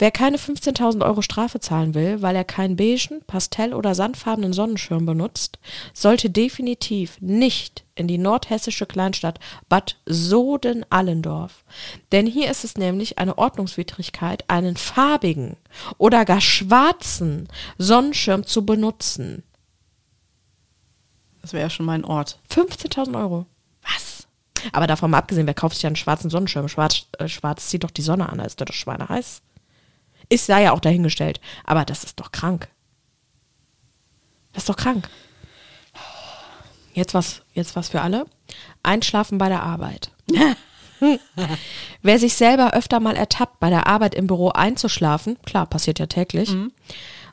[0.00, 5.04] Wer keine 15.000 Euro Strafe zahlen will, weil er keinen beigen, pastell- oder sandfarbenen Sonnenschirm
[5.04, 5.58] benutzt,
[5.92, 9.38] sollte definitiv nicht in die nordhessische Kleinstadt
[9.68, 11.64] Bad Soden-Allendorf.
[12.12, 15.58] Denn hier ist es nämlich eine Ordnungswidrigkeit, einen farbigen
[15.98, 17.46] oder gar schwarzen
[17.76, 19.42] Sonnenschirm zu benutzen.
[21.42, 22.38] Das wäre ja schon mein Ort.
[22.50, 23.44] 15.000 Euro.
[23.82, 24.26] Was?
[24.72, 26.68] Aber davon mal abgesehen, wer kauft sich einen schwarzen Sonnenschirm?
[26.68, 29.42] Schwarz, äh, schwarz zieht doch die Sonne an, da ist doch das Schweine heiß.
[30.30, 31.40] Ist sei ja auch dahingestellt.
[31.64, 32.68] Aber das ist doch krank.
[34.52, 35.08] Das ist doch krank.
[36.94, 38.26] Jetzt was, jetzt was für alle.
[38.82, 40.10] Einschlafen bei der Arbeit.
[42.02, 46.06] Wer sich selber öfter mal ertappt, bei der Arbeit im Büro einzuschlafen, klar, passiert ja
[46.06, 46.54] täglich,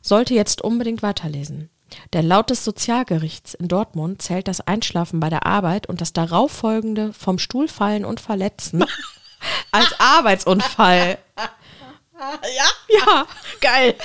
[0.01, 1.69] sollte jetzt unbedingt weiterlesen.
[2.13, 7.13] Denn laut des Sozialgerichts in Dortmund zählt das Einschlafen bei der Arbeit und das darauffolgende
[7.13, 8.83] vom Stuhl fallen und verletzen
[9.71, 11.17] als Arbeitsunfall.
[12.19, 12.65] Ja?
[13.05, 13.27] Ja,
[13.61, 13.95] Geil.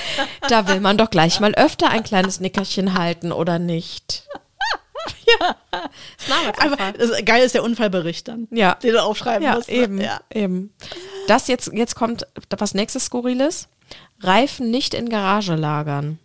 [0.48, 4.24] da will man doch gleich mal öfter ein kleines Nickerchen halten, oder nicht?
[5.40, 5.56] Ja.
[6.30, 6.88] Arbeitsunfall.
[6.88, 8.46] Aber das, geil ist der Unfallbericht dann.
[8.50, 8.74] Ja.
[8.76, 9.68] Den du aufschreiben Ja, musst.
[9.68, 9.74] ne?
[9.74, 10.20] eben, Ja.
[10.32, 10.72] eben.
[11.26, 13.68] Das jetzt, jetzt kommt was nächstes Skurriles.
[14.20, 16.18] Reifen nicht in Garage lagern.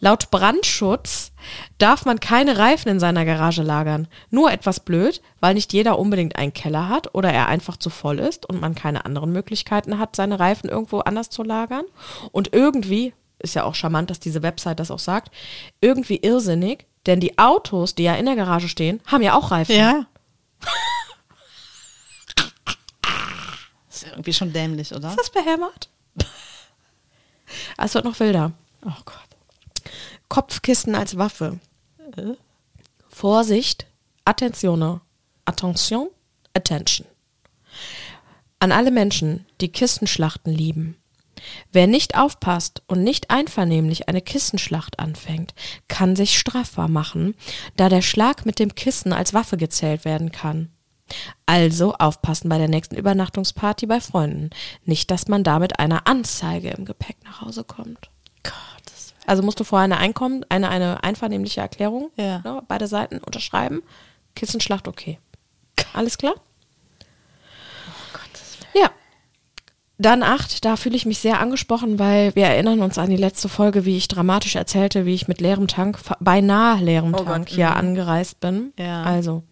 [0.00, 1.32] Laut Brandschutz
[1.78, 4.08] darf man keine Reifen in seiner Garage lagern.
[4.30, 8.18] Nur etwas blöd, weil nicht jeder unbedingt einen Keller hat oder er einfach zu voll
[8.18, 11.84] ist und man keine anderen Möglichkeiten hat, seine Reifen irgendwo anders zu lagern.
[12.32, 15.30] Und irgendwie, ist ja auch charmant, dass diese Website das auch sagt,
[15.80, 19.76] irgendwie irrsinnig, denn die Autos, die ja in der Garage stehen, haben ja auch Reifen.
[19.76, 20.06] Ja.
[23.88, 25.08] ist ja irgendwie schon dämlich, oder?
[25.10, 25.88] Ist das behämmert?
[27.78, 28.52] Es wird noch wilder.
[28.84, 29.25] Oh Gott.
[30.28, 31.60] Kopfkissen als Waffe.
[33.08, 33.86] Vorsicht,
[34.24, 35.00] Attenzione,
[35.44, 36.08] Attention,
[36.54, 37.06] Attention.
[38.58, 40.96] An alle Menschen, die Kissenschlachten lieben.
[41.72, 45.54] Wer nicht aufpasst und nicht einvernehmlich eine Kissenschlacht anfängt,
[45.88, 47.34] kann sich strafbar machen,
[47.76, 50.70] da der Schlag mit dem Kissen als Waffe gezählt werden kann.
[51.44, 54.50] Also aufpassen bei der nächsten Übernachtungsparty bei Freunden.
[54.84, 58.10] Nicht, dass man da mit einer Anzeige im Gepäck nach Hause kommt.
[58.42, 58.75] Gottes
[59.26, 62.38] Also musst du vorher eine Einkommen, eine, eine einvernehmliche Erklärung, Ja.
[62.38, 63.82] ne, beide Seiten unterschreiben.
[64.34, 65.18] Kissenschlacht okay.
[65.92, 66.34] Alles klar?
[69.98, 73.48] Dann acht, da fühle ich mich sehr angesprochen, weil wir erinnern uns an die letzte
[73.48, 77.54] Folge, wie ich dramatisch erzählte, wie ich mit leerem Tank, beinahe leerem Oh Tank Gott,
[77.54, 77.76] hier mhm.
[77.76, 78.74] angereist bin.
[78.78, 79.04] Ja.
[79.04, 79.42] Also,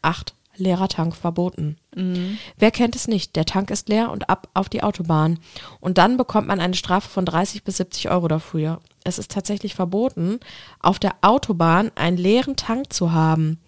[0.00, 1.76] acht, leerer Tank verboten.
[1.94, 2.38] Mhm.
[2.56, 3.36] Wer kennt es nicht?
[3.36, 5.38] Der Tank ist leer und ab auf die Autobahn.
[5.80, 8.80] Und dann bekommt man eine Strafe von 30 bis 70 Euro dafür.
[9.04, 10.40] Es ist tatsächlich verboten,
[10.80, 13.58] auf der Autobahn einen leeren Tank zu haben.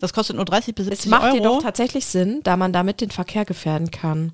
[0.00, 1.34] Das kostet nur 30 bis Es 70 macht Euro.
[1.36, 4.32] jedoch tatsächlich Sinn, da man damit den Verkehr gefährden kann.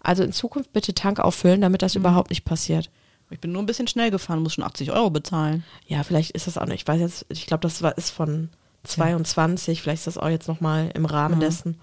[0.00, 1.84] Also in Zukunft bitte Tank auffüllen, damit Mhm.
[1.84, 2.90] das überhaupt nicht passiert.
[3.30, 5.64] ich bin nur ein bisschen schnell gefahren, muss schon 80 Euro bezahlen.
[5.86, 6.82] Ja, vielleicht ist das auch nicht.
[6.82, 8.50] Ich weiß jetzt, ich glaube, das war, ist von
[8.84, 9.82] 22.
[9.82, 11.40] Vielleicht ist das auch jetzt nochmal im Rahmen Mhm.
[11.40, 11.80] dessen.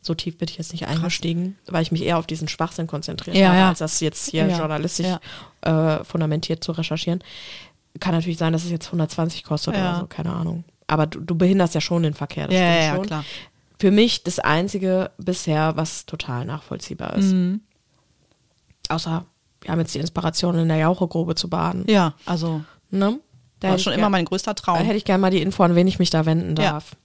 [0.00, 3.36] So tief bin ich jetzt nicht eingestiegen, weil ich mich eher auf diesen Schwachsinn konzentriert
[3.36, 3.68] Ja, habe, ja.
[3.70, 5.06] als das jetzt hier Ja, journalistisch
[5.62, 7.24] Äh, fundamentiert zu recherchieren.
[7.98, 9.90] Kann natürlich sein, dass es jetzt 120 kostet Ja.
[9.90, 10.62] oder so, keine Ahnung.
[10.86, 12.46] Aber du, du behinderst ja schon den Verkehr.
[12.46, 13.06] Das Ja, stimmt ja, ja, schon.
[13.06, 13.24] klar.
[13.80, 17.32] Für mich das Einzige bisher, was total nachvollziehbar ist.
[17.32, 17.62] Mhm.
[18.88, 19.24] Außer,
[19.62, 21.84] wir haben jetzt die Inspiration, in der Jauchegrube zu baden.
[21.88, 22.62] Ja, also
[22.92, 23.18] Ne?
[23.60, 24.78] Da war schon immer mein größter da Traum.
[24.78, 26.72] hätte ich gerne mal die Info, an wen ich mich da wenden Ja.
[26.72, 26.96] darf.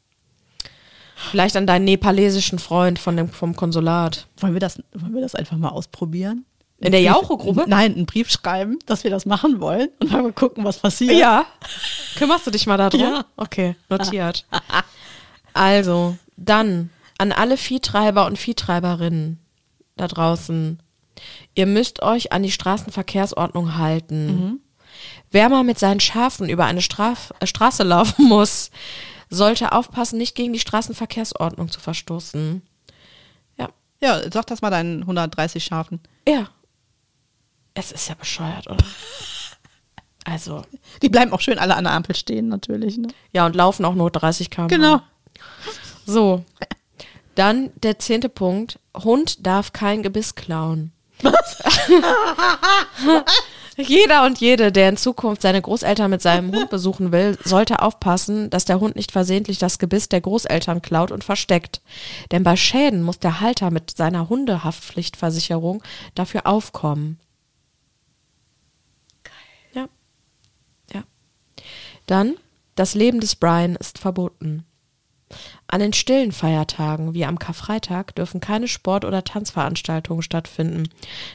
[1.29, 4.27] Vielleicht an deinen nepalesischen Freund von dem, vom Konsulat.
[4.37, 6.45] Wollen wir das, wollen wir das einfach mal ausprobieren?
[6.79, 7.65] In der Einen Brief- Jauchegrube?
[7.67, 11.13] Nein, einen Brief schreiben, dass wir das machen wollen und dann mal gucken, was passiert.
[11.13, 11.45] Ja.
[12.17, 12.99] Kümmerst du dich mal darum?
[12.99, 13.25] Ja.
[13.37, 14.45] Okay, notiert.
[15.53, 19.37] Also, dann an alle Viehtreiber und Viehtreiberinnen
[19.95, 20.79] da draußen.
[21.53, 24.61] Ihr müsst euch an die Straßenverkehrsordnung halten.
[25.31, 28.69] Wer mal mit seinen Schafen über eine Straf äh, Straße laufen muss,
[29.29, 32.61] sollte aufpassen, nicht gegen die Straßenverkehrsordnung zu verstoßen.
[33.57, 33.69] Ja.
[34.01, 36.01] Ja, sag das mal deinen 130 Schafen.
[36.27, 36.49] Ja.
[37.73, 38.85] Es ist ja bescheuert, oder?
[40.23, 40.61] Also,
[41.01, 42.95] Die bleiben auch schön alle an der Ampel stehen, natürlich.
[42.95, 43.07] Ne?
[43.31, 44.67] ja, und laufen auch nur 30 km.
[44.67, 45.01] Genau.
[46.05, 46.45] So.
[47.33, 48.77] Dann der zehnte Punkt.
[48.95, 50.91] Hund darf kein Gebiss klauen.
[53.87, 58.49] Jeder und jede, der in Zukunft seine Großeltern mit seinem Hund besuchen will, sollte aufpassen,
[58.49, 61.81] dass der Hund nicht versehentlich das Gebiss der Großeltern klaut und versteckt.
[62.31, 65.83] Denn bei Schäden muss der Halter mit seiner Hundehaftpflichtversicherung
[66.15, 67.19] dafür aufkommen.
[69.73, 69.87] Ja.
[70.93, 71.03] Ja.
[72.05, 72.35] Dann,
[72.75, 74.65] das Leben des Brian ist verboten.
[75.71, 80.89] An den stillen Feiertagen wie am Karfreitag dürfen keine Sport- oder Tanzveranstaltungen stattfinden.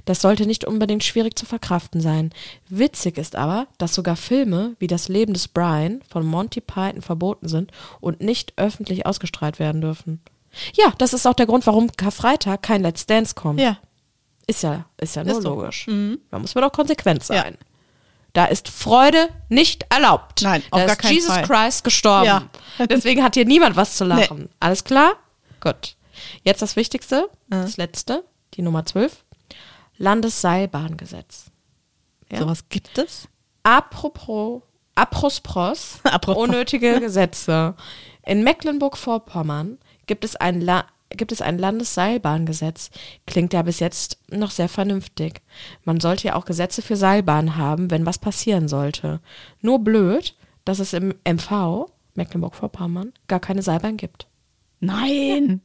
[0.04, 2.30] Das sollte nicht unbedingt schwierig zu verkraften sein.
[2.68, 7.48] Witzig ist aber, dass sogar Filme wie Das Leben des Brian von Monty Python verboten
[7.48, 10.20] sind und nicht öffentlich ausgestrahlt werden dürfen.
[10.74, 13.58] Ja, das ist auch der Grund, warum Karfreitag kein Let's Dance kommt.
[13.60, 13.78] Ja.
[14.46, 15.48] Ist ja, ist ja nur Ist so.
[15.54, 15.86] logisch.
[16.30, 17.44] Da muss man doch konsequent Ja.
[18.36, 20.42] Da ist Freude nicht erlaubt.
[20.42, 21.44] Nein, da auf ist gar keinen Jesus Fall.
[21.46, 22.26] Christ gestorben.
[22.26, 22.48] Ja.
[22.86, 24.50] Deswegen hat hier niemand was zu lachen.
[24.60, 25.14] Alles klar?
[25.58, 25.96] Gut.
[26.42, 29.24] Jetzt das Wichtigste, das letzte, die Nummer 12.
[29.96, 31.46] Landesseilbahngesetz.
[32.30, 32.40] Ja.
[32.40, 33.26] Sowas gibt es?
[33.62, 34.60] Apropos,
[34.94, 36.42] aprospros, Apropos.
[36.42, 37.74] unnötige Gesetze.
[38.22, 42.90] In Mecklenburg-Vorpommern gibt es ein La gibt es ein Landesseilbahngesetz.
[43.26, 45.42] Klingt ja bis jetzt noch sehr vernünftig.
[45.84, 49.20] Man sollte ja auch Gesetze für Seilbahnen haben, wenn was passieren sollte.
[49.60, 50.34] Nur blöd,
[50.64, 54.26] dass es im MV, Mecklenburg-Vorpommern, gar keine Seilbahn gibt.
[54.80, 55.60] Nein.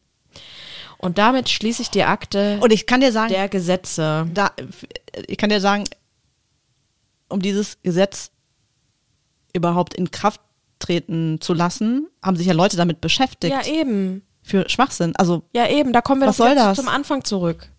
[0.98, 4.30] Und damit schließe ich die Akte Und ich kann dir sagen, der Gesetze.
[4.34, 4.52] da,
[5.28, 5.86] ich kann dir sagen,
[7.28, 8.32] um dieses Gesetz
[9.54, 10.42] überhaupt in Kraft
[10.78, 13.54] treten zu lassen, haben sich ja Leute damit beschäftigt.
[13.54, 14.24] Ja, eben.
[14.44, 15.16] Für Schwachsinn.
[15.18, 15.94] Also, Ja, eben.
[15.94, 16.78] Da kommen wir Was doch soll jetzt das?
[16.78, 17.70] zum Anfang zurück.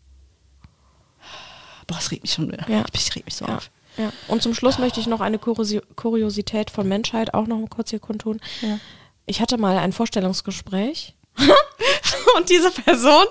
[1.86, 2.68] boah, es regt mich schon wieder.
[2.68, 2.84] Ja.
[2.93, 3.70] Ich reg mich so Ja, auf.
[3.97, 4.12] ja.
[4.28, 7.90] Und zum Schluss möchte ich noch eine Kuriosi Kuriosität von Menschheit auch noch mal kurz
[7.90, 8.40] hier kundtun.
[8.60, 8.78] Ja.
[9.26, 11.14] Ich hatte mal ein Vorstellungsgespräch
[12.36, 13.24] und diese Person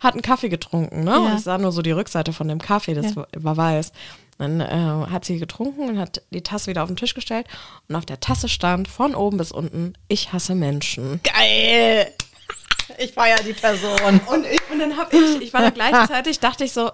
[0.00, 1.04] hat einen Kaffee getrunken.
[1.04, 1.18] Ne?
[1.20, 1.34] Und Ja.
[1.36, 3.26] ich sah nur so die Rückseite von dem Kaffee, das Ja.
[3.36, 3.92] war weiß.
[4.38, 4.66] Dann äh,
[5.10, 7.46] hat sie getrunken und hat die Tasse wieder auf den Tisch gestellt
[7.88, 11.20] und auf der Tasse stand von oben bis unten, ich hasse Menschen.
[11.22, 12.12] Geil!
[12.98, 13.98] Ich feiere die Person.
[14.28, 16.90] Und, ich, und dann habe ich, ich war da gleichzeitig, dachte ich so,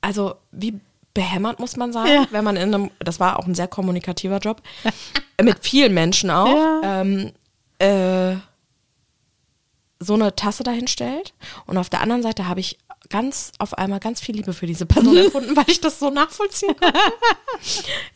[0.00, 0.80] also wie
[1.14, 2.26] behämmert muss man sein, Ja.
[2.30, 4.62] wenn man in einem, das war auch ein sehr kommunikativer Job,
[5.42, 6.46] mit vielen Menschen auch,
[6.82, 7.00] Ja.
[7.02, 7.32] ähm,
[7.78, 8.36] äh,
[9.98, 11.34] so eine Tasse dahin stellt.
[11.66, 12.78] Und auf der anderen Seite habe ich
[13.10, 16.74] ganz auf einmal ganz viel Liebe für diese Person empfunden, weil ich das so nachvollziehen
[16.76, 16.98] konnte.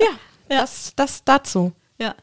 [0.00, 0.08] ja,
[0.48, 1.72] Das, das dazu.
[1.98, 2.14] Ja.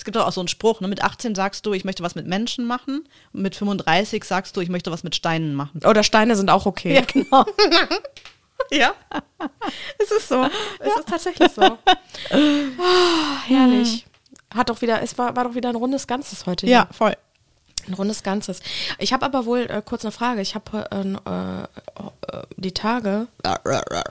[0.00, 0.88] Es gibt auch so einen Spruch, ne?
[0.88, 4.70] mit 18 sagst du, ich möchte was mit Menschen machen mit 35 sagst du, ich
[4.70, 5.82] möchte was mit Steinen machen.
[5.84, 7.04] Oder Steine sind auch okay.
[7.12, 7.44] genau.
[8.70, 8.94] Ja.
[9.98, 10.46] es ist so.
[10.78, 11.62] Es ist tatsächlich so.
[12.32, 14.06] Ah, herrlich.
[14.54, 16.66] Hat doch wieder, es war, war doch wieder ein rundes Ganzes heute.
[16.66, 16.94] Ja, hier.
[16.94, 17.16] voll.
[17.88, 18.60] Ein rundes Ganzes.
[18.98, 20.40] Ich habe aber wohl äh, kurz eine Frage.
[20.40, 21.64] Ich habe äh,
[22.36, 24.02] äh, die Tage, äh,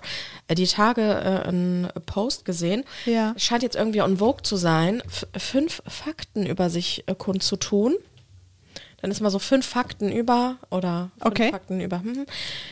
[0.56, 2.84] die Tage äh, einen Post gesehen.
[3.06, 3.34] Ja.
[3.38, 7.96] Scheint jetzt irgendwie on Vogue zu sein, f- fünf Fakten über sich äh, kundzutun.
[9.02, 11.52] Dann ist mal so fünf Fakten über oder fünf Okay.
[11.52, 12.02] Fakten über.
[12.02, 12.26] Hm.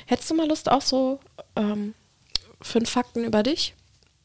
[0.07, 1.19] Hättest du mal Lust auch so
[1.55, 1.93] ähm,
[2.61, 3.73] fünf Fakten über dich?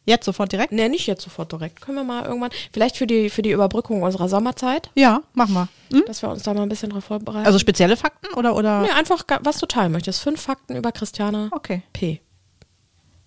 [0.04, 0.72] Jetzt sofort direkt?
[0.72, 1.80] Nee, nicht jetzt sofort direkt.
[1.80, 5.68] Können wir mal irgendwann, vielleicht für die, für die Überbrückung unserer Sommerzeit, Ja, mach mal.
[5.92, 6.02] Hm?
[6.08, 7.46] dass wir uns da mal ein bisschen drauf vorbereiten.
[7.46, 8.80] Also spezielle Fakten oder oder?
[8.80, 10.20] Nee, einfach, was du teilen möchtest.
[10.22, 11.82] Fünf Fakten über Christiane Okay.
[11.92, 12.20] P.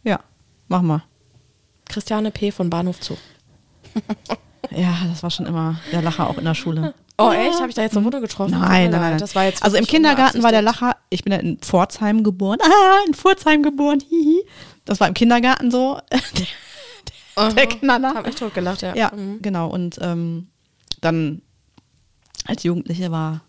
[0.05, 0.21] Ja,
[0.69, 1.03] mach mal.
[1.89, 2.51] Christiane P.
[2.51, 3.17] von Bahnhof Zoo.
[4.71, 6.95] Ja, das war schon immer der Lacher auch in der Schule.
[7.19, 7.59] Oh, echt?
[7.59, 8.59] Habe ich da jetzt eine Wunde getroffen?
[8.59, 9.17] Nein, nein, nein.
[9.19, 10.63] Das war jetzt also im Kindergarten war der.
[10.63, 12.57] Lacher, ich bin ja in Pforzheim geboren.
[12.63, 13.99] Ah, in Pforzheim geboren.
[13.99, 14.41] Hihi.
[14.83, 15.99] Das war im Kindergarten so.
[17.35, 17.49] Aha.
[17.49, 18.15] der Knaller.
[18.15, 18.95] Hab ich totgelacht, ja.
[18.95, 19.39] Ja, Mhm.
[19.43, 19.69] genau.
[19.69, 20.47] Und ähm,
[22.47, 23.41] als Jugendliche war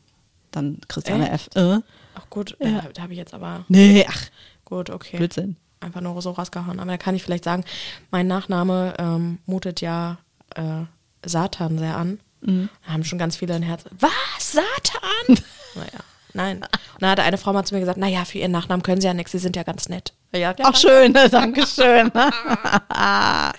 [0.50, 1.48] dann Christiane F.
[1.54, 1.78] Äh?
[2.14, 2.82] Ach gut, Ja.
[2.92, 4.22] da habe ich jetzt aber, Nee, ach,
[4.66, 5.16] gut, okay.
[5.16, 5.56] Blödsinn.
[5.80, 6.80] Einfach nur so rausgehauen.
[6.80, 7.64] Aber da kann ich vielleicht sagen,
[8.10, 10.18] mein Nachname ähm, mutet ja
[10.54, 10.84] äh,
[11.24, 12.20] Satan sehr an.
[12.40, 12.68] Mhm.
[12.86, 13.84] Da haben schon ganz viele ein Herz.
[13.98, 14.12] Was?
[14.38, 15.26] Satan?
[15.74, 16.00] naja,
[16.32, 16.56] nein.
[16.58, 19.06] Und dann hat eine Frau mal zu mir gesagt, naja, für ihren Nachnamen können sie
[19.06, 20.12] ja nichts, sie sind ja ganz nett.
[20.32, 22.10] Ja, ja, Ach, schön, danke schön.
[22.14, 23.52] naja,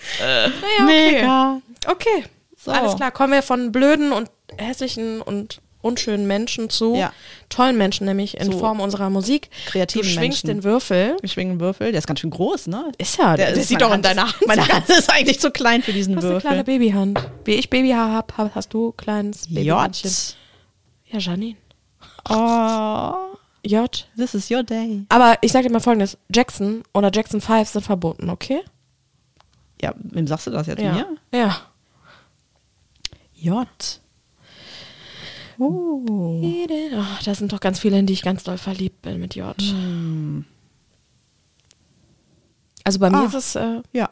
[0.48, 0.84] okay.
[0.85, 1.61] Mega.
[1.88, 2.26] Okay,
[2.57, 2.72] So.
[2.72, 3.11] alles klar.
[3.11, 7.11] Kommen wir von blöden und hässlichen und unschönen Menschen zu Ja.
[7.49, 9.49] tollen Menschen, nämlich in So Form unserer Musik.
[9.68, 10.47] kreativen Du schwingst Menschen.
[10.47, 11.18] den Würfel.
[11.22, 12.91] Ich schwinge einen Würfel, der ist ganz schön groß, ne?
[12.97, 14.47] Ist ja, Der das ist- sieht doch in deiner Hand.
[14.47, 16.73] Meine Hand ist eigentlich zu klein für diesen Du hast eine kleine Würfel.
[16.80, 17.19] Babyhand.
[17.45, 20.09] Wie ich Babyhaar habe, hast du kleines Babyhandchen.
[20.09, 20.35] J.
[21.14, 21.55] Ja, Janine.
[22.30, 23.14] Oh,
[23.64, 24.07] J.
[24.18, 25.05] this is your day.
[25.09, 28.59] Aber ich sag dir mal folgendes: Jackson oder Jackson 5 sind verboten, okay?
[29.81, 30.81] Ja, wem sagst du das jetzt?
[30.81, 30.93] Ja.
[30.93, 31.07] Mir?
[31.34, 31.57] Ja.
[33.35, 33.68] J.
[35.59, 36.03] Oh.
[36.07, 39.55] Oh, da sind doch ganz viele, in die ich ganz doll verliebt bin mit J.
[42.84, 43.25] Also bei mir Ah.
[43.25, 44.09] ist es, äh, Ja.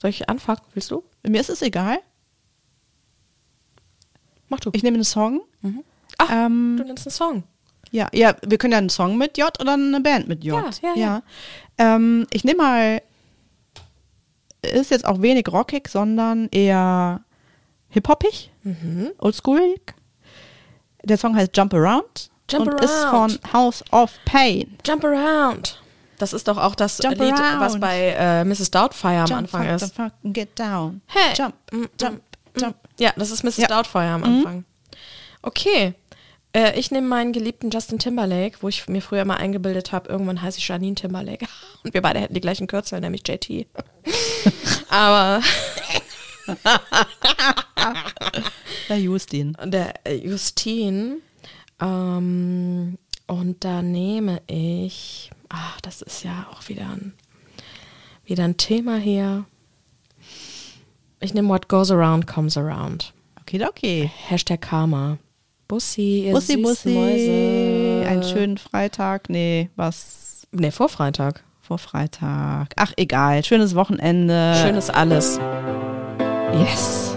[0.00, 0.60] soll ich anfangen?
[0.74, 1.04] Willst du?
[1.26, 1.98] Mir ist es egal.
[4.48, 4.70] Mach du.
[4.74, 5.40] Ich nehme einen Song.
[6.18, 7.42] Ach, ähm, du nimmst einen Song.
[7.90, 10.62] Ja, ja, wir können ja einen Song mit J oder eine Band mit J.
[10.82, 11.22] Ja, ja, ja.
[11.78, 13.02] Ähm, ich nehme mal,
[14.62, 17.22] ist jetzt auch wenig rockig, sondern eher
[17.88, 19.10] hip-hoppig, Mhm.
[19.18, 19.94] oldschoolig.
[21.04, 23.40] Der Song heißt Jump Around Jump und ist Around.
[23.42, 24.76] von House of Pain.
[24.86, 25.78] Jump Around.
[26.18, 27.60] Das ist doch auch das Jump Lied, around.
[27.60, 28.70] was bei äh, Mrs.
[28.70, 29.88] Doubtfire am Jump, Anfang fuck, ist.
[29.96, 31.00] the fuck, get down.
[31.06, 31.34] Hey.
[31.36, 32.20] Jump, Mm, jump,
[32.54, 32.76] mm, jump.
[32.98, 33.56] Ja, das ist Mrs.
[33.58, 33.68] Ja.
[33.68, 34.64] Doubtfire am Anfang.
[35.42, 35.94] Okay.
[36.54, 40.42] Äh, ich nehme meinen geliebten Justin Timberlake, wo ich mir früher mal eingebildet habe, irgendwann
[40.42, 41.46] heiße ich Janine Timberlake.
[41.82, 43.66] Und wir beide hätten die gleichen Kürzel, nämlich JT.
[44.90, 45.40] Aber
[48.88, 49.56] Der Justin.
[49.64, 51.22] der äh, Justin.
[51.80, 55.30] Ähm, und da nehme ich.
[55.48, 57.14] Ach, das ist ja auch wieder ein,
[58.24, 59.44] wieder ein Thema hier.
[61.20, 63.12] Ich nehme What Goes Around Comes Around.
[63.40, 64.10] Okay, okay.
[64.28, 65.18] Hashtag Karma.
[65.68, 66.88] Bussi, ihr Bussi, Bussi.
[66.90, 68.08] Mäuse.
[68.08, 69.30] Einen schönen Freitag.
[69.30, 71.42] Nee, was Nee, vor Freitag.
[71.60, 72.74] vor Freitag.
[72.76, 73.42] Ach, egal.
[73.44, 74.54] Schönes Wochenende.
[74.62, 75.38] Schönes alles.
[76.52, 77.11] Yes.